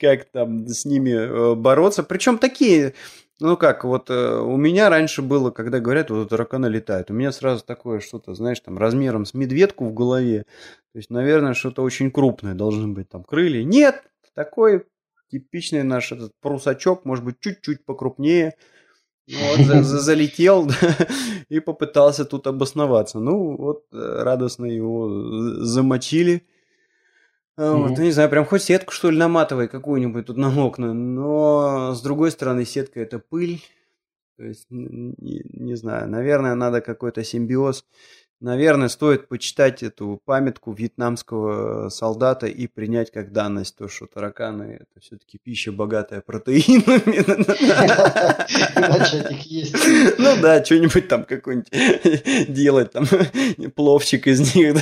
как 0.01 0.25
там 0.33 0.69
с 0.69 0.85
ними 0.85 1.55
бороться. 1.57 2.05
Причем 2.05 2.39
такие 2.39 2.95
ну 3.41 3.57
как, 3.57 3.85
вот 3.85 4.09
э, 4.11 4.41
у 4.41 4.57
меня 4.57 4.89
раньше 4.89 5.21
было, 5.21 5.51
когда 5.51 5.79
говорят, 5.81 6.11
вот 6.11 6.31
тараканы 6.31 6.67
летают, 6.67 7.11
у 7.11 7.15
меня 7.15 7.33
сразу 7.33 7.65
такое 7.65 8.01
что-то, 8.01 8.35
знаешь, 8.35 8.61
там 8.61 8.79
размером 8.79 9.27
с 9.27 9.35
медведку 9.35 9.85
в 9.85 9.93
голове. 9.93 10.45
То 10.93 10.99
есть, 10.99 11.11
наверное, 11.11 11.55
что-то 11.55 11.83
очень 11.83 12.11
крупное 12.11 12.55
должны 12.55 12.89
быть 12.89 13.09
там 13.11 13.25
крылья. 13.25 13.63
Нет, 13.65 14.03
такой 14.35 14.87
типичный 15.31 15.83
наш 15.83 16.13
этот 16.13 16.33
прусачок, 16.41 17.05
может 17.05 17.25
быть, 17.25 17.37
чуть-чуть 17.41 17.85
покрупнее. 17.85 18.55
Вот, 19.29 19.67
за, 19.67 19.83
за, 19.83 19.99
залетел 19.99 20.71
и 21.49 21.59
попытался 21.61 22.25
тут 22.25 22.47
обосноваться. 22.47 23.19
Ну, 23.19 23.57
вот 23.57 23.85
э, 23.93 24.23
радостно 24.23 24.67
его 24.67 25.09
замочили. 25.65 26.47
Вот, 27.57 27.97
ну, 27.97 28.03
не 28.03 28.11
знаю, 28.11 28.29
прям 28.29 28.45
хоть 28.45 28.63
сетку, 28.63 28.93
что 28.93 29.11
ли, 29.11 29.17
наматывай 29.17 29.67
какую-нибудь 29.67 30.27
тут 30.27 30.37
на 30.37 30.55
окна. 30.63 30.93
Но, 30.93 31.95
с 31.95 32.03
другой 32.03 32.31
стороны, 32.31 32.67
сетка– 32.67 33.01
это 33.03 33.19
пыль. 33.19 33.63
То 34.37 34.45
есть, 34.45 34.67
не, 34.69 35.41
не 35.45 35.75
знаю, 35.77 36.09
наверное, 36.11 36.55
надо 36.55 36.83
какой-то 36.83 37.25
симбиоз. 37.25 37.87
Наверное, 38.39 38.89
стоит 38.89 39.29
почитать 39.29 39.83
эту 39.83 40.21
памятку 40.27 40.71
вьетнамского 40.75 41.89
солдата 41.89 42.47
и 42.47 42.67
принять 42.67 43.11
как 43.11 43.33
данность 43.33 43.77
то, 43.79 43.89
что 43.89 44.07
тараканы– 44.07 44.79
это 44.81 45.01
все-таки 45.01 45.39
пища, 45.39 45.73
богатая 45.73 46.21
протеинами. 46.21 47.25
Начать 48.99 49.31
их 49.31 49.41
есть. 49.47 49.75
Ну 50.19 50.37
да, 50.43 50.63
что-нибудь 50.63 51.09
там 51.09 51.25
какой-нибудь 51.25 52.53
делать, 52.53 52.93
там, 52.93 53.07
пловчик 53.75 54.27
из 54.27 54.55
них. 54.55 54.77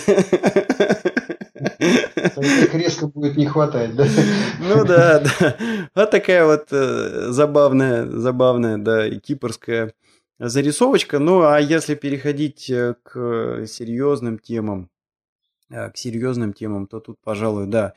Так 2.34 2.74
резко 2.74 3.06
будет 3.06 3.36
не 3.36 3.46
хватать, 3.46 3.94
да? 3.94 4.06
Ну 4.60 4.84
да, 4.84 5.20
да. 5.20 5.56
Вот 5.94 6.10
такая 6.10 6.44
вот 6.46 6.68
э, 6.70 7.26
забавная, 7.30 8.06
забавная, 8.06 8.78
да, 8.78 9.06
и 9.06 9.18
кипрская 9.18 9.92
зарисовочка. 10.38 11.18
Ну, 11.18 11.42
а 11.42 11.60
если 11.60 11.94
переходить 11.94 12.70
э, 12.70 12.94
к 13.02 13.66
серьезным 13.66 14.38
темам, 14.38 14.90
э, 15.70 15.90
к 15.90 15.96
серьезным 15.96 16.52
темам, 16.52 16.86
то 16.86 17.00
тут, 17.00 17.18
пожалуй, 17.22 17.66
да, 17.66 17.94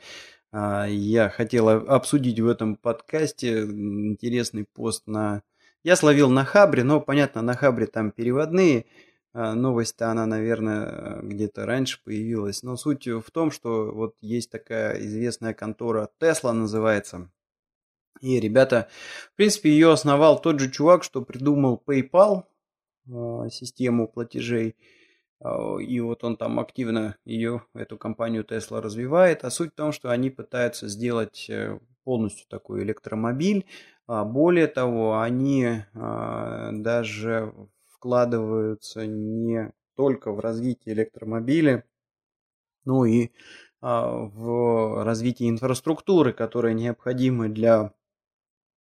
а, 0.50 0.86
я 0.86 1.28
хотел 1.28 1.68
обсудить 1.68 2.40
в 2.40 2.48
этом 2.48 2.76
подкасте 2.76 3.62
интересный 3.64 4.64
пост 4.64 5.06
на... 5.06 5.42
Я 5.84 5.94
словил 5.96 6.30
на 6.30 6.44
Хабре, 6.44 6.84
но, 6.84 7.00
понятно, 7.00 7.42
на 7.42 7.54
Хабре 7.54 7.86
там 7.86 8.10
переводные 8.10 8.80
а, 8.80 8.84
новость-то 9.54 10.10
она, 10.10 10.26
наверное, 10.26 11.20
где-то 11.22 11.66
раньше 11.66 12.02
появилась. 12.04 12.62
Но 12.62 12.76
суть 12.76 13.06
в 13.06 13.30
том, 13.30 13.50
что 13.50 13.92
вот 13.92 14.16
есть 14.20 14.50
такая 14.50 14.98
известная 15.00 15.54
контора 15.54 16.08
Tesla 16.20 16.52
называется. 16.52 17.30
И, 18.20 18.40
ребята, 18.40 18.88
в 19.32 19.36
принципе, 19.36 19.70
ее 19.70 19.92
основал 19.92 20.40
тот 20.40 20.58
же 20.58 20.70
чувак, 20.70 21.04
что 21.04 21.22
придумал 21.22 21.82
PayPal, 21.84 22.44
а, 23.10 23.48
систему 23.48 24.08
платежей. 24.08 24.76
А, 25.40 25.76
и 25.76 26.00
вот 26.00 26.24
он 26.24 26.36
там 26.36 26.58
активно 26.58 27.16
ее, 27.24 27.62
эту 27.74 27.96
компанию 27.96 28.44
Tesla 28.44 28.80
развивает. 28.80 29.44
А 29.44 29.50
суть 29.50 29.72
в 29.72 29.76
том, 29.76 29.92
что 29.92 30.10
они 30.10 30.30
пытаются 30.30 30.88
сделать 30.88 31.46
э, 31.48 31.78
полностью 32.04 32.46
такой 32.48 32.82
электромобиль. 32.82 33.66
Более 34.06 34.68
того, 34.68 35.20
они 35.20 35.82
даже 35.92 37.52
вкладываются 37.98 39.06
не 39.06 39.72
только 39.96 40.32
в 40.32 40.38
развитие 40.38 40.94
электромобиля, 40.94 41.84
но 42.84 43.04
и 43.04 43.30
а, 43.80 44.10
в 44.10 45.04
развитие 45.04 45.50
инфраструктуры, 45.50 46.32
которая 46.32 46.72
необходима 46.74 47.48
для 47.48 47.92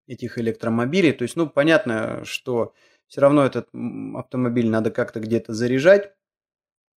этих 0.05 0.37
электромобилей. 0.37 1.13
То 1.13 1.23
есть, 1.23 1.35
ну, 1.35 1.49
понятно, 1.49 2.23
что 2.23 2.73
все 3.07 3.21
равно 3.21 3.43
этот 3.45 3.69
автомобиль 4.15 4.69
надо 4.69 4.91
как-то 4.91 5.19
где-то 5.19 5.53
заряжать, 5.53 6.13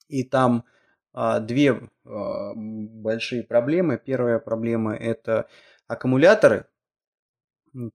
и 0.09 0.23
там 0.23 0.65
а, 1.13 1.41
две 1.41 1.91
а, 2.05 2.53
большие 2.55 3.43
проблемы. 3.43 3.99
Первая 3.99 4.39
проблема 4.39 4.95
это 4.95 5.49
аккумуляторы, 5.87 6.67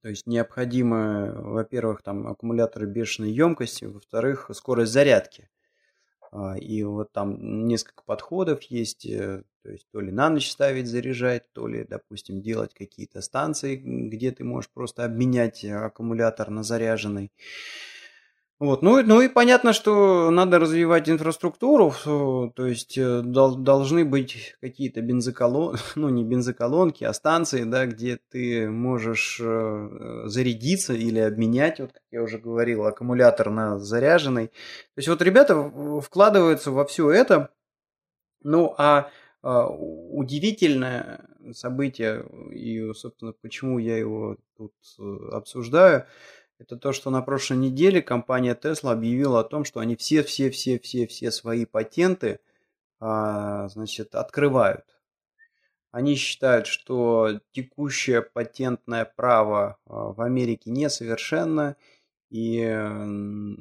то 0.02 0.10
есть 0.10 0.28
необходимо, 0.28 1.34
во-первых, 1.42 2.02
там 2.02 2.28
аккумуляторы 2.28 2.88
бешеной 2.88 3.32
емкости, 3.32 3.86
во-вторых, 3.86 4.50
скорость 4.54 4.92
зарядки. 4.94 5.50
А, 6.32 6.58
и 6.58 6.84
вот 6.84 7.12
там 7.14 7.68
несколько 7.68 8.04
подходов 8.06 8.64
есть, 8.64 9.06
э, 9.06 9.44
то 9.64 9.72
есть 9.72 9.88
то 9.92 10.02
ли 10.02 10.12
на 10.12 10.30
ночь 10.30 10.50
ставить, 10.52 10.88
заряжать, 10.88 11.52
то 11.54 11.68
ли, 11.68 11.86
допустим, 11.86 12.42
делать 12.42 12.74
какие-то 12.74 13.22
станции, 13.22 13.76
где 13.78 14.32
ты 14.32 14.44
можешь 14.44 14.70
просто 14.72 15.06
обменять 15.06 15.64
аккумулятор 15.66 16.50
на 16.50 16.64
заряженный. 16.64 17.32
Вот. 18.66 18.82
Ну, 18.82 19.04
ну 19.04 19.22
и 19.22 19.28
понятно, 19.28 19.74
что 19.74 20.32
надо 20.32 20.58
развивать 20.58 21.08
инфраструктуру, 21.08 21.94
то 22.04 22.66
есть 22.66 22.98
э, 22.98 23.22
дол- 23.22 23.58
должны 23.58 24.04
быть 24.04 24.56
какие-то 24.60 25.02
бензоколонки, 25.02 25.80
ну 25.96 26.10
не 26.10 26.24
бензоколонки, 26.24 27.04
а 27.04 27.14
станции, 27.14 27.64
да, 27.64 27.86
где 27.86 28.18
ты 28.32 28.68
можешь 28.68 29.40
э, 29.40 30.24
зарядиться 30.26 30.94
или 30.94 31.20
обменять, 31.20 31.80
вот 31.80 31.94
как 31.94 32.02
я 32.10 32.24
уже 32.24 32.40
говорил, 32.40 32.88
аккумулятор 32.88 33.52
на 33.52 33.78
заряженный. 33.78 34.48
То 34.48 34.98
есть 34.98 35.10
вот 35.10 35.22
ребята 35.22 35.72
вкладываются 36.02 36.72
во 36.72 36.86
все 36.86 37.12
это, 37.12 37.52
ну 38.42 38.74
а, 38.80 39.12
а 39.44 39.68
удивительное 39.68 41.30
событие, 41.54 42.26
и, 42.52 42.92
собственно, 42.94 43.32
почему 43.32 43.78
я 43.78 43.96
его 43.96 44.38
тут 44.58 44.74
э, 44.98 45.04
обсуждаю– 45.34 46.08
это 46.58 46.78
то, 46.78 46.94
что 46.94 47.10
на 47.10 47.22
прошлой 47.22 47.58
неделе 47.58 48.02
компания 48.02 48.56
Tesla 48.56 48.92
объявила 48.92 49.42
о 49.42 49.44
том, 49.44 49.66
что 49.66 49.80
они 49.80 49.96
все-все-все-все-все 49.96 51.32
свои 51.32 51.66
патенты 51.66 52.40
а, 53.00 53.68
значит, 53.68 54.16
открывают. 54.16 54.86
Они 55.92 56.16
считают, 56.16 56.68
что 56.68 57.40
текущее 57.52 58.22
патентное 58.22 59.06
право 59.06 59.78
а, 59.86 60.14
в 60.14 60.22
Америке 60.22 60.72
несовершенно, 60.72 61.76
и 62.30 62.66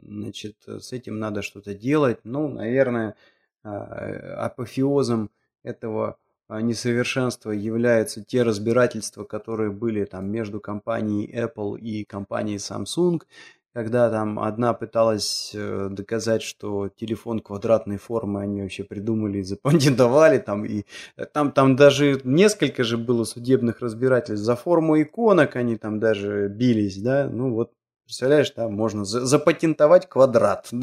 значит, 0.02 0.56
с 0.66 0.92
этим 0.92 1.18
надо 1.18 1.42
что-то 1.42 1.74
делать. 1.74 2.20
Ну, 2.24 2.48
наверное, 2.48 3.14
а, 3.62 4.46
апофеозом 4.46 5.30
этого 5.62 6.18
несовершенства 6.48 7.50
являются 7.50 8.24
те 8.24 8.42
разбирательства, 8.42 9.24
которые 9.24 9.70
были 9.70 10.04
там 10.04 10.30
между 10.30 10.60
компанией 10.60 11.32
Apple 11.34 11.78
и 11.78 12.04
компанией 12.04 12.58
Samsung, 12.58 13.20
когда 13.74 14.08
там 14.08 14.38
одна 14.38 14.72
пыталась 14.72 15.50
э, 15.52 15.88
доказать, 15.90 16.42
что 16.42 16.88
телефон 16.88 17.40
квадратной 17.40 17.98
формы 17.98 18.40
они 18.40 18.62
вообще 18.62 18.84
придумали 18.84 19.38
и 19.38 19.42
запатентовали, 19.42 20.38
там, 20.38 20.64
и 20.64 20.84
э, 21.16 21.24
там, 21.26 21.50
там 21.50 21.74
даже 21.74 22.20
несколько 22.22 22.84
же 22.84 22.96
было 22.96 23.24
судебных 23.24 23.80
разбирательств 23.80 24.44
за 24.44 24.54
форму 24.54 25.02
иконок, 25.02 25.56
они 25.56 25.76
там 25.76 25.98
даже 25.98 26.48
бились, 26.48 26.98
да, 26.98 27.28
ну 27.28 27.52
вот 27.52 27.72
Представляешь, 28.04 28.52
да, 28.54 28.68
можно 28.68 29.04
запатентовать 29.04 30.08
квадрат. 30.08 30.68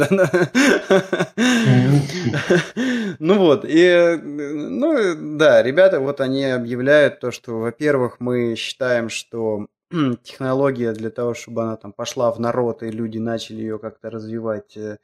Ну 3.20 3.38
вот, 3.38 3.66
и, 3.68 4.20
ну 4.24 5.38
да, 5.38 5.62
ребята, 5.62 6.00
вот 6.00 6.22
они 6.22 6.46
объявляют 6.46 7.20
то, 7.20 7.32
что, 7.32 7.60
во-первых, 7.60 8.20
мы 8.20 8.56
считаем, 8.56 9.10
что 9.10 9.68
технология 10.24 10.94
для 10.94 11.10
того, 11.12 11.34
чтобы 11.34 11.64
она 11.64 11.76
там 11.78 11.94
пошла 11.94 12.32
в 12.32 12.40
народ, 12.40 12.82
и 12.84 12.90
люди 12.90 13.18
начали 13.20 13.62
ее 13.62 13.78
как-то 13.78 14.10
развивать, 14.10 14.76
э, 14.78 14.98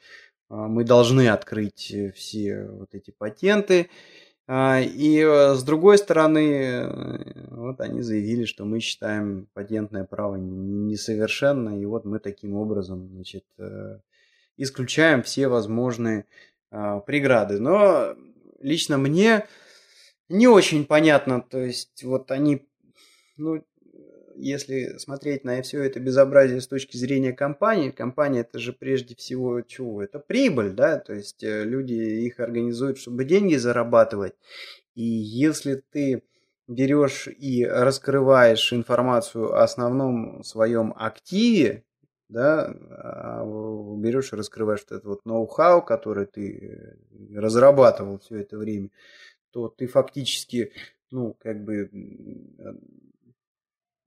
а, 0.49 0.67
мы 0.67 0.83
должны 0.83 1.27
открыть 1.29 1.93
все 2.15 2.65
вот 2.65 2.89
эти 2.93 3.11
патенты. 3.11 3.89
А, 4.49 4.79
и 4.79 5.19
э, 5.19 5.55
с 5.55 5.63
другой 5.63 5.97
стороны, 5.97 6.39
э, 6.39 7.45
вот 7.51 7.81
они 7.81 8.01
заявили, 8.01 8.45
что 8.45 8.63
мы 8.63 8.79
считаем 8.79 9.49
патентное 9.53 10.05
право 10.05 10.37
несовершенно, 10.37 11.81
и 11.81 11.85
вот 11.85 12.05
мы 12.05 12.19
таким 12.19 12.55
образом, 12.55 13.09
значит, 13.09 13.43
э, 13.57 13.99
исключаем 14.55 15.21
все 15.21 15.49
возможные 15.49 16.25
а, 16.71 17.01
преграды. 17.01 17.59
Но 17.59 18.15
лично 18.61 18.97
мне 18.97 19.45
не 20.29 20.47
очень 20.47 20.85
понятно, 20.85 21.41
то 21.41 21.59
есть 21.59 22.03
вот 22.05 22.31
они, 22.31 22.65
ну, 23.35 23.63
если 24.37 24.97
смотреть 24.97 25.43
на 25.43 25.61
все 25.61 25.83
это 25.83 25.99
безобразие 25.99 26.61
с 26.61 26.67
точки 26.67 26.97
зрения 26.97 27.33
компании, 27.33 27.91
компания 27.91 28.41
это 28.41 28.59
же 28.59 28.73
прежде 28.73 29.15
всего 29.15 29.61
чего? 29.61 30.03
Это 30.03 30.19
прибыль, 30.19 30.71
да, 30.71 30.99
то 30.99 31.13
есть 31.13 31.43
э, 31.43 31.63
люди 31.63 31.93
их 31.93 32.39
организуют, 32.39 32.97
чтобы 32.99 33.25
деньги 33.25 33.55
зарабатывать. 33.55 34.33
И 34.95 35.03
если 35.03 35.83
ты 35.91 36.23
берешь 36.67 37.27
и 37.27 37.65
раскрываешь 37.65 38.73
информацию 38.73 39.53
о 39.53 39.63
основном 39.63 40.43
своем 40.43 40.93
активе, 40.95 41.83
да, 42.29 42.73
а 42.91 43.43
берешь 43.97 44.33
и 44.33 44.35
раскрываешь 44.35 44.81
вот 44.81 44.91
этот 44.91 45.05
вот 45.05 45.25
ноу-хау, 45.25 45.81
который 45.81 46.25
ты 46.25 46.97
разрабатывал 47.33 48.19
все 48.19 48.37
это 48.37 48.57
время, 48.57 48.89
то 49.51 49.69
ты 49.69 49.87
фактически, 49.87 50.73
ну, 51.09 51.35
как 51.39 51.63
бы 51.63 51.89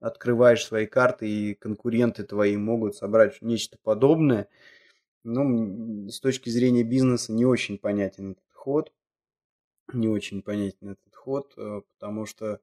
открываешь 0.01 0.65
свои 0.65 0.85
карты, 0.85 1.29
и 1.29 1.53
конкуренты 1.53 2.23
твои 2.23 2.57
могут 2.57 2.95
собрать 2.95 3.41
нечто 3.41 3.77
подобное. 3.81 4.49
Ну, 5.23 6.09
с 6.09 6.19
точки 6.19 6.49
зрения 6.49 6.83
бизнеса 6.83 7.31
не 7.31 7.45
очень 7.45 7.77
понятен 7.77 8.31
этот 8.31 8.51
ход. 8.53 8.91
Не 9.93 10.09
очень 10.09 10.41
понятен 10.41 10.89
этот 10.89 11.15
ход, 11.15 11.53
э, 11.57 11.81
потому 11.93 12.25
что 12.25 12.59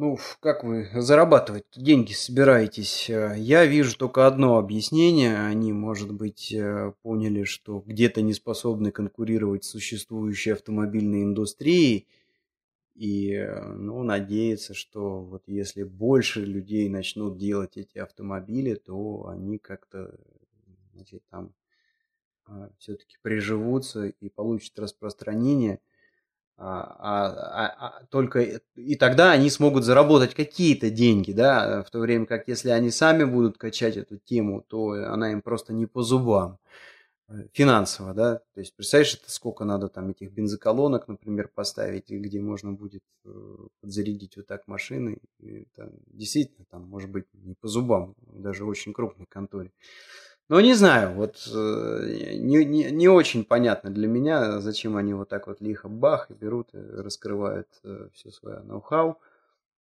ну, 0.00 0.18
как 0.40 0.64
вы 0.64 0.88
зарабатывать 0.94 1.66
деньги 1.76 2.12
собираетесь? 2.12 3.10
Э, 3.10 3.34
я 3.36 3.66
вижу 3.66 3.98
только 3.98 4.26
одно 4.26 4.56
объяснение. 4.56 5.38
Они, 5.38 5.74
может 5.74 6.10
быть, 6.10 6.52
э, 6.54 6.94
поняли, 7.02 7.44
что 7.44 7.82
где-то 7.84 8.22
не 8.22 8.32
способны 8.32 8.92
конкурировать 8.92 9.64
с 9.64 9.70
существующей 9.70 10.52
автомобильной 10.52 11.24
индустрией. 11.24 12.06
И, 13.00 13.32
э, 13.32 13.72
ну, 13.72 14.02
надеяться, 14.02 14.74
что 14.74 15.22
вот 15.22 15.44
если 15.46 15.84
больше 15.84 16.44
людей 16.44 16.88
начнут 16.88 17.38
делать 17.38 17.76
эти 17.76 17.98
автомобили, 17.98 18.74
то 18.74 19.28
они 19.28 19.58
как-то, 19.58 20.18
значит, 20.94 21.22
там 21.30 21.54
все-таки 22.78 23.16
приживутся 23.22 24.06
и 24.06 24.28
получат 24.28 24.78
распространение– 24.78 25.80
а, 26.62 26.94
а, 26.98 27.66
а, 27.78 28.04
только 28.10 28.60
и 28.74 28.94
тогда 28.96 29.32
они 29.32 29.48
смогут 29.48 29.82
заработать 29.84 30.34
какие-то 30.34 30.90
деньги, 30.90 31.32
да, 31.32 31.82
в 31.82 31.90
то 31.90 32.00
время 32.00 32.26
как 32.26 32.48
если 32.48 32.68
они 32.68 32.90
сами 32.90 33.24
будут 33.24 33.56
качать 33.56 33.96
эту 33.96 34.18
тему, 34.18 34.62
то 34.68 34.90
она 34.90 35.32
им 35.32 35.40
просто 35.40 35.72
не 35.72 35.86
по 35.86 36.02
зубам. 36.02 36.58
э, 36.58 36.89
финансово, 37.52 38.14
да, 38.14 38.36
то 38.54 38.60
есть 38.60 38.74
представляешь, 38.74 39.14
это 39.14 39.30
сколько 39.30 39.64
надо 39.64 39.88
там 39.88 40.10
этих 40.10 40.32
бензоколонок, 40.32 41.08
например, 41.08 41.48
поставить, 41.54 42.10
где 42.10 42.40
можно 42.40 42.72
будет 42.72 43.02
э, 43.24 43.30
подзарядить 43.80 44.36
вот 44.36 44.46
так 44.46 44.66
машины, 44.66 45.18
и 45.38 45.66
это 45.74 45.92
действительно 46.06 46.66
там 46.70 46.82
может 46.84 47.10
быть 47.10 47.26
не 47.34 47.54
по 47.54 47.68
зубам, 47.68 48.14
даже 48.32 48.64
очень 48.64 48.92
крупной 48.92 49.26
конторе. 49.26 49.72
Ну, 50.50 50.58
не 50.58 50.74
знаю, 50.74 51.14
вот 51.14 51.36
э, 51.46 52.34
не, 52.38 52.64
не, 52.64 52.90
не 52.90 53.08
очень 53.08 53.44
понятно 53.44 53.90
для 53.90 54.08
меня, 54.08 54.60
зачем 54.60 54.96
они 54.96 55.14
вот 55.14 55.28
так 55.28 55.46
вот 55.46 55.60
лихо 55.60 55.88
бах 55.88 56.28
и 56.28 56.34
берут 56.34 56.74
и 56.74 56.78
раскрывают 56.78 57.68
э, 57.84 58.08
все 58.14 58.32
свое 58.32 58.58
ноу-хау 58.58 59.16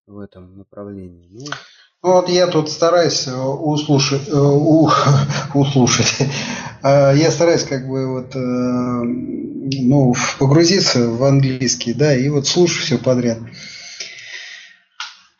в 0.06 0.20
этом 0.20 0.60
направлении. 0.60 1.28
Ну, 1.32 1.46
ну 2.04 2.12
вот 2.14 2.30
я 2.30 2.46
тут 2.46 2.70
стараюсь 2.70 3.28
э, 3.28 3.36
услушать, 3.36 4.30
у, 4.32 4.92
услушать. 5.56 6.30
Я 6.84 7.32
стараюсь 7.32 7.64
как 7.64 7.88
бы 7.88 8.08
вот 8.08 8.36
ну, 8.36 10.14
погрузиться 10.40 11.10
в 11.10 11.24
английский, 11.24 11.94
да, 11.94 12.16
и 12.16 12.30
вот 12.30 12.48
слушаю 12.48 12.86
все 12.86 12.98
подряд. 12.98 13.40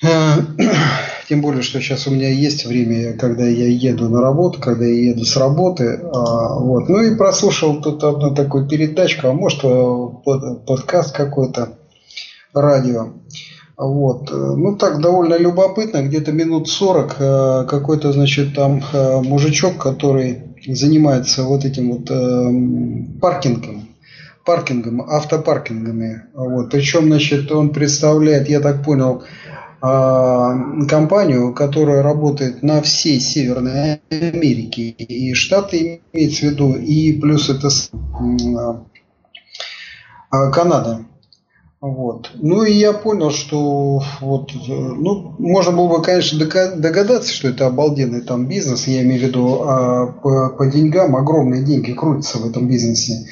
Тем 1.30 1.42
более, 1.42 1.62
что 1.62 1.80
сейчас 1.80 2.08
у 2.08 2.12
меня 2.12 2.30
есть 2.30 2.66
время, 2.66 3.16
когда 3.16 3.46
я 3.46 3.68
еду 3.68 4.10
на 4.10 4.22
работу, 4.22 4.60
когда 4.60 4.86
я 4.86 5.12
еду 5.12 5.26
с 5.26 5.38
работы. 5.38 6.00
А, 6.02 6.56
вот. 6.60 6.90
Ну 6.90 7.02
и 7.02 7.16
прослушал 7.16 7.82
тут 7.82 8.04
одну 8.04 8.34
такую 8.34 8.68
передачку, 8.68 9.28
а 9.28 9.34
может 9.34 9.64
э, 9.64 10.56
подкаст 10.66 11.16
какой-то, 11.16 11.78
радио. 12.54 13.14
Вот. 13.78 14.32
Ну 14.32 14.76
так, 14.76 15.02
довольно 15.02 15.38
любопытно, 15.38 16.02
где-то 16.02 16.32
минут 16.32 16.68
40 16.68 17.16
э, 17.20 17.66
какой-то, 17.70 18.12
значит, 18.12 18.56
там 18.56 18.82
э, 18.92 19.22
мужичок, 19.22 19.78
который 19.78 20.49
занимается 20.74 21.44
вот 21.44 21.66
этим 21.66 21.92
вот 21.92 23.20
паркингом, 23.20 23.90
паркингом, 24.46 25.02
автопаркингами. 25.02 26.24
Вот. 26.34 26.72
Причем, 26.72 27.06
значит, 27.06 27.52
он 27.52 27.72
представляет, 27.72 28.50
я 28.50 28.60
так 28.60 28.84
понял, 28.84 29.24
а, 29.82 30.86
компанию, 30.90 31.54
которая 31.54 32.02
работает 32.02 32.64
на 32.64 32.82
всей 32.82 33.20
Северной 33.20 34.02
Америке. 34.10 34.90
И 34.90 35.34
Штаты 35.34 36.02
имеется 36.12 36.48
в 36.48 36.50
виду, 36.50 36.74
и 36.74 37.14
плюс 37.14 37.50
это 37.50 37.70
а, 40.30 40.52
Канада. 40.52 41.06
Вот. 41.82 42.32
Ну 42.36 42.64
и 42.64 42.74
я 42.74 42.92
понял, 42.92 43.32
что 43.32 44.04
вот, 44.20 44.52
ну, 44.68 45.34
можно 45.40 45.72
было 45.72 45.88
бы, 45.88 46.02
конечно, 46.04 46.38
догадаться, 46.38 47.34
что 47.34 47.48
это 47.48 47.68
обалденный 47.68 48.22
там 48.22 48.48
бизнес, 48.48 48.88
я 48.88 49.02
имею 49.02 49.22
в 49.22 49.24
виду 49.24 49.62
а 49.64 50.08
по, 50.08 50.50
по 50.50 50.66
деньгам, 50.66 51.16
огромные 51.16 51.64
деньги 51.64 51.94
крутятся 51.94 52.40
в 52.40 52.50
этом 52.50 52.68
бизнесе. 52.68 53.30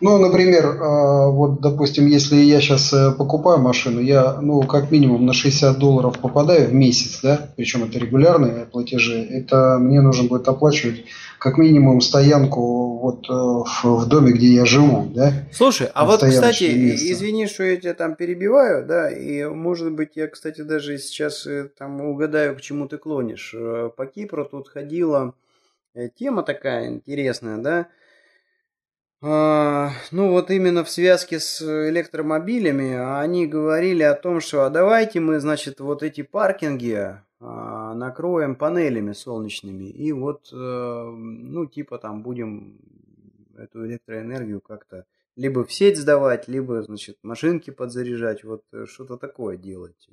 Ну, 0.00 0.18
например, 0.18 0.66
а, 0.66 1.28
вот, 1.28 1.60
допустим, 1.60 2.06
если 2.06 2.36
я 2.36 2.60
сейчас 2.60 2.92
э, 2.92 3.12
покупаю 3.12 3.58
машину, 3.60 4.00
я, 4.00 4.40
ну, 4.40 4.62
как 4.62 4.90
минимум 4.90 5.24
на 5.24 5.32
60 5.32 5.78
долларов 5.78 6.18
попадаю 6.18 6.68
в 6.68 6.74
месяц, 6.74 7.20
да, 7.22 7.48
причем 7.56 7.84
это 7.84 7.98
регулярные 7.98 8.66
платежи, 8.66 9.22
это 9.22 9.78
мне 9.78 10.00
нужно 10.00 10.28
будет 10.28 10.48
оплачивать 10.48 11.04
как 11.38 11.58
минимум 11.58 12.00
стоянку 12.00 12.98
вот 12.98 13.28
э, 13.28 13.32
в, 13.32 14.06
доме, 14.06 14.32
где 14.32 14.48
я 14.48 14.64
живу, 14.64 15.10
да. 15.14 15.32
Слушай, 15.52 15.88
а 15.94 16.04
вот, 16.04 16.22
кстати, 16.22 16.64
место. 16.64 17.12
извини, 17.12 17.46
что 17.46 17.62
я 17.64 17.76
тебя 17.76 17.94
там 17.94 18.16
перебиваю, 18.16 18.84
да, 18.86 19.10
и, 19.10 19.44
может 19.44 19.92
быть, 19.92 20.12
я, 20.16 20.26
кстати, 20.26 20.62
даже 20.62 20.98
сейчас 20.98 21.46
э, 21.46 21.68
там 21.78 22.00
угадаю, 22.00 22.56
к 22.56 22.60
чему 22.60 22.88
ты 22.88 22.98
клонишь. 22.98 23.54
По 23.96 24.06
Кипру 24.06 24.44
тут 24.44 24.68
ходила 24.68 25.34
тема 26.18 26.42
такая 26.42 26.88
интересная, 26.88 27.58
да, 27.58 27.86
ну 29.24 30.30
вот 30.30 30.50
именно 30.50 30.84
в 30.84 30.90
связке 30.90 31.40
с 31.40 31.62
электромобилями 31.62 33.20
они 33.22 33.46
говорили 33.46 34.02
о 34.02 34.14
том, 34.14 34.40
что 34.40 34.64
а 34.64 34.70
давайте 34.70 35.20
мы, 35.20 35.40
значит, 35.40 35.80
вот 35.80 36.02
эти 36.02 36.22
паркинги 36.22 37.16
а, 37.40 37.94
накроем 37.94 38.54
панелями 38.54 39.12
солнечными 39.12 39.84
и 39.84 40.12
вот, 40.12 40.50
э, 40.52 40.56
ну 40.56 41.64
типа 41.66 41.98
там 41.98 42.22
будем 42.22 42.78
эту 43.56 43.86
электроэнергию 43.86 44.60
как-то 44.60 45.06
либо 45.36 45.64
в 45.64 45.72
сеть 45.72 45.98
сдавать, 45.98 46.46
либо, 46.48 46.82
значит, 46.82 47.18
машинки 47.22 47.70
подзаряжать, 47.70 48.44
вот 48.44 48.62
э, 48.72 48.86
что-то 48.86 49.16
такое 49.16 49.56
делать. 49.56 50.08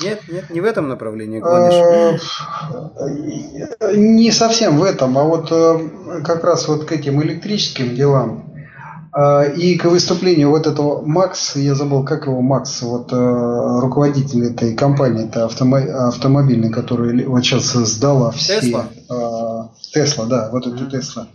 Нет, 0.00 0.20
нет, 0.28 0.50
не 0.50 0.60
в 0.60 0.64
этом 0.64 0.88
направлении 0.88 1.38
гонишь. 1.38 2.20
Э, 3.80 3.96
не 3.96 4.32
совсем 4.32 4.78
в 4.78 4.82
этом, 4.82 5.16
а 5.16 5.22
вот 5.22 5.48
э, 5.52 5.88
как 6.24 6.42
раз 6.42 6.66
вот 6.66 6.84
к 6.84 6.92
этим 6.92 7.22
электрическим 7.22 7.94
делам. 7.94 8.52
Э, 9.16 9.52
и 9.54 9.76
к 9.78 9.84
выступлению 9.84 10.50
вот 10.50 10.66
этого 10.66 11.00
Макс, 11.06 11.54
я 11.54 11.76
забыл, 11.76 12.02
как 12.04 12.26
его 12.26 12.42
Макс, 12.42 12.82
вот 12.82 13.12
руководитель 13.12 14.46
этой 14.46 14.74
компании, 14.74 15.26
это 15.26 15.44
автомобильный, 15.44 16.70
который 16.70 17.24
вот 17.26 17.44
сейчас 17.44 17.72
сдала 17.72 18.32
все. 18.32 18.60
Тесла? 18.60 19.70
Тесла, 19.92 20.26
да, 20.26 20.48
вот 20.50 20.66
эту 20.66 20.90
Тесла. 20.90 21.28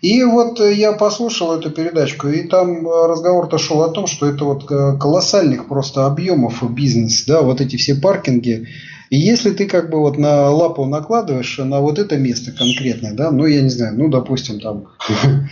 И 0.00 0.22
вот 0.22 0.60
э, 0.60 0.74
я 0.74 0.92
послушал 0.92 1.58
эту 1.58 1.70
передачку, 1.70 2.28
и 2.28 2.46
там 2.46 2.86
э, 2.86 3.06
разговор-то 3.08 3.58
шел 3.58 3.82
о 3.82 3.90
том, 3.90 4.06
что 4.06 4.26
это 4.26 4.44
вот 4.44 4.70
э, 4.70 4.96
колоссальных 4.98 5.66
просто 5.68 6.06
объемов 6.06 6.62
бизнес, 6.72 7.24
да, 7.24 7.42
вот 7.42 7.60
эти 7.60 7.76
все 7.76 7.96
паркинги. 7.96 8.68
И 9.10 9.18
если 9.18 9.50
ты 9.50 9.66
как 9.66 9.90
бы 9.90 9.98
вот 9.98 10.16
на 10.16 10.50
лапу 10.50 10.84
накладываешь 10.84 11.58
на 11.58 11.80
вот 11.80 11.98
это 11.98 12.16
место 12.16 12.52
конкретное, 12.52 13.14
да, 13.14 13.30
ну 13.32 13.46
я 13.46 13.62
не 13.62 13.70
знаю, 13.70 13.96
ну 13.96 14.08
допустим 14.08 14.60
там 14.60 14.88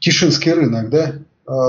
Тишинский 0.00 0.52
рынок, 0.52 0.88
да, 0.88 1.14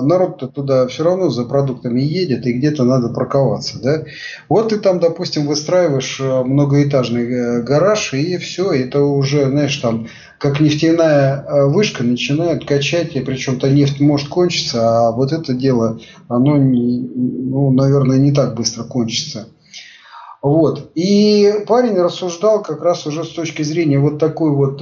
народ-то 0.01 0.47
туда 0.47 0.87
все 0.87 1.03
равно 1.03 1.29
за 1.29 1.45
продуктами 1.45 2.01
едет, 2.01 2.45
и 2.45 2.53
где-то 2.53 2.83
надо 2.83 3.09
парковаться. 3.09 3.81
Да? 3.81 4.03
Вот 4.49 4.69
ты 4.69 4.77
там, 4.77 4.99
допустим, 4.99 5.47
выстраиваешь 5.47 6.19
э, 6.19 6.43
многоэтажный 6.43 7.25
э, 7.25 7.61
гараж, 7.61 8.13
и 8.13 8.37
все, 8.37 8.71
это 8.71 9.01
уже, 9.01 9.49
знаешь, 9.49 9.75
там, 9.77 10.07
как 10.37 10.59
нефтяная 10.59 11.43
э, 11.43 11.65
вышка 11.65 12.03
начинают 12.03 12.65
качать, 12.65 13.15
и 13.15 13.21
причем-то 13.21 13.69
нефть 13.69 13.99
может 13.99 14.29
кончиться, 14.29 15.07
а 15.07 15.11
вот 15.11 15.31
это 15.31 15.53
дело, 15.53 15.99
оно, 16.27 16.57
не, 16.57 16.99
ну, 16.99 17.71
наверное, 17.71 18.17
не 18.17 18.31
так 18.31 18.55
быстро 18.55 18.83
кончится. 18.83 19.47
Вот. 20.41 20.91
И 20.95 21.63
парень 21.67 21.97
рассуждал 21.97 22.61
как 22.61 22.81
раз 22.81 23.07
уже 23.07 23.23
с 23.23 23.29
точки 23.29 23.61
зрения 23.61 23.97
вот 23.97 24.19
такой 24.19 24.51
вот 24.51 24.81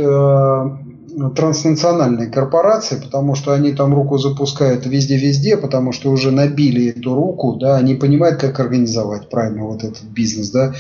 транснациональные 1.36 2.30
корпорации, 2.30 3.00
потому 3.02 3.36
что 3.36 3.54
они 3.54 3.74
там 3.74 3.94
руку 3.94 4.18
запускают 4.18 4.86
везде-везде, 4.86 5.58
потому 5.58 5.92
что 5.92 6.12
уже 6.12 6.32
набили 6.32 6.88
эту 6.88 7.14
руку, 7.16 7.54
да, 7.54 7.78
они 7.78 7.96
понимают, 7.96 8.40
как 8.40 8.60
организовать 8.60 9.30
правильно 9.30 9.66
вот 9.66 9.84
этот 9.84 10.04
бизнес, 10.04 10.50
да, 10.50 10.74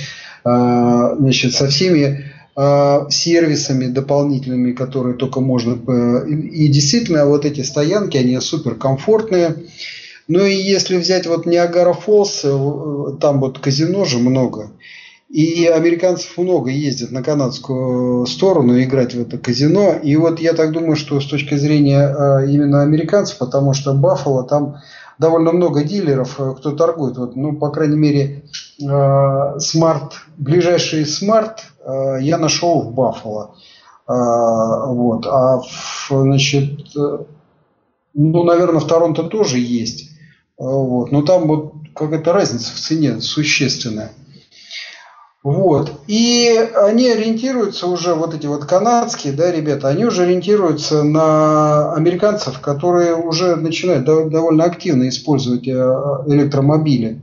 а, 0.43 1.15
значит, 1.15 1.53
со 1.53 1.67
всеми 1.67 2.25
а, 2.55 3.07
сервисами 3.09 3.87
дополнительными, 3.87 4.73
которые 4.73 5.15
только 5.15 5.39
можно. 5.39 5.79
Э, 5.87 6.27
и 6.27 6.67
действительно, 6.67 7.25
вот 7.25 7.45
эти 7.45 7.61
стоянки, 7.61 8.17
они 8.17 8.39
супер 8.41 8.75
комфортные. 8.75 9.55
Ну 10.27 10.45
и 10.45 10.53
если 10.53 10.97
взять 10.97 11.27
вот 11.27 11.45
Ниагара 11.45 11.93
Фолс, 11.93 12.41
э, 12.43 13.17
там 13.21 13.39
вот 13.39 13.59
казино 13.59 14.03
же 14.03 14.19
много. 14.19 14.71
И 15.31 15.65
американцев 15.65 16.37
много 16.37 16.69
ездят 16.69 17.11
на 17.11 17.23
канадскую 17.23 18.25
сторону 18.25 18.81
играть 18.81 19.13
в 19.13 19.21
это 19.21 19.37
казино. 19.37 19.93
И 19.93 20.15
вот 20.17 20.41
я 20.41 20.53
так 20.53 20.71
думаю, 20.71 20.97
что 20.97 21.21
с 21.21 21.25
точки 21.25 21.55
зрения 21.55 22.01
а, 22.01 22.43
именно 22.43 22.81
американцев, 22.81 23.37
потому 23.37 23.73
что 23.73 23.93
Баффало 23.93 24.43
там 24.43 24.81
довольно 25.17 25.53
много 25.53 25.83
дилеров, 25.83 26.39
э, 26.39 26.53
кто 26.57 26.71
торгует. 26.71 27.17
Вот, 27.17 27.35
ну, 27.35 27.55
по 27.55 27.69
крайней 27.69 27.97
мере, 27.97 28.43
смарт, 29.59 30.13
ближайший 30.37 31.05
смарт 31.05 31.65
я 32.19 32.37
нашел 32.39 32.81
в 32.81 32.93
Баффало. 32.93 33.55
Вот. 34.07 35.27
А 35.27 35.61
значит, 36.09 36.95
э, 36.97 37.19
ну, 38.13 38.43
наверное, 38.43 38.81
в 38.81 38.87
Торонто 38.87 39.23
тоже 39.23 39.59
есть. 39.59 40.09
Вот. 40.57 41.11
Но 41.11 41.21
там 41.21 41.47
вот 41.47 41.73
какая-то 41.95 42.33
разница 42.33 42.73
в 42.73 42.79
цене 42.79 43.21
существенная. 43.21 44.11
Вот. 45.43 46.01
И 46.05 46.69
они 46.75 47.09
ориентируются 47.09 47.87
уже, 47.87 48.13
вот 48.13 48.35
эти 48.35 48.45
вот 48.45 48.65
канадские, 48.65 49.33
да, 49.33 49.51
ребята, 49.51 49.87
они 49.87 50.05
уже 50.05 50.23
ориентируются 50.23 51.03
на 51.03 51.93
американцев, 51.93 52.59
которые 52.59 53.15
уже 53.15 53.55
начинают 53.55 54.05
довольно 54.05 54.65
активно 54.65 55.09
использовать 55.09 55.67
э, 55.67 55.71
электромобили. 56.27 57.21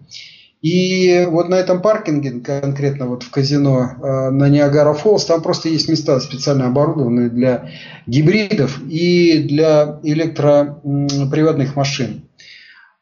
И 0.63 1.25
вот 1.31 1.49
на 1.49 1.55
этом 1.55 1.81
паркинге, 1.81 2.41
конкретно 2.41 3.07
вот 3.07 3.23
в 3.23 3.31
казино 3.31 3.93
э, 4.03 4.31
на 4.31 4.49
Ниагара 4.49 4.95
Фоллс, 4.95 5.25
там 5.25 5.41
просто 5.41 5.69
есть 5.69 5.89
места 5.89 6.19
специально 6.19 6.67
оборудованные 6.67 7.31
для 7.31 7.71
гибридов 8.09 8.81
и 8.83 9.39
для 9.49 10.01
электроприводных 10.03 11.77
машин. 11.77 12.23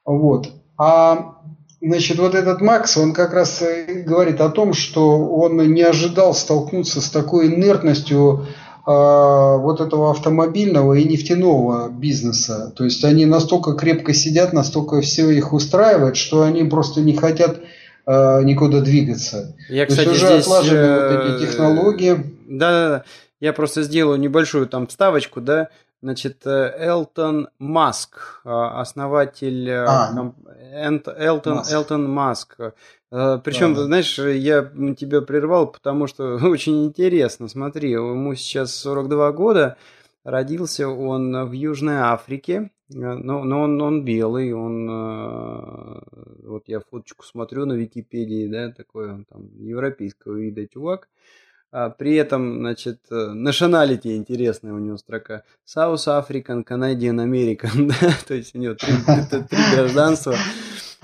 Вот. 0.04 0.50
А 0.76 1.35
Значит, 1.86 2.18
вот 2.18 2.34
этот 2.34 2.60
Макс, 2.60 2.96
он 2.96 3.12
как 3.12 3.32
раз 3.32 3.62
говорит 4.04 4.40
о 4.40 4.48
том, 4.48 4.74
что 4.74 5.18
он 5.18 5.56
не 5.72 5.82
ожидал 5.82 6.34
столкнуться 6.34 7.00
с 7.00 7.10
такой 7.10 7.46
инертностью 7.46 8.44
э, 8.44 8.90
вот 8.90 9.80
этого 9.80 10.10
автомобильного 10.10 10.94
и 10.94 11.04
нефтяного 11.04 11.88
бизнеса. 11.88 12.72
То 12.74 12.82
есть 12.82 13.04
они 13.04 13.24
настолько 13.24 13.74
крепко 13.74 14.14
сидят, 14.14 14.52
настолько 14.52 15.00
все 15.00 15.30
их 15.30 15.52
устраивает, 15.52 16.16
что 16.16 16.42
они 16.42 16.64
просто 16.64 17.02
не 17.02 17.14
хотят 17.14 17.60
э, 18.04 18.42
никуда 18.42 18.80
двигаться. 18.80 19.54
Я, 19.68 19.86
То 19.86 19.90
кстати, 19.90 20.08
уже 20.08 20.26
здесь, 20.26 20.42
отлажены 20.42 20.78
э... 20.78 21.16
вот 21.16 21.36
эти 21.36 21.46
технологии. 21.46 22.16
Да, 22.48 22.70
да, 22.70 22.88
да. 22.88 23.04
Я 23.38 23.52
просто 23.52 23.82
сделаю 23.82 24.18
небольшую 24.18 24.66
там 24.66 24.88
вставочку, 24.88 25.40
да. 25.40 25.68
Значит, 26.02 26.46
э, 26.46 26.72
Элтон 26.78 27.48
Маск, 27.58 28.40
э, 28.44 28.48
основатель 28.48 29.68
э, 29.68 29.84
а, 29.88 30.12
комп... 30.14 30.36
Элтон, 30.76 31.54
Маск. 31.56 31.72
Элтон 31.72 32.10
Маск. 32.10 32.56
Причем, 33.10 33.74
да, 33.74 33.84
знаешь, 33.84 34.18
я 34.18 34.62
тебя 34.98 35.22
прервал, 35.22 35.68
потому 35.68 36.06
что 36.06 36.34
очень 36.42 36.84
интересно. 36.84 37.48
Смотри, 37.48 37.90
ему 37.90 38.34
сейчас 38.34 38.74
42 38.76 39.32
года, 39.32 39.76
родился 40.24 40.88
он 40.88 41.48
в 41.48 41.52
Южной 41.52 41.96
Африке, 41.96 42.70
но, 42.88 43.16
но 43.44 43.62
он, 43.62 43.80
он 43.80 44.04
белый, 44.04 44.52
он, 44.52 46.02
вот 46.42 46.64
я 46.66 46.80
фоточку 46.80 47.24
смотрю 47.24 47.64
на 47.66 47.72
Википедии, 47.72 48.46
да, 48.48 48.70
такой 48.70 49.12
он 49.12 49.24
там 49.24 49.48
европейского 49.58 50.36
вида 50.36 50.66
чувак. 50.68 51.08
А 51.72 51.90
при 51.90 52.14
этом, 52.14 52.60
значит, 52.60 53.00
э, 53.10 53.14
nationality 53.34 54.16
интересная 54.16 54.72
у 54.72 54.78
него 54.78 54.96
строка. 54.96 55.42
South 55.66 56.06
African, 56.06 56.64
Canadian, 56.64 57.16
American, 57.24 57.88
да, 58.00 58.12
то 58.26 58.34
есть 58.34 58.54
у 58.54 58.58
него 58.58 58.74
три, 58.74 58.92
три 59.30 59.58
гражданства. 59.74 60.36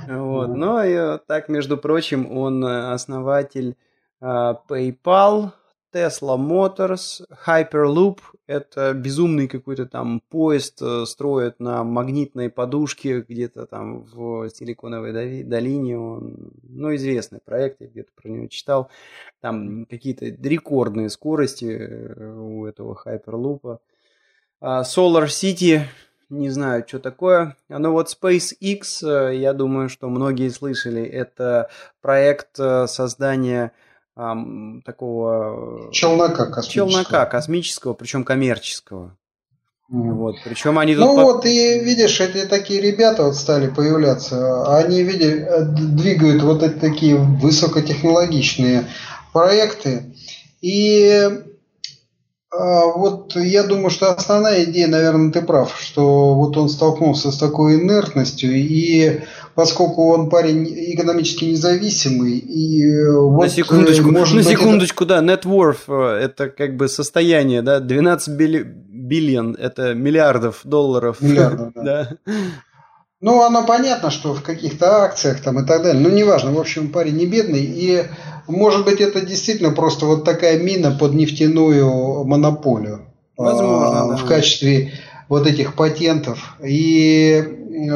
Вот. 0.08 0.48
Но 0.48 0.82
и 0.84 1.18
так, 1.26 1.48
между 1.48 1.76
прочим, 1.76 2.30
он 2.30 2.64
э, 2.64 2.92
основатель 2.92 3.76
uh, 4.22 4.56
PayPal, 4.68 5.52
Tesla 5.92 6.36
Motors, 6.38 7.22
Hyperloop– 7.46 8.18
это 8.46 8.94
безумный 8.94 9.46
какой-то 9.46 9.86
там 9.86 10.20
поезд 10.30 10.80
э, 10.80 11.04
строят 11.06 11.60
на 11.60 11.84
магнитной 11.84 12.48
подушке 12.50 13.20
где-то 13.20 13.66
там 13.66 14.02
в 14.02 14.48
Силиконовой 14.48 15.42
долине. 15.42 15.98
Он, 15.98 16.52
ну, 16.62 16.94
известный 16.94 17.40
проект, 17.44 17.80
я 17.80 17.88
где-то 17.88 18.10
про 18.14 18.28
него 18.28 18.46
читал. 18.48 18.90
Там 19.40 19.84
какие-то 19.86 20.26
рекордные 20.26 21.10
скорости 21.10 21.66
э, 21.66 22.36
у 22.38 22.66
этого 22.66 22.98
Hyperloop. 23.04 23.78
А 24.60 24.82
Solar 24.82 25.26
City, 25.26 25.82
не 26.30 26.48
знаю, 26.48 26.84
что 26.86 27.00
такое. 27.00 27.56
Но 27.68 27.92
вот 27.92 28.08
SpaceX, 28.08 29.02
э, 29.02 29.36
я 29.36 29.52
думаю, 29.52 29.90
что 29.90 30.08
многие 30.08 30.48
слышали, 30.48 31.02
это 31.02 31.68
проект 32.00 32.56
создания 32.56 33.72
такого... 34.14 35.90
Челнока 35.92 36.46
космического. 36.46 36.90
Челнока 36.90 37.26
космического, 37.26 37.94
причем 37.94 38.24
коммерческого. 38.24 39.16
Mm. 39.92 40.12
Вот, 40.12 40.36
причем 40.44 40.78
они 40.78 40.94
тут... 40.94 41.04
Ну 41.04 41.16
по... 41.16 41.22
вот, 41.22 41.44
и 41.44 41.80
видишь, 41.80 42.20
эти 42.20 42.46
такие 42.46 42.80
ребята 42.80 43.24
вот 43.24 43.36
стали 43.36 43.68
появляться, 43.68 44.76
они, 44.78 45.02
видишь, 45.02 45.46
двигают 45.68 46.42
вот 46.42 46.62
эти 46.62 46.78
такие 46.78 47.16
высокотехнологичные 47.16 48.86
проекты. 49.32 50.14
И 50.62 51.28
вот 52.52 53.34
я 53.36 53.62
думаю, 53.62 53.90
что 53.90 54.12
основная 54.12 54.64
идея, 54.64 54.86
наверное, 54.86 55.32
ты 55.32 55.40
прав, 55.40 55.74
что 55.80 56.34
вот 56.34 56.56
он 56.56 56.68
столкнулся 56.68 57.30
с 57.32 57.38
такой 57.38 57.80
инертностью, 57.80 58.52
и 58.52 59.20
поскольку 59.54 60.12
он 60.12 60.28
парень 60.28 60.66
экономически 60.68 61.46
независимый, 61.46 62.38
и 62.38 62.84
э, 62.84 63.18
вот, 63.18 63.44
на 63.44 63.48
секундочку, 63.48 64.10
может 64.10 64.34
на 64.34 64.42
секундочку, 64.42 65.04
это... 65.04 65.20
да, 65.20 65.34
net 65.34 65.44
worth 65.44 65.88
э, 65.88 66.24
это 66.24 66.50
как 66.50 66.76
бы 66.76 66.88
состояние, 66.88 67.62
да, 67.62 67.80
12 67.80 68.28
билли... 68.36 68.62
биллион, 68.62 69.54
это 69.58 69.94
миллиардов 69.94 70.60
долларов. 70.64 71.20
Миллиардов, 71.20 71.72
да. 71.74 71.82
да. 71.82 72.34
Ну, 73.22 73.40
оно 73.42 73.64
понятно, 73.64 74.10
что 74.10 74.34
в 74.34 74.42
каких-то 74.42 75.04
акциях 75.04 75.40
там 75.40 75.60
и 75.60 75.64
так 75.64 75.84
далее. 75.84 76.02
Ну, 76.02 76.10
неважно, 76.10 76.52
в 76.52 76.58
общем, 76.58 76.90
парень 76.90 77.16
не 77.16 77.26
бедный. 77.26 77.62
И, 77.62 78.02
может 78.52 78.84
быть, 78.84 79.00
это 79.00 79.20
действительно 79.20 79.70
просто 79.70 80.06
вот 80.06 80.24
такая 80.24 80.62
мина 80.62 80.90
под 80.92 81.14
нефтяную 81.14 82.24
монополию. 82.24 83.00
Возможно, 83.36 84.00
а, 84.00 84.08
да. 84.08 84.16
В 84.16 84.24
качестве 84.26 84.92
вот 85.28 85.46
этих 85.46 85.74
патентов. 85.74 86.56
И, 86.64 87.42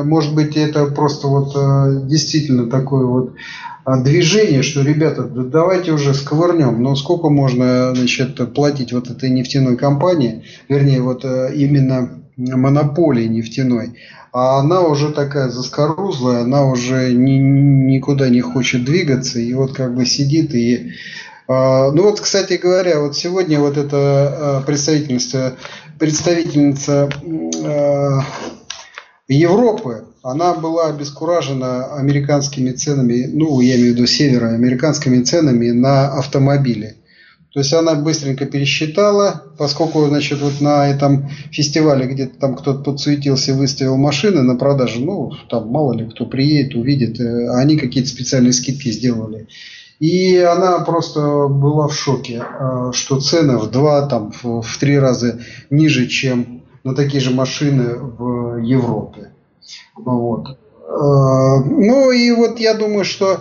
может 0.05 0.35
быть, 0.35 0.57
это 0.57 0.87
просто 0.87 1.29
вот 1.29 1.55
э, 1.55 2.07
действительно 2.07 2.69
такое 2.71 3.05
вот 3.05 3.35
а, 3.85 4.01
движение, 4.01 4.63
что, 4.63 4.83
ребята, 4.83 5.25
давайте 5.25 5.93
уже 5.93 6.15
сковырнем, 6.15 6.83
но 6.83 6.97
сколько 6.97 7.29
можно 7.29 7.95
значит, 7.95 8.55
платить 8.55 8.93
вот 8.93 9.11
этой 9.11 9.29
нефтяной 9.31 9.77
компании, 9.77 10.45
вернее, 10.69 11.03
вот 11.03 11.25
э, 11.25 11.53
именно 11.55 12.23
монополии 12.37 13.27
нефтяной, 13.27 13.97
а 14.37 14.59
она 14.59 14.83
уже 14.83 15.13
такая 15.13 15.49
заскорузлая, 15.49 16.43
она 16.43 16.67
уже 16.67 17.15
ни, 17.15 17.39
никуда 17.39 18.29
не 18.29 18.43
хочет 18.43 18.85
двигаться, 18.85 19.39
и 19.39 19.55
вот 19.55 19.73
как 19.73 19.95
бы 19.95 20.05
сидит 20.05 20.55
и... 20.55 20.93
Э, 21.49 21.91
ну 21.91 22.03
вот, 22.03 22.21
кстати 22.21 22.61
говоря, 22.63 23.01
вот 23.01 23.17
сегодня 23.17 23.59
вот 23.59 23.79
эта 23.79 24.61
э, 24.63 24.67
представительница, 24.67 27.09
э, 27.65 28.21
Европы, 29.29 30.05
она 30.23 30.53
была 30.53 30.89
обескуражена 30.89 31.95
американскими 31.95 32.73
ценами, 32.73 33.31
ну, 33.33 33.61
я 33.61 33.77
имею 33.77 33.93
в 33.93 33.97
виду 33.97 34.07
севера, 34.07 34.51
американскими 34.51 35.23
ценами 35.23 35.71
на 35.71 36.13
автомобили. 36.13 36.96
То 37.57 37.61
есть 37.61 37.73
она 37.73 37.95
быстренько 37.95 38.45
пересчитала, 38.45 39.45
поскольку, 39.57 40.05
значит, 40.09 40.43
вот 40.43 40.61
на 40.61 40.87
этом 40.87 41.31
фестивале 41.51 42.05
где-то 42.05 42.39
там 42.39 42.55
кто-то 42.55 42.83
подсуетился, 42.83 43.55
выставил 43.55 43.97
машины 43.97 44.43
на 44.43 44.57
продажу, 44.57 45.01
ну, 45.01 45.33
там 45.49 45.67
мало 45.69 45.95
ли 45.95 46.07
кто 46.07 46.27
приедет, 46.27 46.75
увидит, 46.75 47.19
э, 47.19 47.49
они 47.55 47.79
какие-то 47.79 48.11
специальные 48.11 48.53
скидки 48.53 48.93
сделали. 48.93 49.49
И 50.01 50.37
она 50.37 50.81
просто 50.81 51.49
была 51.49 51.89
в 51.89 51.95
шоке, 51.95 52.45
э, 52.45 52.91
что 52.93 53.21
цены 53.21 53.57
в 53.57 53.71
два, 53.71 54.07
там, 54.07 54.35
в 54.43 54.79
три 54.79 54.99
раза 54.99 55.41
ниже, 55.71 56.09
чем 56.09 56.63
на 56.85 56.95
такие 56.95 57.23
же 57.23 57.31
машины 57.31 57.95
в 57.97 58.59
Европе. 58.59 59.33
Вот. 59.95 60.47
Э, 60.51 61.65
ну 61.65 62.11
и 62.11 62.33
вот 62.33 62.61
я 62.61 62.75
думаю, 62.75 63.07
что 63.07 63.41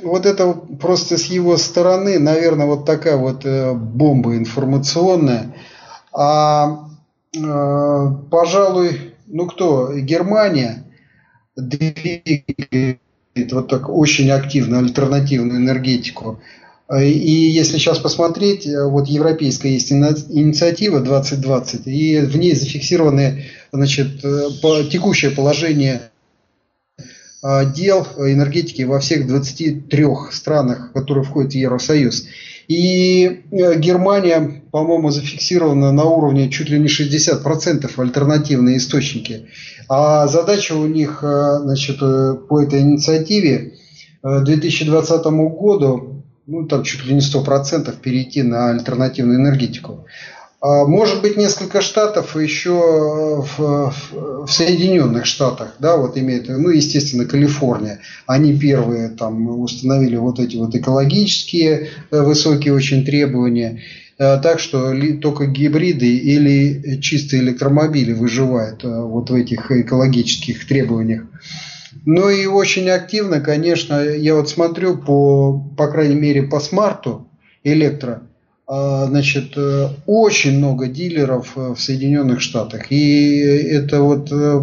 вот 0.00 0.26
это 0.26 0.52
просто 0.52 1.18
с 1.18 1.26
его 1.26 1.56
стороны, 1.56 2.18
наверное, 2.18 2.66
вот 2.66 2.86
такая 2.86 3.16
вот 3.16 3.44
э, 3.44 3.72
бомба 3.74 4.36
информационная. 4.36 5.54
А, 6.12 6.88
э, 7.36 8.06
пожалуй, 8.30 9.14
ну 9.26 9.46
кто, 9.46 9.92
Германия 9.94 10.84
двигает 11.56 12.98
вот 13.50 13.68
так 13.68 13.88
очень 13.88 14.30
активно 14.30 14.78
альтернативную 14.78 15.58
энергетику. 15.58 16.40
И 17.00 17.20
если 17.20 17.78
сейчас 17.78 17.98
посмотреть, 17.98 18.66
вот 18.66 19.08
европейская 19.08 19.72
есть 19.72 19.90
инициатива 19.90 21.00
2020, 21.00 21.86
и 21.86 22.18
в 22.20 22.36
ней 22.36 22.54
зафиксированы 22.54 23.44
значит, 23.72 24.22
э, 24.24 24.48
текущее 24.90 25.30
положение 25.30 26.11
дел 27.42 28.06
энергетики 28.18 28.82
во 28.82 29.00
всех 29.00 29.26
23 29.26 30.06
странах, 30.30 30.92
которые 30.92 31.24
входят 31.24 31.52
в 31.52 31.56
Евросоюз. 31.56 32.26
И 32.68 33.42
Германия, 33.50 34.62
по-моему, 34.70 35.10
зафиксирована 35.10 35.92
на 35.92 36.04
уровне 36.04 36.50
чуть 36.50 36.70
ли 36.70 36.78
не 36.78 36.86
60% 36.86 37.90
альтернативные 37.96 38.76
источники. 38.76 39.48
А 39.88 40.28
задача 40.28 40.74
у 40.74 40.86
них 40.86 41.18
значит, 41.22 41.98
по 41.98 42.62
этой 42.62 42.80
инициативе 42.80 43.74
к 44.22 44.44
2020 44.44 45.24
году 45.26 46.12
ну, 46.46 46.66
там 46.66 46.82
чуть 46.82 47.04
ли 47.06 47.14
не 47.14 47.20
100% 47.20 48.00
перейти 48.00 48.42
на 48.42 48.70
альтернативную 48.70 49.38
энергетику. 49.38 50.06
А, 50.62 50.84
может 50.86 51.22
быть, 51.22 51.36
несколько 51.36 51.80
штатов 51.80 52.36
еще 52.36 52.70
в, 52.70 53.58
в, 53.58 54.46
в 54.46 54.48
Соединенных 54.48 55.26
Штатах, 55.26 55.74
да, 55.80 55.96
вот 55.96 56.16
имеет, 56.16 56.48
ну, 56.48 56.68
естественно, 56.68 57.24
Калифорния. 57.24 57.98
Они 58.26 58.56
первые 58.56 59.08
там 59.08 59.60
установили 59.60 60.14
вот 60.14 60.38
эти 60.38 60.56
вот 60.56 60.72
экологические 60.76 61.88
э, 62.12 62.20
высокие 62.22 62.74
очень 62.74 63.04
требования. 63.04 63.82
Э, 64.18 64.38
так 64.40 64.60
что 64.60 64.94
только 65.20 65.46
гибриды 65.46 66.16
или 66.16 67.00
чистые 67.00 67.42
электромобили 67.42 68.12
выживают 68.12 68.84
э, 68.84 68.88
вот 68.88 69.30
в 69.30 69.34
этих 69.34 69.68
экологических 69.68 70.68
требованиях. 70.68 71.24
Ну 72.06 72.30
и 72.30 72.46
очень 72.46 72.88
активно, 72.88 73.40
конечно, 73.40 74.00
я 74.00 74.36
вот 74.36 74.48
смотрю 74.48 74.96
по, 74.96 75.58
по 75.76 75.88
крайней 75.88 76.14
мере, 76.14 76.44
по 76.44 76.60
смарту 76.60 77.26
электро, 77.64 78.22
значит, 78.68 79.56
э, 79.56 79.88
очень 80.06 80.58
много 80.58 80.86
дилеров 80.86 81.52
э, 81.56 81.74
в 81.74 81.80
Соединенных 81.80 82.40
Штатах. 82.40 82.90
И 82.90 83.38
это 83.38 84.02
вот 84.02 84.30
э, 84.30 84.60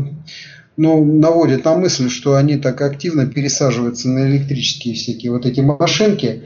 ну, 0.78 1.04
наводит 1.04 1.66
на 1.66 1.76
мысль, 1.76 2.10
что 2.10 2.36
они 2.36 2.58
так 2.58 2.82
активно 2.82 3.26
пересаживаются 3.26 4.10
на 4.10 4.30
электрические 4.30 4.96
всякие 4.96 5.32
вот 5.32 5.46
эти 5.46 5.60
машинки. 5.60 6.44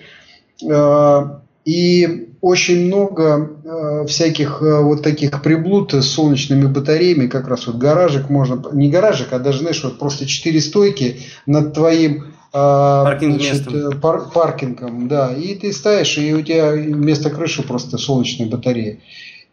А, 0.69 1.41
и 1.65 2.29
очень 2.41 2.87
много 2.87 4.05
всяких 4.05 4.61
вот 4.61 5.01
таких 5.01 5.41
приблуд 5.41 5.93
с 5.93 6.05
солнечными 6.05 6.65
батареями, 6.65 7.27
как 7.27 7.47
раз 7.47 7.67
вот 7.67 7.77
гаражик 7.77 8.29
можно, 8.29 8.61
не 8.73 8.89
гаражик, 8.89 9.31
а 9.31 9.39
даже, 9.39 9.59
знаешь, 9.59 9.81
вот 9.81 9.97
просто 9.97 10.25
четыре 10.25 10.59
стойки 10.59 11.21
над 11.45 11.73
твоим 11.73 12.32
Паркинг 12.53 13.41
значит, 13.41 13.73
э, 13.73 13.89
пар, 13.99 14.29
паркингом, 14.31 15.07
да, 15.07 15.33
и 15.33 15.55
ты 15.55 15.73
ставишь, 15.73 16.19
и 16.19 16.33
у 16.35 16.41
тебя 16.43 16.71
вместо 16.71 17.31
крыши 17.31 17.63
просто 17.63 17.97
солнечные 17.97 18.47
батареи. 18.47 19.01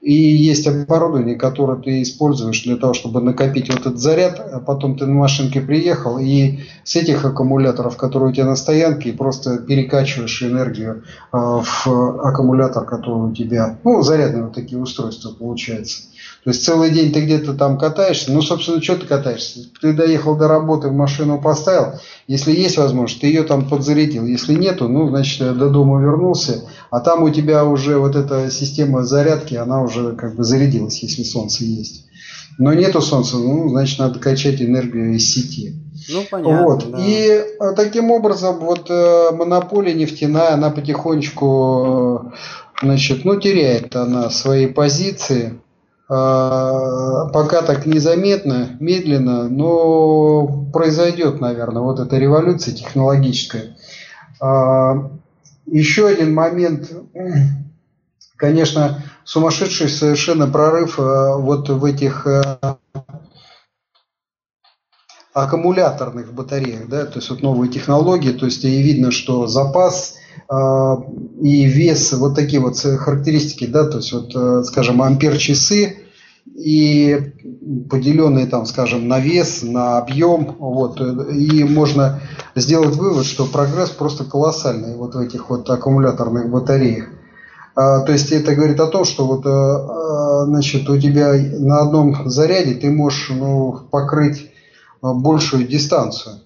И 0.02 0.12
есть 0.12 0.66
оборудование, 0.66 1.36
которое 1.36 1.80
ты 1.80 2.02
используешь 2.02 2.62
для 2.62 2.76
того, 2.76 2.92
чтобы 2.92 3.22
накопить 3.22 3.70
вот 3.70 3.80
этот 3.80 3.98
заряд, 3.98 4.38
а 4.40 4.60
потом 4.60 4.98
ты 4.98 5.06
на 5.06 5.14
машинке 5.14 5.62
приехал, 5.62 6.18
и 6.18 6.60
с 6.84 6.96
этих 6.96 7.24
аккумуляторов, 7.24 7.96
которые 7.96 8.30
у 8.30 8.32
тебя 8.32 8.46
на 8.46 8.56
стоянке, 8.56 9.12
просто 9.12 9.58
перекачиваешь 9.58 10.42
энергию 10.42 11.04
а, 11.32 11.62
в 11.62 11.86
аккумулятор, 12.22 12.84
который 12.84 13.30
у 13.30 13.34
тебя, 13.34 13.78
ну, 13.84 14.02
зарядные 14.02 14.44
вот 14.44 14.54
такие 14.54 14.80
устройства 14.80 15.32
получается. 15.32 16.02
То 16.44 16.50
есть 16.50 16.64
целый 16.64 16.90
день 16.90 17.12
ты 17.12 17.20
где-то 17.20 17.52
там 17.52 17.76
катаешься. 17.76 18.32
Ну, 18.32 18.40
собственно, 18.40 18.82
что 18.82 18.96
ты 18.96 19.06
катаешься? 19.06 19.60
Ты 19.80 19.92
доехал 19.92 20.36
до 20.36 20.48
работы, 20.48 20.88
в 20.88 20.94
машину 20.94 21.40
поставил. 21.40 22.00
Если 22.26 22.52
есть 22.52 22.78
возможность, 22.78 23.20
ты 23.20 23.26
ее 23.26 23.42
там 23.42 23.68
подзарядил. 23.68 24.24
Если 24.24 24.54
нету, 24.54 24.88
ну, 24.88 25.08
значит, 25.08 25.58
до 25.58 25.68
дома 25.68 26.00
вернулся. 26.00 26.62
А 26.90 27.00
там 27.00 27.22
у 27.24 27.30
тебя 27.30 27.64
уже 27.64 27.98
вот 27.98 28.16
эта 28.16 28.50
система 28.50 29.04
зарядки, 29.04 29.54
она 29.54 29.82
уже 29.82 30.16
как 30.16 30.34
бы 30.34 30.42
зарядилась, 30.42 31.02
если 31.02 31.24
солнце 31.24 31.64
есть. 31.64 32.06
Но 32.58 32.72
нету 32.74 33.00
солнца, 33.00 33.36
ну, 33.36 33.68
значит, 33.68 33.98
надо 33.98 34.18
качать 34.18 34.60
энергию 34.60 35.14
из 35.14 35.32
сети. 35.32 35.74
Ну, 36.08 36.24
понятно. 36.30 36.62
Вот. 36.62 36.90
Да. 36.90 36.98
И 37.00 37.28
э, 37.28 37.74
таким 37.76 38.10
образом, 38.10 38.58
вот 38.60 38.90
э, 38.90 39.30
монополия 39.32 39.94
нефтяная, 39.94 40.54
она 40.54 40.70
потихонечку, 40.70 42.32
э, 42.32 42.86
значит, 42.86 43.24
ну, 43.24 43.38
теряет 43.38 43.94
она 43.96 44.30
свои 44.30 44.66
позиции. 44.66 45.60
А, 46.12 47.26
пока 47.26 47.62
так 47.62 47.86
незаметно, 47.86 48.76
медленно, 48.80 49.48
но 49.48 50.66
произойдет, 50.72 51.40
наверное, 51.40 51.82
вот 51.82 52.00
эта 52.00 52.18
революция 52.18 52.74
технологическая. 52.74 53.76
А, 54.40 55.08
еще 55.66 56.08
один 56.08 56.34
момент, 56.34 56.90
конечно, 58.34 59.04
сумасшедший 59.22 59.88
совершенно 59.88 60.48
прорыв 60.48 60.98
а, 60.98 61.36
вот 61.36 61.68
в 61.68 61.84
этих 61.84 62.26
аккумуляторных 65.32 66.34
батареях, 66.34 66.88
да, 66.88 67.06
то 67.06 67.20
есть 67.20 67.30
вот 67.30 67.40
новые 67.40 67.70
технологии, 67.70 68.32
то 68.32 68.46
есть 68.46 68.64
и 68.64 68.82
видно, 68.82 69.12
что 69.12 69.46
запас 69.46 70.16
и 70.48 71.64
вес, 71.64 72.12
вот 72.12 72.34
такие 72.34 72.60
вот 72.60 72.76
характеристики, 72.78 73.66
да, 73.66 73.84
то 73.84 73.98
есть 73.98 74.12
вот, 74.12 74.34
э, 74.34 74.62
скажем, 74.64 75.00
ампер 75.00 75.36
часы 75.36 75.96
и 76.56 77.32
поделенные 77.88 78.46
там, 78.46 78.66
скажем, 78.66 79.06
на 79.08 79.20
вес, 79.20 79.62
на 79.62 79.98
объем, 79.98 80.56
вот, 80.58 81.00
и 81.00 81.64
можно 81.64 82.20
сделать 82.56 82.96
вывод, 82.96 83.26
что 83.26 83.46
прогресс 83.46 83.90
просто 83.90 84.24
колоссальный 84.24 84.96
вот 84.96 85.14
в 85.14 85.18
этих 85.18 85.50
вот 85.50 85.68
аккумуляторных 85.70 86.50
батареях. 86.50 87.08
А, 87.76 88.00
то 88.00 88.12
есть 88.12 88.32
это 88.32 88.54
говорит 88.54 88.80
о 88.80 88.88
том, 88.88 89.04
что 89.04 89.26
вот, 89.26 89.46
а, 89.46 90.42
а 90.42 90.44
значит, 90.46 90.88
у 90.88 90.98
тебя 90.98 91.32
на 91.32 91.82
одном 91.82 92.28
заряде 92.28 92.74
ты 92.74 92.90
можешь 92.90 93.30
ну, 93.30 93.78
покрыть 93.90 94.50
большую 95.00 95.66
дистанцию. 95.66 96.40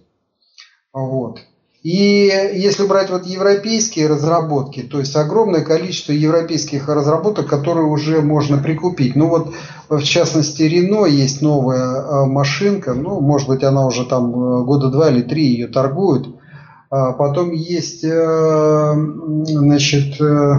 Вот. 0.93 1.41
И 1.85 2.33
если 2.55 2.87
брать 2.87 3.11
вот 3.11 3.27
европейские 3.27 4.07
разработки, 4.07 4.81
то 4.81 5.01
есть 5.01 5.15
огромное 5.17 5.61
количество 5.61 6.13
европейских 6.13 6.89
разработок, 6.89 7.47
которые 7.47 7.87
уже 7.87 8.23
можно 8.23 8.57
прикупить. 8.57 9.15
Ну 9.15 9.29
вот, 9.29 9.53
в 9.91 10.03
частности, 10.03 10.63
Рено 10.63 11.05
есть 11.05 11.43
новая 11.43 12.25
машинка, 12.25 12.95
ну, 12.95 13.21
может 13.21 13.49
быть, 13.49 13.63
она 13.63 13.85
уже 13.87 14.07
там 14.07 14.31
э, 14.31 14.65
года 14.65 14.89
два 14.89 15.11
или 15.11 15.21
три 15.21 15.45
ее 15.45 15.67
торгуют. 15.67 16.35
А 16.89 17.13
потом 17.13 17.51
есть, 17.51 18.03
э, 18.03 18.95
значит, 19.45 20.19
э, 20.23 20.55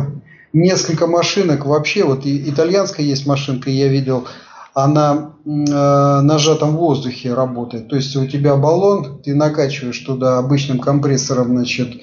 несколько 0.54 1.08
машинок 1.08 1.66
вообще, 1.66 2.04
вот 2.04 2.22
итальянская 2.26 3.04
есть 3.04 3.26
машинка, 3.26 3.72
я 3.72 3.88
видел, 3.88 4.28
она 4.76 5.32
э, 5.46 5.50
на 5.50 6.38
сжатом 6.38 6.76
воздухе 6.76 7.34
работает. 7.34 7.88
То 7.88 7.96
есть 7.96 8.16
у 8.18 8.28
тебя 8.28 8.58
баллон, 8.58 9.22
ты 9.24 9.34
накачиваешь 9.34 10.00
туда 10.00 10.38
обычным 10.38 10.80
компрессором 10.80 11.48
значит, 11.48 11.96
э, 11.96 12.00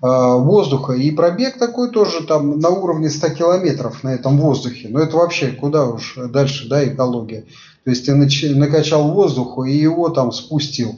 воздуха, 0.00 0.94
и 0.94 1.10
пробег 1.10 1.58
такой 1.58 1.90
тоже 1.90 2.24
там 2.24 2.58
на 2.58 2.70
уровне 2.70 3.10
100 3.10 3.28
километров 3.28 4.02
на 4.02 4.14
этом 4.14 4.38
воздухе. 4.38 4.88
Но 4.90 5.00
это 5.00 5.18
вообще 5.18 5.48
куда 5.48 5.84
уж 5.84 6.16
дальше, 6.30 6.66
да, 6.66 6.88
экология. 6.88 7.44
То 7.84 7.90
есть 7.90 8.06
ты 8.06 8.14
накачал 8.14 9.12
воздуху 9.12 9.64
и 9.64 9.76
его 9.76 10.08
там 10.08 10.32
спустил, 10.32 10.92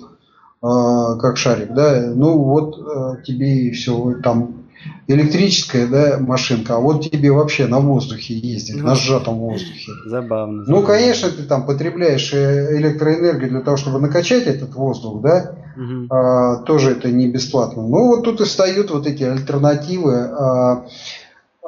э, 0.63 1.19
как 1.21 1.37
шарик, 1.39 1.75
да, 1.75 2.03
ну 2.15 2.39
вот 2.39 2.79
э, 2.79 3.23
тебе 3.27 3.63
и 3.63 3.73
все, 3.73 4.15
там 4.23 4.66
электрическая 5.09 5.87
да, 5.87 6.19
машинка, 6.19 6.77
а 6.77 6.79
вот 6.79 7.09
тебе 7.11 7.31
вообще 7.31 7.67
на 7.67 7.79
воздухе 7.79 8.35
ездит, 8.35 8.77
ну, 8.77 8.89
на 8.89 8.95
сжатом 8.95 9.39
воздухе. 9.39 9.93
Забавно. 10.07 10.65
Ну, 10.67 10.83
конечно, 10.83 11.31
ты 11.31 11.45
там 11.45 11.65
потребляешь 11.67 12.33
э, 12.33 12.77
электроэнергию 12.79 13.51
для 13.51 13.61
того, 13.61 13.77
чтобы 13.77 14.01
накачать 14.01 14.47
этот 14.47 14.75
воздух, 14.75 15.23
да, 15.23 15.55
угу. 15.77 16.07
а, 16.11 16.57
тоже 16.63 16.93
это 16.93 17.11
не 17.11 17.29
бесплатно. 17.29 17.83
Ну, 17.83 18.09
вот 18.09 18.25
тут 18.25 18.41
и 18.41 18.45
встают 18.45 18.91
вот 18.91 19.07
эти 19.07 19.23
альтернативы. 19.23 20.15
А, 20.15 20.87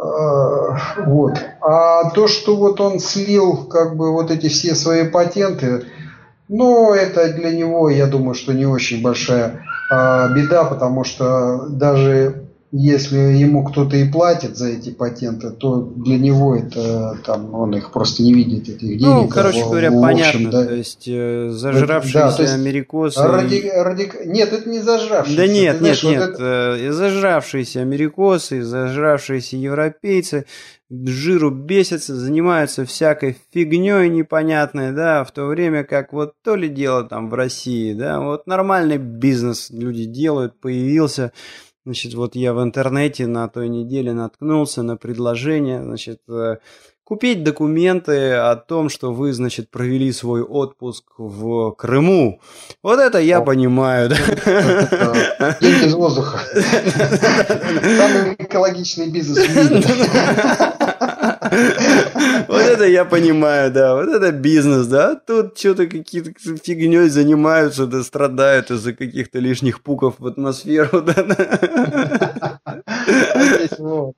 а, 0.01 0.77
вот. 1.07 1.39
А 1.61 2.11
то, 2.11 2.27
что 2.27 2.57
вот 2.57 2.81
он 2.81 2.99
слил 2.99 3.67
как 3.67 3.97
бы 3.97 4.13
вот 4.13 4.31
эти 4.31 4.49
все 4.49 4.75
свои 4.75 5.09
патенты, 5.09 5.85
ну, 6.49 6.93
это 6.93 7.33
для 7.33 7.51
него, 7.51 7.91
я 7.91 8.07
думаю, 8.07 8.35
что 8.35 8.53
не 8.53 8.67
очень 8.67 9.03
большая 9.03 9.63
а, 9.91 10.29
беда, 10.29 10.65
потому 10.65 11.05
что 11.05 11.67
даже 11.69 12.48
если 12.71 13.17
ему 13.17 13.65
кто-то 13.65 13.97
и 13.97 14.11
платит 14.11 14.57
за 14.57 14.69
эти 14.69 14.91
патенты, 14.91 15.51
то 15.51 15.81
для 15.81 16.19
него 16.19 16.55
это 16.55 17.17
там 17.25 17.55
он 17.55 17.75
их 17.75 17.93
просто 17.93 18.23
не 18.23 18.35
видит 18.35 18.69
этих 18.69 18.99
денег. 18.99 19.07
Ну, 19.07 19.29
короче 19.29 19.65
в, 19.65 19.71
говоря, 19.71 19.91
в 19.91 20.01
понятно. 20.01 20.51
Да. 20.51 20.67
То 20.67 20.75
есть 20.75 21.09
э, 21.09 21.49
зажравшиеся 21.51 22.19
да, 22.19 22.33
то 22.33 22.43
есть 22.43 22.55
америкосы. 22.55 23.23
Ради, 23.23 23.71
ради... 23.75 24.11
Нет, 24.27 24.53
это 24.53 24.69
не 24.69 24.81
зажравшиеся. 24.81 25.37
Да 25.37 25.47
нет, 25.47 25.79
Ты 25.79 25.85
нет, 25.85 25.99
знаешь, 25.99 26.03
нет. 26.05 26.21
Вот 26.21 26.35
это... 26.35 26.77
Э, 26.79 26.93
зажравшиеся 26.93 27.81
америкосы, 27.81 28.63
зажравшиеся 28.63 29.57
европейцы 29.57 30.45
жиру 30.91 31.51
бесятся, 31.51 32.15
занимаются 32.17 32.85
всякой 32.85 33.37
фигней 33.53 34.09
непонятной, 34.09 34.93
да, 34.93 35.25
в 35.25 35.33
то 35.33 35.47
время 35.47 35.85
как 35.85 36.13
вот 36.13 36.35
то 36.43 36.57
ли 36.57 36.69
дело 36.69 37.05
там 37.05 37.29
в 37.29 37.35
России, 37.35 37.93
да, 37.93 38.21
вот 38.21 38.47
нормальный 38.47 38.97
бизнес 38.97 39.69
люди 39.71 40.05
делают, 40.05 40.59
появился, 40.61 41.33
Значит, 41.85 42.15
вот 42.15 42.35
я 42.37 42.53
в 42.53 42.63
интернете 42.63 43.27
на 43.27 43.49
той 43.49 43.69
неделе 43.69 44.13
наткнулся 44.13 44.83
на 44.83 44.97
предложение, 44.97 45.83
значит, 45.83 46.21
э, 46.29 46.59
купить 47.09 47.43
документы 47.43 48.33
о 48.33 48.57
том, 48.57 48.91
что 48.91 49.15
вы, 49.15 49.33
значит, 49.33 49.71
провели 49.71 50.13
свой 50.13 50.43
отпуск 50.43 51.05
в 51.17 51.73
Крыму. 51.73 52.43
Вот 52.83 53.01
это 53.01 53.19
я 53.19 53.41
понимаю. 53.41 54.11
Деньги 54.11 55.87
из 55.87 55.95
воздуха. 55.95 56.41
Самый 56.55 58.35
экологичный 58.39 59.09
бизнес 59.11 59.39
в 59.39 59.71
мире. 59.73 60.85
Вот 62.49 62.61
это 62.63 62.87
я 62.87 63.05
понимаю, 63.05 63.73
да. 63.73 63.95
Вот 63.95 64.09
это 64.09 64.33
бизнес, 64.33 64.87
да. 64.87 65.15
Тут 65.15 65.59
что-то 65.59 65.87
какие-то 65.87 66.33
фигней 66.63 67.09
занимаются, 67.09 67.87
да, 67.87 68.03
страдают 68.03 68.71
из-за 68.71 68.93
каких-то 68.93 69.39
лишних 69.39 69.83
пуков 69.83 70.15
в 70.19 70.27
атмосферу, 70.27 71.03
да. 71.03 72.58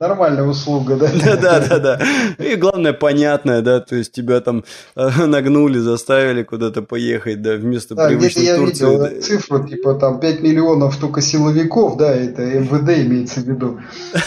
Нормальная 0.00 0.44
услуга, 0.44 0.96
да? 0.96 1.10
Да, 1.24 1.36
да, 1.36 1.60
да, 1.60 1.78
да. 1.78 2.00
И 2.38 2.56
главное, 2.56 2.92
понятное, 2.92 3.62
да, 3.62 3.80
то 3.80 3.96
есть 3.96 4.12
тебя 4.12 4.40
там 4.40 4.64
э, 4.96 5.26
нагнули, 5.26 5.78
заставили 5.78 6.42
куда-то 6.42 6.82
поехать, 6.82 7.42
да, 7.42 7.54
вместо 7.54 7.94
да, 7.94 8.08
привычной 8.08 8.44
я 8.44 8.56
Турции. 8.56 8.84
видел 8.84 8.98
да. 8.98 9.20
цифру, 9.20 9.66
типа 9.66 9.94
там 9.94 10.20
5 10.20 10.40
миллионов 10.42 10.96
только 10.96 11.20
силовиков, 11.20 11.96
да, 11.96 12.14
это 12.14 12.42
МВД 12.42 13.06
имеется 13.06 13.40
в 13.40 13.44
виду. 13.44 13.80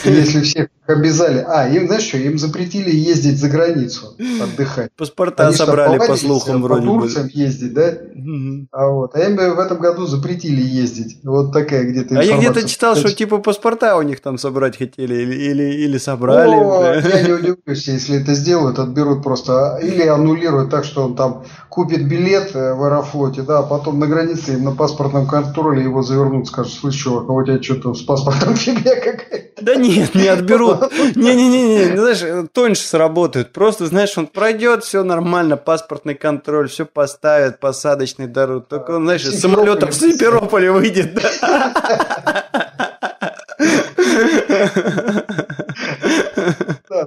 Если 0.05 0.41
всех 0.41 0.67
обязали. 0.85 1.45
А, 1.47 1.67
им, 1.67 1.87
знаешь 1.87 2.03
что, 2.03 2.17
им 2.17 2.37
запретили 2.37 2.93
ездить 2.93 3.39
за 3.39 3.49
границу, 3.49 4.15
отдыхать. 4.41 4.91
Паспорта 4.97 5.47
Они 5.47 5.55
собрали, 5.55 5.97
по 5.97 6.15
слухам, 6.15 6.61
по 6.61 6.67
вроде 6.67 6.87
по 6.87 7.01
Турциям 7.01 7.27
ездить, 7.31 7.73
да? 7.73 7.89
Угу. 8.13 8.67
А 8.71 8.87
вот, 8.87 9.15
а 9.15 9.19
им 9.19 9.35
в 9.35 9.59
этом 9.59 9.79
году 9.79 10.05
запретили 10.05 10.61
ездить. 10.61 11.19
Вот 11.23 11.53
такая 11.53 11.83
где-то 11.85 12.19
А 12.19 12.23
я 12.23 12.37
где-то 12.37 12.67
читал, 12.67 12.95
что 12.95 13.11
типа 13.13 13.37
паспорта 13.37 13.97
у 13.97 14.01
них 14.01 14.12
там 14.21 14.37
собрать 14.37 14.77
хотели 14.77 15.15
или, 15.15 15.35
или, 15.35 15.63
или 15.63 15.97
собрали. 15.97 16.55
О, 16.55 16.93
я 16.95 17.21
не 17.23 17.31
удивлюсь, 17.33 17.87
если 17.87 18.21
это 18.21 18.33
сделают, 18.33 18.79
отберут 18.79 19.23
просто. 19.23 19.79
Или 19.81 20.03
аннулируют 20.07 20.69
так, 20.69 20.85
что 20.85 21.03
он 21.03 21.15
там 21.15 21.45
купит 21.69 22.07
билет 22.07 22.55
э, 22.55 22.73
в 22.73 22.83
Аэрофлоте, 22.83 23.41
да, 23.41 23.59
а 23.59 23.63
потом 23.63 23.99
на 23.99 24.07
границе 24.07 24.53
им 24.53 24.63
на 24.63 24.75
паспортном 24.75 25.27
контроле 25.27 25.83
его 25.83 26.03
завернут, 26.03 26.47
скажут, 26.47 26.73
слышь, 26.73 26.95
чувак, 26.95 27.29
а 27.29 27.33
у 27.33 27.43
тебя 27.43 27.61
что-то 27.61 27.93
с 27.93 28.03
паспортом 28.03 28.55
фигня 28.55 28.95
какая-то. 28.95 29.43
Да 29.63 29.75
нет, 29.75 30.13
не 30.13 30.27
отберут. 30.27 30.91
Не-не-не, 31.15 31.97
знаешь, 31.97 32.47
тоньше 32.51 32.83
сработают. 32.83 33.53
Просто, 33.53 33.85
знаешь, 33.85 34.17
он 34.17 34.27
пройдет, 34.27 34.83
все 34.83 35.03
нормально, 35.03 35.57
паспортный 35.57 36.15
контроль, 36.15 36.67
все 36.67 36.85
поставят, 36.85 37.59
посадочный 37.59 38.27
дорог. 38.27 38.67
Только 38.67 38.91
он, 38.91 39.05
знаешь, 39.05 39.25
из 39.25 39.39
самолета 39.39 39.87
в 39.87 39.93
Симферополе 39.93 40.71
выйдет. 40.71 41.13
Да, 41.13 42.72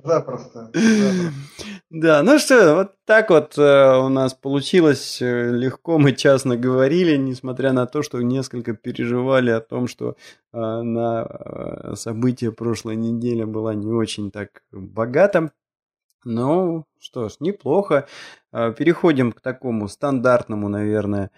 запросто. 0.04 0.70
Да, 1.90 2.22
ну 2.22 2.38
что, 2.38 2.74
вот 2.74 2.92
так 3.04 3.30
вот 3.30 3.56
э, 3.56 3.96
у 3.98 4.08
нас 4.08 4.34
получилось 4.34 5.22
э, 5.22 5.50
легко, 5.50 5.98
мы 5.98 6.12
час 6.12 6.44
наговорили, 6.44 7.16
несмотря 7.16 7.72
на 7.72 7.86
то, 7.86 8.02
что 8.02 8.20
несколько 8.20 8.74
переживали 8.74 9.50
о 9.50 9.60
том, 9.60 9.86
что 9.86 10.16
э, 10.52 10.58
на 10.58 11.94
события 11.94 12.50
прошлой 12.50 12.96
недели 12.96 13.44
была 13.44 13.74
не 13.74 13.92
очень 13.92 14.32
так 14.32 14.62
богата. 14.72 15.52
Ну, 16.24 16.84
что 16.98 17.28
ж, 17.28 17.36
неплохо. 17.38 18.08
Переходим 18.50 19.30
к 19.30 19.40
такому 19.40 19.86
стандартному, 19.86 20.68
наверное, 20.68 21.30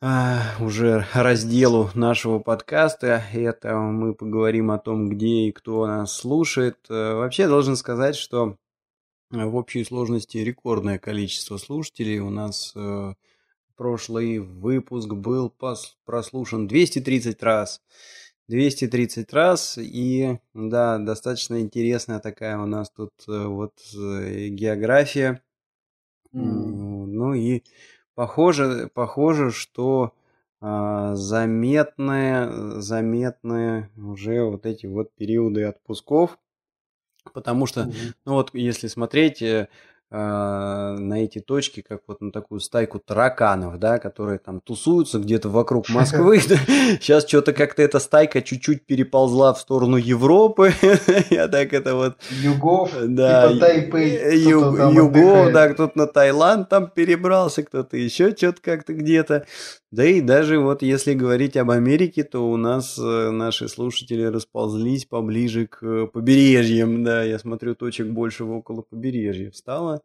э, 0.00 0.38
уже 0.60 1.06
разделу 1.14 1.90
нашего 1.94 2.38
подкаста. 2.38 3.22
Это 3.32 3.76
мы 3.76 4.14
поговорим 4.14 4.70
о 4.70 4.78
том, 4.78 5.08
где 5.08 5.48
и 5.48 5.52
кто 5.52 5.86
нас 5.86 6.12
слушает. 6.12 6.78
Э, 6.88 7.14
Вообще, 7.14 7.48
должен 7.48 7.76
сказать, 7.76 8.16
что 8.16 8.56
в 9.30 9.54
общей 9.56 9.84
сложности 9.84 10.38
рекордное 10.38 10.98
количество 10.98 11.56
слушателей. 11.56 12.18
У 12.18 12.30
нас 12.30 12.72
э, 12.74 13.14
прошлый 13.76 14.38
выпуск 14.38 15.12
был 15.12 15.52
пос- 15.56 15.94
прослушан 16.04 16.66
230 16.66 17.42
раз. 17.42 17.80
230 18.48 19.32
раз. 19.32 19.78
И 19.78 20.38
да, 20.54 20.98
достаточно 20.98 21.60
интересная 21.60 22.18
такая 22.18 22.58
у 22.58 22.66
нас 22.66 22.90
тут 22.90 23.12
э, 23.28 23.44
вот 23.46 23.74
э, 23.96 24.48
география. 24.48 25.42
М. 26.32 27.12
Ну 27.12 27.34
и 27.34 27.62
похоже, 28.14 28.90
похоже, 28.92 29.50
что 29.50 30.12
а, 30.60 31.14
заметные, 31.16 32.80
заметные 32.80 33.90
уже 33.96 34.42
вот 34.44 34.66
эти 34.66 34.86
вот 34.86 35.12
периоды 35.14 35.64
отпусков. 35.64 36.38
Потому 37.34 37.66
что, 37.66 37.84
Мгм. 37.84 37.94
ну 38.24 38.34
вот 38.34 38.54
если 38.54 38.88
смотреть 38.88 39.42
э, 39.42 39.68
на 40.10 41.22
эти 41.22 41.38
точки, 41.38 41.82
как 41.82 42.00
вот 42.08 42.20
на 42.20 42.32
такую 42.32 42.60
стайку 42.60 42.98
тараканов, 42.98 43.78
да, 43.78 43.98
которые 43.98 44.38
там 44.38 44.60
тусуются 44.60 45.18
где-то 45.20 45.48
вокруг 45.48 45.88
Москвы. 45.88 46.38
Сейчас 47.00 47.26
что-то 47.26 47.52
как-то 47.52 47.82
эта 47.82 48.00
стайка 48.00 48.42
чуть-чуть 48.42 48.86
переползла 48.86 49.54
в 49.54 49.60
сторону 49.60 49.96
Европы. 49.96 50.72
Я 51.30 51.46
так 51.48 51.72
это 51.72 51.94
вот 51.94 52.16
Югов, 52.42 52.90
да, 53.00 53.56
Тайпэй, 53.56 54.38
югов, 54.38 55.52
да, 55.52 55.68
кто-то 55.68 55.96
на 55.96 56.06
Таиланд 56.06 56.68
там 56.68 56.88
перебрался, 56.88 57.62
кто-то 57.62 57.96
еще 57.96 58.34
что-то 58.36 58.60
как-то 58.60 58.94
где-то. 58.94 59.46
Да 59.90 60.04
и 60.04 60.20
даже 60.20 60.60
вот 60.60 60.82
если 60.82 61.14
говорить 61.14 61.56
об 61.56 61.70
Америке, 61.70 62.22
то 62.22 62.48
у 62.48 62.56
нас 62.56 62.96
э, 62.96 63.30
наши 63.30 63.68
слушатели 63.68 64.22
расползлись 64.22 65.04
поближе 65.04 65.66
к 65.66 65.82
э, 65.82 66.06
побережьям, 66.06 67.02
да, 67.02 67.24
я 67.24 67.40
смотрю, 67.40 67.74
точек 67.74 68.06
больше 68.06 68.44
около 68.44 68.82
побережья 68.82 69.50
встало. 69.50 69.99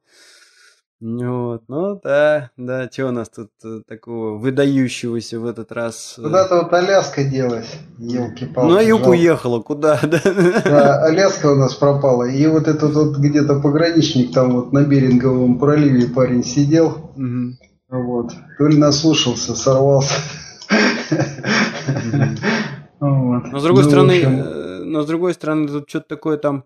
Вот, 1.01 1.63
ну 1.67 1.99
да, 2.01 2.51
да, 2.55 2.89
что 2.89 3.07
у 3.07 3.11
нас 3.11 3.29
тут 3.29 3.49
э, 3.65 3.81
такого 3.87 4.37
выдающегося 4.37 5.39
в 5.41 5.45
этот 5.45 5.73
раз? 5.73 6.15
э? 6.17 6.21
Куда-то 6.23 6.63
вот 6.63 6.73
Аляска 6.73 7.25
делась, 7.25 7.69
елки-палки. 7.99 8.73
На 8.73 8.79
юг 8.81 8.99
жалко. 9.01 9.09
уехала, 9.09 9.59
куда, 9.61 9.99
да? 10.03 10.21
Да, 10.63 11.03
Аляска 11.03 11.47
у 11.51 11.55
нас 11.55 11.75
пропала. 11.75 12.23
И 12.23 12.47
вот 12.47 12.67
этот 12.69 12.93
вот 12.95 13.17
где-то 13.17 13.59
пограничник 13.59 14.33
там 14.33 14.53
вот 14.55 14.71
на 14.71 14.83
Беринговом 14.83 15.59
проливе 15.59 16.07
парень 16.07 16.43
сидел. 16.45 17.11
Мгм. 17.17 17.57
Вот. 17.89 18.31
То 18.57 18.67
ли 18.67 18.77
наслушался, 18.77 19.53
сорвался. 19.55 20.15
Мгм. 22.03 22.37
Вот. 23.01 23.43
Но 23.51 23.59
с 23.59 23.63
другой 23.63 23.83
Ну, 23.83 23.89
стороны, 23.89 24.13
э, 24.13 24.83
но 24.85 25.01
с 25.03 25.05
другой 25.07 25.33
стороны, 25.33 25.67
тут 25.67 25.89
что-то 25.89 26.07
такое 26.07 26.37
там. 26.37 26.63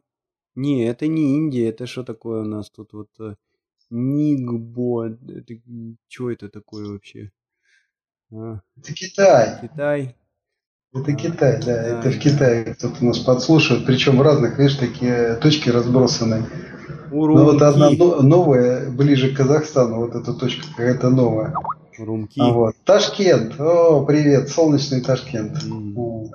Не, 0.60 0.86
это 0.88 1.08
не 1.08 1.38
Индия, 1.38 1.70
это 1.70 1.88
что 1.88 2.04
такое 2.04 2.42
у 2.42 2.46
нас 2.46 2.70
тут 2.70 2.92
вот 2.92 3.08
э, 3.22 3.36
Нигбо, 3.90 5.06
это 5.08 5.54
что 6.10 6.32
это 6.32 6.50
такое 6.50 6.86
вообще? 6.90 7.32
А, 8.34 8.60
Это 8.78 8.94
Китай. 8.94 9.60
Китай. 9.62 10.16
Это 10.94 11.14
Китай, 11.14 11.60
да, 11.66 11.66
Да. 11.66 12.00
это 12.00 12.10
в 12.12 12.20
Китае 12.20 12.66
кто-то 12.76 12.96
у 13.02 13.06
нас 13.06 13.20
подслушивает, 13.20 13.86
причем 13.86 14.18
в 14.18 14.22
разных, 14.22 14.58
видишь, 14.60 14.76
такие 14.76 15.36
точки 15.36 15.70
разбросаны. 15.70 16.46
Ну 17.12 17.44
вот 17.46 17.62
одна 17.62 17.88
Урумки. 17.88 18.00
но- 18.02 18.22
новая, 18.22 18.90
ближе 18.92 19.34
к 19.34 19.38
Казахстану, 19.38 19.96
вот 20.02 20.14
эта 20.14 20.34
точка 20.34 20.68
какая-то 20.72 21.10
новая. 21.10 21.54
Урумки. 21.98 22.40
А 22.42 22.52
вот. 22.52 22.76
Ташкент, 22.84 23.58
о, 23.60 24.06
привет, 24.06 24.50
солнечный 24.50 25.00
Ташкент. 25.02 25.64
М. 25.64 26.32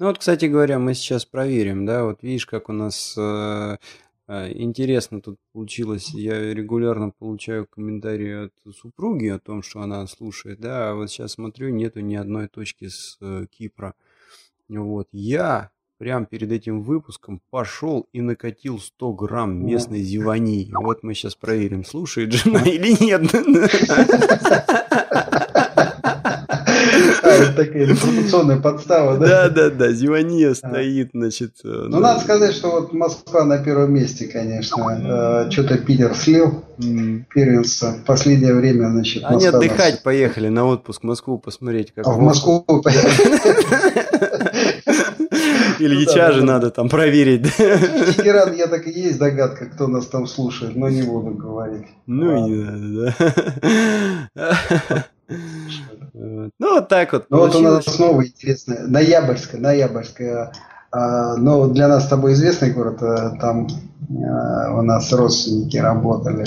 Ну 0.00 0.06
вот, 0.06 0.18
кстати 0.18 0.46
говоря, 0.46 0.80
мы 0.80 0.94
сейчас 0.94 1.24
проверим, 1.24 1.86
да, 1.86 2.04
вот 2.04 2.22
видишь, 2.22 2.46
как 2.46 2.68
у 2.68 2.72
нас 2.72 3.14
э, 3.16 3.76
э, 4.26 4.52
интересно 4.54 5.20
тут 5.20 5.38
получилось. 5.52 6.12
Я 6.12 6.52
регулярно 6.52 7.10
получаю 7.16 7.66
комментарии 7.66 8.46
от 8.46 8.74
супруги 8.74 9.28
о 9.28 9.38
том, 9.38 9.62
что 9.62 9.82
она 9.82 10.04
слушает, 10.08 10.58
да, 10.58 10.90
а 10.90 10.94
вот 10.94 11.10
сейчас 11.10 11.32
смотрю, 11.32 11.68
нету 11.68 12.00
ни 12.00 12.16
одной 12.16 12.48
точки 12.48 12.88
с 12.88 13.16
э, 13.20 13.46
Кипра. 13.48 13.94
Вот, 14.68 15.06
я 15.12 15.70
прям 15.98 16.26
перед 16.26 16.50
этим 16.50 16.82
выпуском 16.82 17.40
пошел 17.50 18.08
и 18.12 18.20
накатил 18.20 18.80
100 18.80 19.12
грамм 19.12 19.64
местной 19.64 20.02
зевани. 20.02 20.72
Вот 20.72 21.04
мы 21.04 21.14
сейчас 21.14 21.36
проверим, 21.36 21.84
слушает 21.84 22.32
жена 22.32 22.62
или 22.64 22.96
нет. 23.00 23.22
А, 27.24 27.28
это 27.28 27.52
такая 27.56 27.84
информационная 27.90 28.60
подстава, 28.60 29.16
да? 29.16 29.48
Да, 29.48 29.48
да, 29.48 29.70
да, 29.70 29.92
зевания 29.92 30.52
стоит, 30.54 31.10
значит. 31.14 31.52
э, 31.64 31.86
Ну, 31.88 32.00
надо 32.00 32.20
сказать, 32.20 32.54
что 32.54 32.70
вот 32.70 32.92
Москва 32.92 33.44
на 33.44 33.58
первом 33.58 33.94
месте, 33.94 34.26
конечно. 34.26 35.48
Что-то 35.50 35.78
Питер 35.78 36.14
слил 36.14 36.62
первенство. 37.34 37.92
В 37.92 38.04
последнее 38.04 38.54
время, 38.54 38.90
значит, 38.90 39.24
Они 39.24 39.46
отдыхать 39.46 40.02
поехали 40.02 40.48
на 40.48 40.66
отпуск 40.66 41.02
в 41.02 41.06
Москву 41.06 41.38
посмотреть, 41.38 41.92
как 41.94 42.06
А 42.06 42.10
в 42.10 42.20
Москву 42.20 42.64
Ильича 45.78 46.14
да, 46.14 46.32
же 46.32 46.44
надо 46.44 46.70
там 46.70 46.88
проверить. 46.88 47.52
Тегеран, 47.56 48.54
я 48.54 48.66
так 48.68 48.86
и 48.86 48.90
есть 48.90 49.18
догадка, 49.18 49.66
кто 49.66 49.88
нас 49.88 50.06
там 50.06 50.26
слушает, 50.26 50.76
но 50.76 50.88
не 50.88 51.02
буду 51.02 51.30
говорить. 51.32 51.86
Ну 52.06 52.36
и 52.36 52.40
не 52.50 52.56
надо, 52.64 53.14
да. 54.34 55.06
Ну 56.58 56.74
вот 56.74 56.88
так 56.88 57.12
вот 57.12 57.26
Ну 57.30 57.38
вот 57.38 57.54
у 57.54 57.60
нас 57.60 57.98
новая 57.98 58.26
интересная, 58.26 58.86
Ноябрьская, 58.86 59.60
Ноябрьская. 59.60 60.52
А, 60.90 61.36
но 61.36 61.66
для 61.68 61.88
нас 61.88 62.04
с 62.04 62.08
тобой 62.08 62.34
известный 62.34 62.72
город, 62.72 63.02
а, 63.02 63.36
там 63.40 63.68
у 64.08 64.82
нас 64.82 65.12
родственники 65.12 65.78
работали 65.78 66.44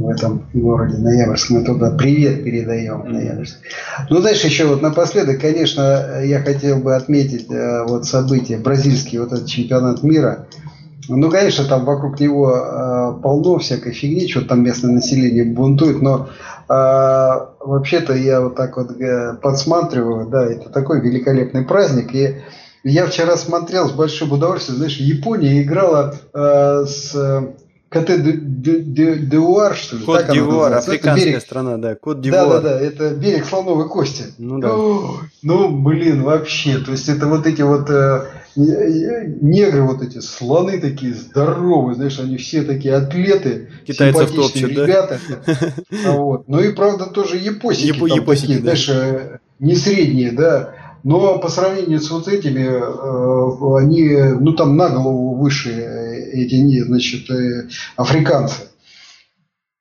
в 0.00 0.08
этом 0.08 0.46
городе 0.54 0.96
Ноябрьск. 0.96 1.50
Мы 1.50 1.62
туда 1.62 1.90
привет 1.90 2.42
передаем. 2.42 3.04
Ноябрьск. 3.04 3.58
Ну, 4.08 4.20
дальше 4.20 4.46
еще 4.46 4.64
вот 4.64 4.80
напоследок, 4.80 5.40
конечно, 5.40 6.22
я 6.24 6.40
хотел 6.40 6.78
бы 6.78 6.96
отметить 6.96 7.50
э, 7.50 7.84
вот 7.86 8.06
события, 8.06 8.56
бразильский 8.56 9.18
вот 9.18 9.32
этот 9.32 9.46
чемпионат 9.46 10.02
мира. 10.02 10.46
Ну, 11.08 11.30
конечно, 11.30 11.64
там 11.64 11.84
вокруг 11.84 12.18
него 12.18 12.50
э, 12.50 13.22
полно 13.22 13.58
всякой 13.58 13.92
фигни, 13.92 14.26
что 14.26 14.42
там 14.42 14.62
местное 14.62 14.90
население 14.90 15.44
бунтует, 15.44 16.00
но 16.00 16.30
э, 16.70 17.46
вообще-то 17.60 18.14
я 18.14 18.40
вот 18.40 18.56
так 18.56 18.76
вот 18.76 18.92
э, 19.00 19.34
подсматриваю, 19.42 20.26
да, 20.26 20.46
это 20.46 20.70
такой 20.70 21.00
великолепный 21.00 21.64
праздник, 21.64 22.14
и 22.14 22.42
я 22.84 23.06
вчера 23.06 23.36
смотрел 23.36 23.88
с 23.88 23.92
большим 23.92 24.32
удовольствием, 24.32 24.78
знаешь, 24.78 24.96
Япония 24.96 25.62
играла 25.62 26.14
э, 26.32 26.84
с 26.86 27.14
Коте 27.90 28.18
Д'Уар, 28.18 29.74
что 29.74 29.96
ли? 29.96 30.04
Кот 30.04 30.28
Д'Ивуар, 30.28 30.74
африканская 30.74 31.30
берег... 31.32 31.42
страна, 31.42 31.76
да, 31.76 31.96
Кот 31.96 32.18
Д'Ивуар. 32.18 32.30
Да, 32.30 32.60
да, 32.60 32.78
да, 32.78 32.80
это 32.80 33.10
берег 33.10 33.44
слоновой 33.44 33.88
кости. 33.88 34.26
Ну 34.38 34.60
да. 34.60 34.76
ну, 35.42 35.76
блин, 35.76 36.22
вообще, 36.22 36.78
то 36.78 36.92
есть 36.92 37.08
это 37.08 37.26
вот 37.26 37.48
эти 37.48 37.62
вот 37.62 37.90
э, 37.90 38.26
негры 38.54 39.82
вот 39.82 40.02
эти, 40.02 40.20
слоны 40.20 40.78
такие 40.80 41.14
здоровые, 41.14 41.96
знаешь, 41.96 42.20
они 42.20 42.36
все 42.36 42.62
такие 42.62 42.94
атлеты, 42.94 43.70
Китайцев 43.84 44.30
топчут, 44.36 44.70
ребята. 44.70 45.18
Да? 45.44 45.56
Вот. 46.12 46.46
Ну 46.46 46.60
и 46.60 46.72
правда 46.72 47.06
тоже 47.06 47.38
япосики, 47.38 47.88
Япо, 47.88 48.08
там 48.08 48.18
япосики 48.18 48.46
такие, 48.46 48.58
да. 48.58 48.62
знаешь, 48.62 48.88
э, 48.88 49.38
не 49.58 49.74
средние, 49.74 50.30
да, 50.30 50.74
но 51.02 51.38
по 51.38 51.48
сравнению 51.48 51.98
с 51.98 52.10
вот 52.10 52.28
этими, 52.28 52.68
э, 52.68 53.82
они, 53.82 54.38
ну 54.40 54.52
там 54.52 54.76
на 54.76 54.90
голову 54.90 55.34
выше 55.34 55.70
эти, 56.30 56.82
значит, 56.82 57.30
э, 57.30 57.68
африканцы. 57.96 58.68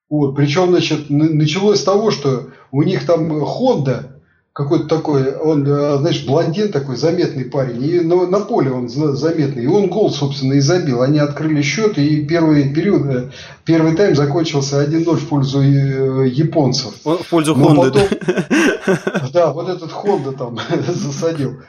Вот, 0.10 0.36
причем, 0.36 0.70
значит, 0.70 1.10
началось 1.10 1.80
с 1.80 1.84
того, 1.84 2.12
что 2.12 2.50
у 2.72 2.84
них 2.84 3.06
там 3.06 3.32
Honda, 3.32 4.20
какой-то 4.54 4.88
такой, 4.88 5.36
он, 5.36 5.66
э, 5.66 5.98
знаешь, 6.00 6.26
блондин 6.26 6.72
такой, 6.72 6.98
заметный 6.98 7.46
парень, 7.46 7.84
и 7.84 8.00
на, 8.02 8.28
на 8.28 8.40
поле 8.40 8.72
он 8.72 8.90
заметный, 8.90 9.64
и 9.64 9.68
он 9.68 9.88
гол, 9.90 10.12
собственно, 10.12 10.54
и 10.54 10.60
забил. 10.60 11.02
Они 11.02 11.20
открыли 11.20 11.62
счет, 11.62 11.98
и 11.98 12.26
первый 12.26 12.74
период, 12.74 13.32
первый 13.64 13.96
тайм 13.96 14.16
закончился 14.16 14.84
1-0 14.84 15.16
в 15.16 15.30
пользу 15.30 15.62
японцев. 15.62 16.94
В 17.06 17.20
пользу 17.30 17.56
Хонды. 17.56 17.92
Потом, 17.92 19.32
да, 19.34 19.54
вот 19.54 19.70
этот 19.70 19.92
Хонда 19.92 20.32
там 20.32 20.60
засадил. 20.88 21.60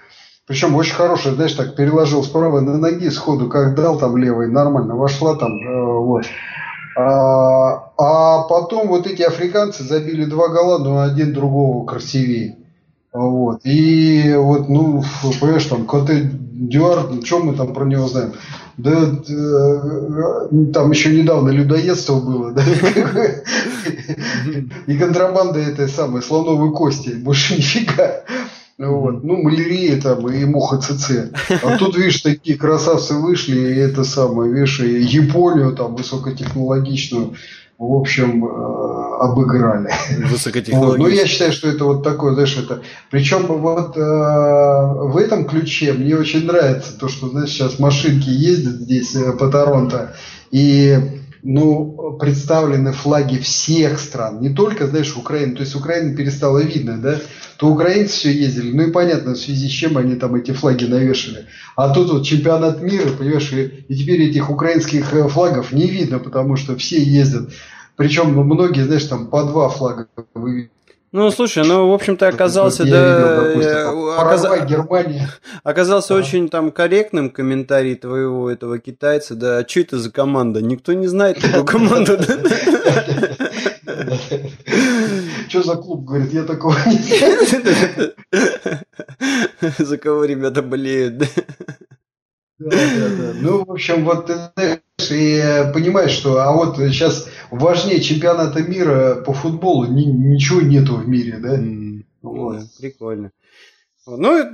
Причем 0.50 0.74
очень 0.74 0.94
хорошая, 0.96 1.34
знаешь, 1.34 1.52
так 1.52 1.76
переложил 1.76 2.24
с 2.24 2.26
правой 2.26 2.62
на 2.62 2.76
ноги 2.76 3.08
сходу, 3.08 3.48
как 3.48 3.76
дал 3.76 3.96
там 3.98 4.16
левой, 4.16 4.48
нормально 4.48 4.96
вошла 4.96 5.36
там, 5.36 5.52
э, 5.52 5.98
вот. 6.00 6.24
А, 6.96 7.92
а 7.96 8.42
потом 8.48 8.88
вот 8.88 9.06
эти 9.06 9.22
африканцы 9.22 9.84
забили 9.84 10.24
два 10.24 10.48
гола, 10.48 10.78
но 10.78 11.02
один 11.02 11.32
другого 11.32 11.86
красивее. 11.86 12.56
Вот. 13.12 13.60
И 13.62 14.34
вот, 14.36 14.68
ну, 14.68 15.04
понимаешь, 15.40 15.66
там, 15.66 15.86
Коте 15.86 16.28
Дюар, 16.32 17.06
ну, 17.08 17.24
что 17.24 17.38
мы 17.38 17.54
там 17.54 17.72
про 17.72 17.84
него 17.84 18.08
знаем? 18.08 18.32
Да, 18.76 18.90
э, 18.90 20.72
там 20.72 20.90
еще 20.90 21.16
недавно 21.16 21.50
людоедство 21.50 22.18
было, 22.18 22.50
да? 22.50 22.62
И 24.88 24.98
контрабанда 24.98 25.60
этой 25.60 25.88
самой 25.88 26.22
слоновой 26.22 26.72
кости, 26.72 27.10
больше 27.10 27.56
нифига. 27.56 28.24
Вот. 28.80 29.22
Ну, 29.24 29.42
малярия 29.42 30.00
там 30.00 30.26
и 30.28 30.42
муха 30.46 30.78
ЦЦ. 30.78 31.32
А 31.62 31.76
тут, 31.76 31.98
видишь, 31.98 32.22
такие 32.22 32.56
красавцы 32.56 33.14
вышли, 33.14 33.58
и 33.58 33.74
это 33.76 34.04
самое, 34.04 34.50
видишь, 34.50 34.80
и 34.80 35.02
Японию 35.02 35.76
там 35.76 35.94
высокотехнологичную, 35.96 37.34
в 37.78 37.92
общем, 37.92 38.46
э, 38.46 39.18
обыграли. 39.20 39.90
Вот. 40.72 40.98
Ну, 40.98 41.08
я 41.08 41.26
считаю, 41.26 41.52
что 41.52 41.68
это 41.68 41.84
вот 41.84 42.02
такое, 42.02 42.32
знаешь, 42.32 42.56
это... 42.56 42.80
Причем 43.10 43.46
вот 43.48 43.98
э, 43.98 44.00
в 44.00 45.16
этом 45.18 45.44
ключе 45.44 45.92
мне 45.92 46.16
очень 46.16 46.46
нравится 46.46 46.98
то, 46.98 47.08
что, 47.08 47.28
знаешь, 47.28 47.50
сейчас 47.50 47.78
машинки 47.78 48.30
ездят 48.30 48.76
здесь 48.76 49.14
э, 49.14 49.32
по 49.32 49.48
Торонто, 49.48 50.14
и 50.50 51.19
ну, 51.42 52.16
представлены 52.18 52.92
флаги 52.92 53.38
всех 53.38 53.98
стран, 53.98 54.40
не 54.40 54.50
только, 54.50 54.86
знаешь, 54.86 55.16
Украины, 55.16 55.54
то 55.54 55.62
есть 55.62 55.74
Украина 55.74 56.14
перестала 56.14 56.58
видно, 56.58 56.98
да, 56.98 57.20
то 57.56 57.68
украинцы 57.68 58.12
все 58.12 58.32
ездили, 58.32 58.72
ну 58.72 58.88
и 58.88 58.90
понятно, 58.90 59.34
в 59.34 59.38
связи 59.38 59.68
с 59.68 59.72
чем 59.72 59.96
они 59.98 60.16
там 60.16 60.34
эти 60.34 60.52
флаги 60.52 60.84
навешали. 60.84 61.46
А 61.76 61.92
тут 61.92 62.10
вот 62.10 62.24
чемпионат 62.24 62.82
мира, 62.82 63.10
понимаешь, 63.10 63.52
и, 63.52 63.94
теперь 63.94 64.22
этих 64.22 64.50
украинских 64.50 65.12
э, 65.12 65.28
флагов 65.28 65.72
не 65.72 65.86
видно, 65.86 66.18
потому 66.18 66.56
что 66.56 66.76
все 66.76 67.02
ездят. 67.02 67.50
Причем 67.96 68.32
многие, 68.32 68.84
знаешь, 68.84 69.04
там 69.04 69.26
по 69.26 69.44
два 69.44 69.68
флага 69.68 70.08
вы 70.34 70.70
ну, 71.12 71.30
слушай, 71.32 71.64
ну, 71.66 71.88
в 71.90 71.92
общем-то, 71.92 72.28
оказался, 72.28 72.84
да, 72.84 73.16
видел, 73.16 73.44
допустим, 73.44 74.08
оказ... 74.16 74.68
Германия. 74.68 75.28
Оказался 75.64 76.14
а. 76.14 76.18
очень 76.18 76.48
там 76.48 76.70
корректным 76.70 77.30
комментарий 77.30 77.96
твоего 77.96 78.48
этого 78.48 78.78
китайца, 78.78 79.34
да, 79.34 79.58
а 79.58 79.68
что 79.68 79.80
это 79.80 79.98
за 79.98 80.12
команда? 80.12 80.62
Никто 80.62 80.92
не 80.92 81.08
знает 81.08 81.40
такую 81.42 81.64
команду, 81.64 82.16
Что 85.48 85.62
за 85.62 85.76
клуб, 85.76 86.04
говорит, 86.04 86.32
я 86.32 86.44
такого 86.44 86.76
не 86.86 86.98
знаю. 86.98 88.12
За 89.78 89.98
кого 89.98 90.24
ребята 90.24 90.62
болеют, 90.62 91.22
да? 92.60 92.70
Да. 92.70 93.32
Ну, 93.40 93.64
в 93.64 93.70
общем, 93.70 94.04
вот 94.04 94.26
ты 94.26 94.34
знаешь, 94.34 94.80
и 95.10 95.72
понимаешь, 95.72 96.10
что 96.12 96.40
а 96.40 96.52
вот 96.52 96.76
сейчас 96.76 97.28
важнее 97.50 98.00
чемпионата 98.00 98.62
мира 98.62 99.22
по 99.26 99.32
футболу 99.32 99.86
ни, 99.86 100.04
ничего 100.04 100.60
нету 100.60 100.96
в 100.96 101.08
мире, 101.08 101.38
да? 101.38 101.56
Mm, 101.56 102.04
вот. 102.22 102.58
да 102.58 102.64
прикольно. 102.78 103.30
Ну, 104.06 104.48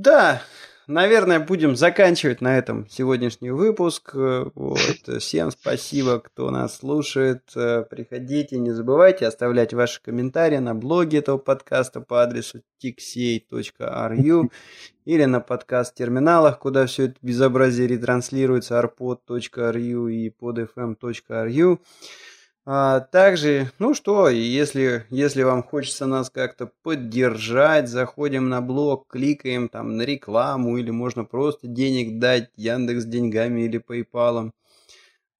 да, 0.00 0.42
наверное, 0.86 1.40
будем 1.40 1.76
заканчивать 1.76 2.40
на 2.40 2.58
этом 2.58 2.88
сегодняшний 2.88 3.50
выпуск. 3.50 4.12
Вот. 4.14 5.08
Всем 5.18 5.50
спасибо, 5.50 6.20
кто 6.20 6.50
нас 6.50 6.78
слушает. 6.78 7.42
Приходите, 7.54 8.58
не 8.58 8.70
забывайте 8.70 9.26
оставлять 9.26 9.74
ваши 9.74 10.02
комментарии 10.02 10.58
на 10.58 10.74
блоге 10.74 11.18
этого 11.18 11.38
подкаста 11.38 12.00
по 12.00 12.22
адресу 12.22 12.62
tixey.ru 12.82 14.50
или 15.04 15.24
на 15.24 15.40
подкаст-терминалах, 15.40 16.58
куда 16.58 16.86
все 16.86 17.04
это 17.04 17.16
безобразие 17.22 17.88
ретранслируется 17.88 18.80
arpod.ru 18.80 20.12
и 20.12 20.30
podfm.ru. 20.30 21.78
А 22.66 23.00
также, 23.00 23.70
ну 23.78 23.92
что, 23.92 24.30
если, 24.30 25.04
если 25.10 25.42
вам 25.42 25.62
хочется 25.62 26.06
нас 26.06 26.30
как-то 26.30 26.70
поддержать, 26.82 27.90
заходим 27.90 28.48
на 28.48 28.62
блог, 28.62 29.06
кликаем 29.06 29.68
там 29.68 29.98
на 29.98 30.02
рекламу 30.02 30.78
или 30.78 30.90
можно 30.90 31.24
просто 31.24 31.68
денег 31.68 32.18
дать 32.18 32.50
Яндекс 32.56 33.04
деньгами 33.04 33.62
или 33.62 33.84
PayPal. 33.86 34.50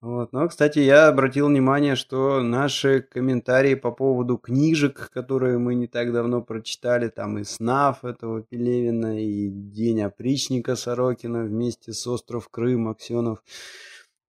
Вот. 0.03 0.35
Но, 0.35 0.47
кстати, 0.49 0.81
я 0.81 1.09
обратил 1.09 1.47
внимание, 1.49 1.97
что 1.97 2.43
наши 2.43 3.01
комментарии 3.01 3.75
по 3.75 3.91
поводу 3.91 4.37
книжек, 4.37 5.09
которые 5.11 5.57
мы 5.57 5.75
не 5.77 5.87
так 5.87 6.13
давно 6.13 6.43
прочитали, 6.43 7.09
там 7.09 7.39
и 7.39 7.45
«Снав» 7.45 8.05
этого 8.05 8.43
Пелевина, 8.43 9.19
и 9.19 9.49
«День 9.49 10.03
опричника» 10.03 10.77
Сорокина 10.77 11.45
вместе 11.45 11.95
с 11.95 12.07
«Остров 12.07 12.51
Крым» 12.51 12.89
Аксенов– 12.89 13.43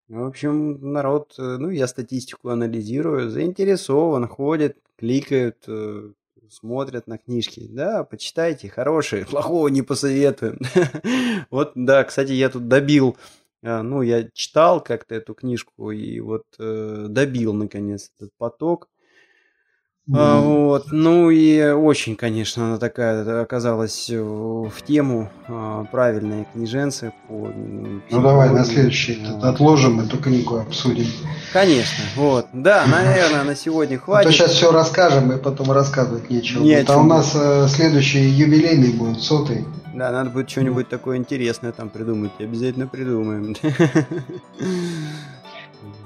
в 0.07 0.23
общем, 0.23 0.91
народ, 0.91 1.33
э, 1.39 1.57
ну, 1.59 1.69
я 1.69 1.87
статистику 1.87 2.49
анализирую, 2.49 3.29
заинтересован, 3.29 4.27
ходит, 4.27 4.77
кликают, 4.97 5.63
э, 5.67 6.11
смотрят 6.49 7.07
на 7.07 7.17
книжки. 7.17 7.67
Да, 7.67 8.03
почитайте, 8.03 8.69
хорошие, 8.69 9.25
плохого 9.29 9.67
не 9.69 9.81
посоветуем. 9.81 10.59
Вот, 11.49 11.71
да, 11.75 12.03
кстати, 12.03 12.33
я 12.33 12.49
тут 12.49 12.67
добил, 12.67 13.17
э, 13.63 13.81
ну, 13.81 14.01
я 14.03 14.29
читал 14.33 14.81
как-то 14.83 15.15
эту 15.15 15.33
книжку 15.33 15.91
и 15.91 16.19
вот 16.19 16.43
добил, 16.57 17.53
наконец, 17.53 18.11
этот 18.17 18.31
поток. 18.37 18.89
А, 20.13 20.39
вот, 20.39 20.91
ну 20.91 21.31
и 21.31 21.71
очень, 21.71 22.15
конечно, 22.15 22.67
она 22.67 22.77
такая 22.77 23.41
оказалась 23.41 24.07
в 24.07 24.71
тему 24.85 25.31
а, 25.47 25.85
правильные 25.85 26.45
книженцы 26.53 27.11
по. 27.27 27.51
Ну 28.11 28.21
давай 28.21 28.51
на 28.51 28.63
следующий 28.63 29.19
а, 29.25 29.49
отложим 29.49 29.99
эту 30.01 30.19
книгу 30.19 30.57
обсудим. 30.57 31.07
Конечно, 31.53 32.03
вот, 32.15 32.45
да, 32.53 32.85
наверное, 32.85 33.43
на 33.43 33.55
сегодня 33.55 33.97
хватит. 33.97 34.27
А 34.27 34.29
то 34.29 34.35
сейчас 34.35 34.51
все 34.51 34.71
расскажем 34.71 35.31
и 35.31 35.37
потом 35.37 35.71
рассказывать 35.71 36.29
нечего. 36.29 36.61
Не 36.61 36.75
а 36.75 36.97
у 36.97 37.03
нас 37.03 37.31
э, 37.33 37.67
следующий 37.67 38.29
юбилейный 38.29 38.93
будет 38.93 39.23
сотый. 39.23 39.65
Да, 39.95 40.11
надо 40.11 40.29
будет 40.29 40.51
что-нибудь 40.51 40.87
такое 40.87 41.17
интересное 41.17 41.71
там 41.71 41.89
придумать. 41.89 42.31
Обязательно 42.37 42.85
придумаем. 42.85 43.55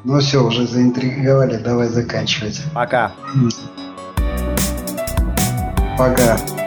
Ну 0.06 0.20
все, 0.20 0.42
уже 0.42 0.66
заинтриговали, 0.66 1.58
давай 1.58 1.90
заканчивать. 1.90 2.62
Пока. 2.74 3.12
Пока. 6.00 6.59